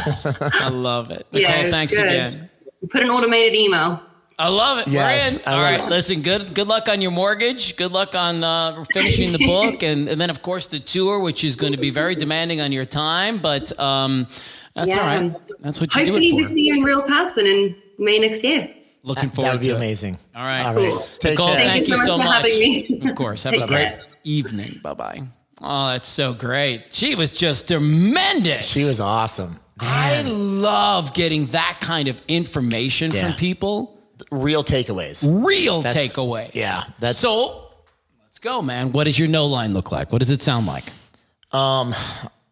I 0.41 0.69
love 0.71 1.11
it. 1.11 1.27
Nicole, 1.33 1.51
Yeah, 1.51 1.71
thanks 1.71 1.97
good. 1.97 2.07
again. 2.07 2.51
Put 2.91 3.03
an 3.03 3.11
automated 3.11 3.55
email. 3.55 4.03
I 4.41 4.49
love 4.49 4.79
it. 4.79 4.89
Yes, 4.89 5.35
We're 5.37 5.43
in. 5.43 5.49
I 5.49 5.53
All 5.53 5.59
love 5.63 5.81
right. 5.81 5.89
it. 5.89 5.91
Listen, 5.91 6.23
good 6.23 6.55
good 6.55 6.69
luck 6.69 6.89
on 6.89 7.01
your 7.01 7.11
mortgage. 7.11 7.77
Good 7.77 7.91
luck 7.91 8.15
on 8.15 8.45
uh, 8.45 8.85
finishing 8.93 9.33
the 9.33 9.45
book. 9.45 9.83
And, 9.89 10.09
and 10.09 10.21
then, 10.21 10.31
of 10.31 10.43
course, 10.43 10.69
the 10.69 10.79
tour, 10.79 11.19
which 11.19 11.43
is 11.43 11.57
going 11.57 11.73
to 11.73 11.79
be 11.79 11.91
very 11.91 12.15
demanding 12.15 12.61
on 12.61 12.71
your 12.71 12.85
time. 12.85 13.39
But 13.39 13.77
um, 13.81 14.29
that's 14.75 14.97
all 14.97 15.03
Yeah. 15.05 15.21
right. 15.23 15.49
That's 15.61 15.81
what 15.81 15.93
you 15.97 16.03
do 16.05 16.13
Hopefully, 16.13 16.29
it 16.29 16.35
we 16.37 16.45
see 16.45 16.67
you 16.67 16.75
in 16.77 16.83
real 16.85 17.03
person 17.03 17.47
in 17.47 17.75
May 17.99 18.21
next 18.21 18.45
year. 18.45 18.73
Looking 19.03 19.29
forward. 19.31 19.37
To 19.37 19.43
That 19.43 19.53
would 19.55 19.61
be 19.63 19.69
to 19.69 19.73
it. 19.75 19.77
amazing. 19.77 20.19
All 20.37 20.43
right. 20.45 20.67
All 20.67 20.75
right. 20.75 20.93
Cool. 20.93 21.09
Take 21.19 21.31
Nicole, 21.33 21.47
care. 21.49 21.57
thank, 21.57 21.71
Thank 21.73 21.89
you 21.89 21.95
you 21.95 22.01
so 22.01 22.07
so 22.07 22.19
much 22.19 22.27
for 22.27 22.33
much. 22.33 22.53
having 22.53 23.01
me. 23.03 23.11
Of 23.11 23.17
course. 23.17 23.43
Have 23.43 23.55
a 23.55 23.67
great 23.67 23.89
care. 23.93 24.01
evening. 24.23 24.71
Bye 24.85 24.95
bye. 24.95 25.23
Oh, 25.61 25.89
that's 25.89 26.07
so 26.07 26.33
great. 26.33 26.93
She 26.93 27.17
was 27.17 27.33
just 27.33 27.67
tremendous. 27.67 28.71
She 28.73 28.85
was 28.85 29.01
awesome. 29.01 29.57
I 29.81 30.23
love 30.23 31.15
getting 31.15 31.47
that 31.47 31.79
kind 31.81 32.09
of 32.09 32.21
information 32.29 33.11
Yeah. 33.13 33.29
from 33.29 33.39
people. 33.39 33.99
Real 34.31 34.65
takeaways. 34.65 35.25
Real 35.45 35.81
That's- 35.83 36.15
takeaways. 36.15 36.51
yeah, 36.55 36.85
that's- 36.99 37.19
so. 37.19 37.65
Let's 38.25 38.39
go, 38.41 38.63
man. 38.63 38.93
What 38.93 39.05
does 39.05 39.19
your 39.19 39.29
no 39.29 39.47
line 39.47 39.73
look 39.75 39.91
like? 39.91 40.13
What 40.13 40.19
does 40.19 40.31
it 40.31 40.43
sound 40.43 40.67
like? 40.67 40.85
Um 41.53 41.95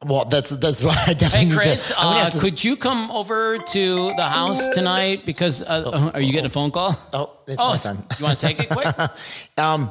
well, 0.05 0.25
that's 0.27 0.51
that's 0.51 0.83
why 0.89 0.95
I 1.07 1.15
definitely 1.15 1.51
Hey, 1.51 1.55
Chris, 1.57 1.89
to. 1.89 1.95
Uh, 1.99 2.31
to- 2.31 2.39
could 2.39 2.63
you 2.63 2.77
come 2.77 3.11
over 3.11 3.59
to 3.59 4.13
the 4.17 4.25
house 4.29 4.69
tonight? 4.71 5.25
Because 5.27 5.63
uh, 5.63 6.11
are 6.15 6.21
you 6.21 6.33
getting 6.33 6.47
a 6.47 6.51
phone 6.51 6.71
call? 6.71 6.95
oh, 7.13 7.33
it's 7.47 7.57
oh, 7.59 7.71
my 7.71 7.77
son. 7.77 7.97
you 8.19 8.25
want 8.25 8.39
to 8.39 8.47
take 8.47 8.61
it 8.61 8.69
quick? 8.69 8.87
Um, 9.59 9.91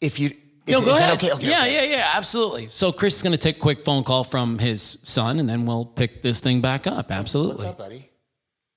if 0.00 0.20
you, 0.20 0.30
if, 0.66 0.72
No, 0.72 0.78
is 0.80 0.84
go 0.84 0.92
that 0.94 1.00
ahead. 1.02 1.14
okay? 1.16 1.32
Okay. 1.32 1.48
yeah, 1.48 1.60
okay. 1.62 1.90
yeah, 1.90 1.96
yeah, 1.96 2.10
absolutely. 2.14 2.68
So 2.68 2.92
Chris 2.92 3.16
is 3.16 3.22
going 3.22 3.32
to 3.32 3.38
take 3.38 3.56
a 3.56 3.60
quick 3.60 3.84
phone 3.84 4.02
call 4.04 4.24
from 4.24 4.58
his 4.58 4.82
son, 5.04 5.38
and 5.38 5.48
then 5.48 5.64
we'll 5.66 5.84
pick 5.84 6.22
this 6.22 6.40
thing 6.40 6.60
back 6.60 6.86
up. 6.86 7.10
Absolutely. 7.10 7.54
What's 7.54 7.64
up, 7.66 7.78
buddy? 7.78 8.10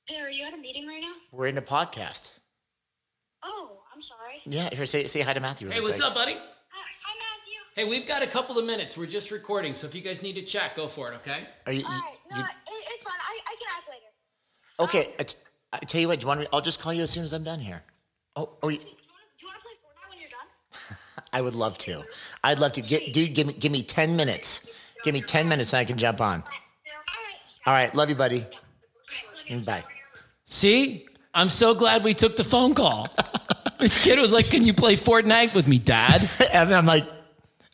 Hey, 0.05 0.19
are 0.21 0.29
you 0.29 0.45
at 0.45 0.53
a 0.53 0.57
meeting 0.57 0.87
right 0.87 1.01
now? 1.01 1.13
We're 1.31 1.47
in 1.47 1.57
a 1.57 1.61
podcast. 1.61 2.31
Oh, 3.43 3.79
I'm 3.95 4.01
sorry. 4.01 4.41
Yeah, 4.45 4.69
here, 4.73 4.85
say 4.85 5.05
say 5.07 5.21
hi 5.21 5.33
to 5.33 5.39
Mathew. 5.39 5.67
Hey, 5.69 5.75
really 5.79 5.89
what's 5.89 5.99
quick. 5.99 6.09
up, 6.11 6.15
buddy? 6.15 6.33
Hi, 6.33 6.39
hi 7.03 7.15
Mathew. 7.15 7.59
Hey, 7.75 7.89
we've 7.89 8.07
got 8.07 8.21
a 8.23 8.27
couple 8.27 8.57
of 8.59 8.65
minutes. 8.65 8.97
We're 8.97 9.05
just 9.05 9.31
recording, 9.31 9.73
so 9.73 9.87
if 9.87 9.95
you 9.95 10.01
guys 10.01 10.21
need 10.21 10.33
to 10.33 10.41
chat, 10.43 10.75
go 10.75 10.87
for 10.87 11.11
it. 11.11 11.15
Okay. 11.17 11.39
Are 11.65 11.71
you, 11.73 11.83
All 11.85 11.91
you- 11.93 12.01
right, 12.01 12.13
no, 12.31 12.37
you- 12.37 12.43
it's 12.93 13.03
fine. 13.03 13.13
I, 13.19 13.39
I 13.47 13.55
can 13.59 13.67
ask 13.77 13.87
later. 13.87 14.05
okay? 14.79 15.05
Um, 15.11 15.15
I, 15.19 15.23
t- 15.23 15.37
I 15.73 15.77
tell 15.79 16.01
you 16.01 16.07
what. 16.07 16.19
Do 16.19 16.23
you 16.23 16.27
want 16.27 16.39
me? 16.41 16.47
I'll 16.53 16.61
just 16.61 16.81
call 16.81 16.93
you 16.93 17.03
as 17.03 17.11
soon 17.11 17.23
as 17.23 17.33
I'm 17.33 17.43
done 17.43 17.59
here. 17.59 17.83
Oh, 18.35 18.57
oh, 18.63 18.69
you- 18.69 18.77
Do 18.77 18.83
you 18.83 18.89
want 18.89 18.97
to 18.97 19.39
do 19.39 19.45
you 19.45 19.47
want 19.47 19.59
to 19.59 19.63
play 19.65 19.73
Fortnite 19.83 20.09
when 20.09 20.19
you're 20.19 20.29
done? 20.29 21.18
I 21.32 21.41
would 21.41 21.55
love 21.55 21.77
to. 21.80 22.03
I'd 22.43 22.59
love 22.59 22.73
to. 22.73 22.82
Get, 22.82 23.13
dude, 23.13 23.34
give 23.34 23.47
me 23.47 23.53
give 23.53 23.71
me 23.71 23.82
ten 23.84 24.15
minutes. 24.15 24.93
Give 25.03 25.13
me 25.13 25.21
ten 25.21 25.47
minutes, 25.47 25.73
and 25.73 25.80
I 25.80 25.86
can 25.86 25.97
jump 25.97 26.21
on. 26.21 26.43
All 27.65 27.73
right. 27.73 27.93
Love 27.93 28.09
you, 28.09 28.15
buddy. 28.15 28.45
Mm, 29.49 29.65
Bye. 29.65 29.84
See, 30.45 31.05
I'm 31.34 31.49
so 31.49 31.73
glad 31.75 32.03
we 32.03 32.13
took 32.13 32.36
the 32.36 32.43
phone 32.43 32.73
call. 32.73 33.07
this 33.80 34.03
kid 34.03 34.19
was 34.19 34.34
like, 34.34 34.49
"Can 34.49 34.63
you 34.63 34.73
play 34.73 34.95
Fortnite 34.95 35.55
with 35.55 35.67
me, 35.67 35.80
Dad?" 35.80 36.30
And 36.53 36.73
I'm 36.73 36.86
like, 36.86 37.03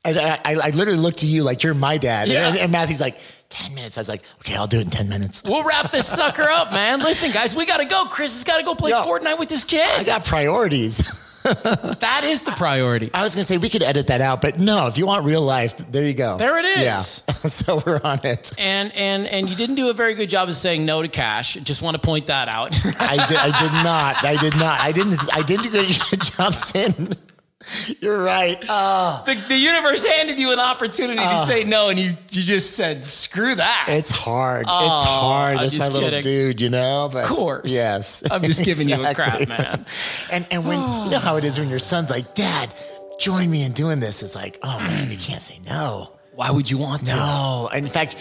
and 0.04 0.18
I, 0.18 0.40
I, 0.46 0.56
I 0.66 0.70
literally 0.72 1.00
looked 1.00 1.20
to 1.20 1.26
you 1.26 1.44
like 1.44 1.64
you're 1.64 1.74
my 1.74 1.98
dad. 1.98 2.28
Yeah. 2.28 2.50
And, 2.50 2.58
and 2.58 2.72
Mathew's 2.72 3.00
like, 3.02 3.18
10 3.50 3.74
minutes. 3.74 3.98
I 3.98 4.02
was 4.02 4.10
like, 4.10 4.22
okay, 4.40 4.56
I'll 4.56 4.68
do 4.68 4.80
it 4.80 4.84
in 4.84 4.90
10 4.90 5.08
minutes. 5.08 5.44
We'll 5.46 5.64
wrap 5.64 5.92
this 5.92 6.08
sucker 6.08 6.44
up, 6.44 6.74
man. 6.74 7.00
Listen, 7.00 7.32
guys, 7.32 7.56
we 7.56 7.66
got 7.66 7.78
to 7.78 7.86
go. 7.86 8.06
Chris 8.06 8.34
has 8.34 8.44
got 8.44 8.58
to 8.58 8.64
go 8.64 8.76
play 8.76 8.92
Yo. 8.92 9.04
Fortnite 9.04 9.40
with 9.40 9.50
this 9.50 9.64
kid. 9.64 9.88
I 10.00 10.04
got 10.04 10.26
priorities. 10.26 11.22
That 12.06 12.24
is 12.24 12.44
the 12.44 12.52
priority. 12.52 13.10
I 13.14 13.24
was 13.24 13.36
going 13.36 13.42
to 13.42 13.46
say 13.46 13.58
we 13.58 13.70
could 13.70 13.84
edit 13.84 14.08
that 14.08 14.22
out, 14.22 14.42
but 14.42 14.60
no, 14.60 14.88
if 14.88 14.98
you 14.98 15.06
want 15.06 15.26
real 15.26 15.42
life, 15.42 15.78
there 15.92 16.04
you 16.04 16.14
go. 16.14 16.38
There 16.38 16.58
it 16.58 16.66
is. 16.66 16.84
Yeah. 16.84 17.00
so 17.02 17.82
we're 17.86 18.02
on 18.04 18.20
it. 18.24 18.52
And 18.58 18.92
and 18.94 19.28
and 19.28 19.50
you 19.50 19.56
didn't 19.56 19.76
do 19.76 19.90
a 19.90 19.94
very 19.94 20.16
good 20.16 20.30
job 20.30 20.50
of 20.50 20.56
saying 20.56 20.86
no 20.86 21.02
to 21.02 21.08
cash. 21.08 21.56
Just 21.56 21.82
want 21.82 21.96
to 21.96 22.02
point 22.02 22.28
that 22.28 22.48
out. 22.48 22.76
I 23.00 23.28
did, 23.28 23.38
I 23.38 23.62
did 23.62 23.72
not. 23.84 24.24
I 24.24 24.38
did 24.42 24.56
not. 24.58 24.80
I 24.80 24.92
didn't. 24.92 25.20
I 25.34 25.42
didn't 25.42 25.72
do 25.72 25.80
a 25.80 26.10
good 26.10 26.22
job 26.36 26.54
saying. 26.54 27.14
You're 28.02 28.24
right. 28.24 28.64
Oh, 28.70 29.24
the, 29.26 29.36
the 29.48 29.58
universe 29.58 30.06
handed 30.06 30.38
you 30.38 30.52
an 30.52 30.60
opportunity 30.60 31.18
to 31.18 31.24
ah. 31.26 31.44
say 31.48 31.64
no, 31.64 31.90
and 31.90 32.00
you 32.00 32.18
you 32.32 32.44
just 32.44 32.76
said 32.76 33.06
screw 33.08 33.56
that. 33.56 33.88
it's 33.90 34.12
hard. 34.12 34.62
it's 34.62 34.70
Oh, 34.70 35.04
hard. 35.06 35.58
I'm 35.58 35.64
That's 35.64 35.76
my 35.76 35.80
just 35.80 35.94
little 35.94 36.10
kidding. 36.10 36.24
dude, 36.24 36.62
you 36.62 36.70
know. 36.70 37.10
But 37.12 37.24
Of 37.24 37.30
course. 37.30 37.72
yes. 37.74 38.24
I'm 38.30 38.44
just 38.44 38.64
giving 38.64 38.88
you 38.90 39.04
a 39.04 39.14
crap, 39.16 39.48
man. 39.48 39.86
And 40.32 40.46
and 40.52 40.66
when 40.66 40.78
you 40.80 41.10
know 41.12 41.20
how 41.20 41.38
it 41.38 41.44
is 41.44 41.60
when 41.60 41.70
your 41.70 41.80
son's 41.80 42.10
like, 42.10 42.34
Dad, 42.36 42.74
join 43.20 43.50
me 43.50 43.64
in 43.64 43.72
doing 43.72 44.00
this. 44.00 44.22
It's 44.24 44.36
like, 44.36 44.60
oh 44.62 44.80
man, 44.80 45.10
you 45.10 45.18
can't 45.18 45.42
say 45.42 45.60
no. 45.66 46.12
Why 46.34 46.52
would 46.52 46.70
you 46.70 46.78
want 46.78 47.06
to? 47.08 47.16
No. 47.16 47.70
In 47.74 47.88
fact, 47.88 48.18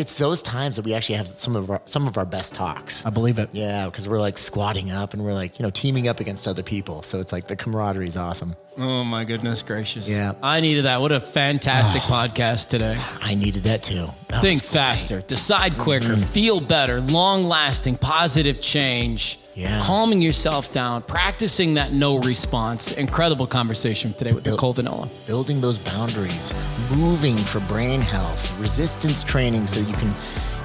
it's 0.00 0.16
those 0.16 0.40
times 0.40 0.76
that 0.76 0.84
we 0.86 0.94
actually 0.94 1.16
have 1.16 1.28
some 1.28 1.54
of 1.54 1.70
our 1.70 1.82
some 1.84 2.08
of 2.08 2.16
our 2.16 2.24
best 2.24 2.54
talks. 2.54 3.04
I 3.04 3.10
believe 3.10 3.38
it. 3.38 3.50
Yeah, 3.52 3.84
because 3.84 4.08
we're 4.08 4.18
like 4.18 4.38
squatting 4.38 4.90
up 4.90 5.12
and 5.12 5.22
we're 5.22 5.34
like, 5.34 5.58
you 5.58 5.62
know, 5.62 5.70
teaming 5.70 6.08
up 6.08 6.20
against 6.20 6.48
other 6.48 6.62
people. 6.62 7.02
So 7.02 7.20
it's 7.20 7.32
like 7.32 7.46
the 7.46 7.56
camaraderie 7.56 8.06
is 8.06 8.16
awesome. 8.16 8.56
Oh 8.78 9.04
my 9.04 9.24
goodness 9.24 9.62
gracious. 9.62 10.08
Yeah. 10.08 10.32
I 10.42 10.60
needed 10.60 10.86
that. 10.86 11.02
What 11.02 11.12
a 11.12 11.20
fantastic 11.20 12.00
podcast 12.16 12.70
today. 12.70 12.98
I 13.20 13.34
needed 13.34 13.64
that 13.64 13.82
too. 13.82 14.08
That 14.28 14.40
Think 14.40 14.62
faster, 14.62 15.20
decide 15.20 15.76
quicker, 15.76 16.14
mm-hmm. 16.14 16.22
feel 16.22 16.60
better, 16.60 17.00
long 17.00 17.44
lasting, 17.44 17.98
positive 17.98 18.62
change. 18.62 19.39
Yeah. 19.54 19.80
Calming 19.82 20.22
yourself 20.22 20.72
down, 20.72 21.02
practicing 21.02 21.74
that 21.74 21.92
no 21.92 22.18
response. 22.20 22.92
Incredible 22.92 23.46
conversation 23.46 24.12
today 24.14 24.32
with 24.32 24.46
Nicole 24.46 24.74
Vignola. 24.74 25.08
building 25.26 25.60
those 25.60 25.78
boundaries, 25.78 26.52
moving 26.96 27.36
for 27.36 27.60
brain 27.60 28.00
health, 28.00 28.58
resistance 28.60 29.24
training 29.24 29.66
so 29.66 29.80
you 29.80 29.94
can 29.96 30.12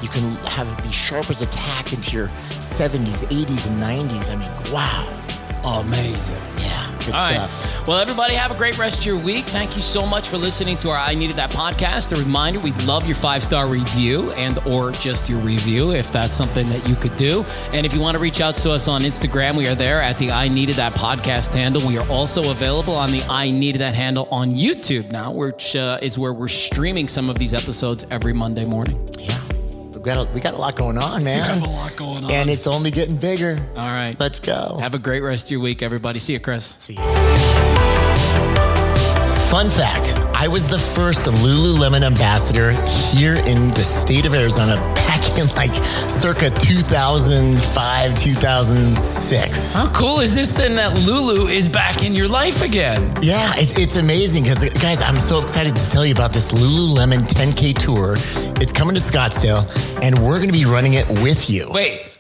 you 0.01 0.09
can 0.09 0.36
have 0.45 0.67
it 0.77 0.83
be 0.83 0.91
sharp 0.91 1.29
as 1.29 1.41
a 1.41 1.47
tack 1.47 1.93
into 1.93 2.15
your 2.15 2.27
70s, 2.59 3.25
80s, 3.25 3.67
and 3.67 3.81
90s. 3.81 4.29
I 4.31 4.36
mean, 4.36 4.73
wow. 4.73 5.11
Amazing. 5.81 6.38
Yeah, 6.59 6.74
good 7.06 7.16
All 7.16 7.26
right. 7.26 7.49
stuff. 7.49 7.88
Well, 7.88 7.97
everybody, 7.97 8.34
have 8.34 8.51
a 8.51 8.56
great 8.56 8.78
rest 8.78 8.99
of 8.99 9.06
your 9.06 9.20
week. 9.20 9.45
Thank 9.45 9.76
you 9.76 9.82
so 9.82 10.06
much 10.06 10.30
for 10.30 10.38
listening 10.38 10.78
to 10.80 10.89
our 10.89 10.97
I 10.97 11.14
Needed 11.14 11.36
That 11.38 11.51
podcast. 11.51 12.18
A 12.18 12.24
reminder, 12.24 12.60
we'd 12.60 12.82
love 12.84 13.06
your 13.06 13.16
five-star 13.16 13.68
review 13.68 14.32
and 14.32 14.58
or 14.66 14.91
just 14.91 15.30
your 15.30 15.39
review 15.39 15.91
if 15.91 16.12
that's 16.12 16.36
something 16.36 16.68
that 16.70 16.88
you 16.88 16.95
could 16.95 17.16
do. 17.16 17.45
And 17.74 17.86
if 17.86 17.93
you 17.93 17.99
want 17.99 18.16
to 18.16 18.22
reach 18.22 18.41
out 18.41 18.56
to 18.56 18.72
us 18.72 18.88
on 18.88 19.01
Instagram, 19.01 19.56
we 19.56 19.68
are 19.68 19.76
there 19.76 20.01
at 20.01 20.18
the 20.18 20.32
I 20.32 20.47
Needed 20.47 20.76
That 20.76 20.93
podcast 20.93 21.53
handle. 21.53 21.86
We 21.88 21.97
are 21.97 22.08
also 22.10 22.51
available 22.51 22.93
on 22.93 23.12
the 23.12 23.26
I 23.30 23.49
Needed 23.51 23.82
That 23.82 23.95
handle 23.95 24.28
on 24.32 24.51
YouTube 24.51 25.12
now, 25.12 25.32
which 25.32 25.76
uh, 25.76 25.99
is 26.01 26.18
where 26.18 26.34
we're 26.34 26.47
streaming 26.47 27.08
some 27.08 27.30
of 27.30 27.38
these 27.38 27.53
episodes 27.53 28.06
every 28.10 28.34
Monday 28.34 28.66
morning. 28.66 28.99
Yeah. 29.20 29.45
Got 30.06 30.28
a, 30.28 30.32
we 30.34 30.39
got 30.39 30.53
a 30.53 30.58
lot 30.58 30.76
going 30.76 30.99
on, 30.99 31.24
man. 31.24 31.60
We 31.60 31.66
got 31.66 31.68
a 31.68 31.72
lot 31.72 31.95
going 31.97 32.24
on. 32.26 32.32
And 32.32 32.47
it's 32.47 32.68
only 32.68 32.91
getting 32.91 33.18
bigger. 33.18 33.58
All 33.76 33.88
right. 33.88 34.16
Let's 34.20 34.39
go. 34.39 34.78
Have 34.80 34.93
a 34.93 34.99
great 34.99 35.22
rest 35.22 35.47
of 35.47 35.51
your 35.51 35.62
week, 35.62 35.82
everybody. 35.82 36.20
See 36.20 36.34
you, 36.34 36.39
Chris. 36.39 36.64
See 36.64 36.93
you. 36.93 36.99
Fun 39.49 39.68
fact 39.70 40.14
I 40.36 40.47
was 40.47 40.68
the 40.68 40.78
first 40.78 41.22
Lululemon 41.24 42.03
ambassador 42.03 42.74
here 43.16 43.36
in 43.47 43.70
the 43.70 43.82
state 43.82 44.28
of 44.28 44.36
Arizona 44.36 44.76
in 45.38 45.47
like 45.55 45.73
circa 45.73 46.49
2005, 46.49 48.15
2006. 48.15 49.73
How 49.73 49.91
cool 49.93 50.19
is 50.19 50.36
this 50.36 50.55
then 50.55 50.75
that 50.75 50.93
Lulu 51.05 51.47
is 51.47 51.67
back 51.67 52.03
in 52.03 52.13
your 52.13 52.27
life 52.27 52.61
again? 52.61 53.01
Yeah, 53.21 53.51
it's, 53.55 53.77
it's 53.77 53.97
amazing 53.97 54.43
because, 54.43 54.63
guys, 54.81 55.01
I'm 55.01 55.19
so 55.19 55.41
excited 55.41 55.75
to 55.75 55.89
tell 55.89 56.05
you 56.05 56.13
about 56.13 56.31
this 56.31 56.51
Lululemon 56.51 57.19
10K 57.19 57.73
tour. 57.77 58.15
It's 58.61 58.73
coming 58.73 58.95
to 58.95 59.01
Scottsdale, 59.01 59.65
and 60.01 60.17
we're 60.19 60.38
going 60.38 60.51
to 60.51 60.57
be 60.57 60.65
running 60.65 60.93
it 60.93 61.07
with 61.21 61.49
you. 61.49 61.67
Wait, 61.69 62.17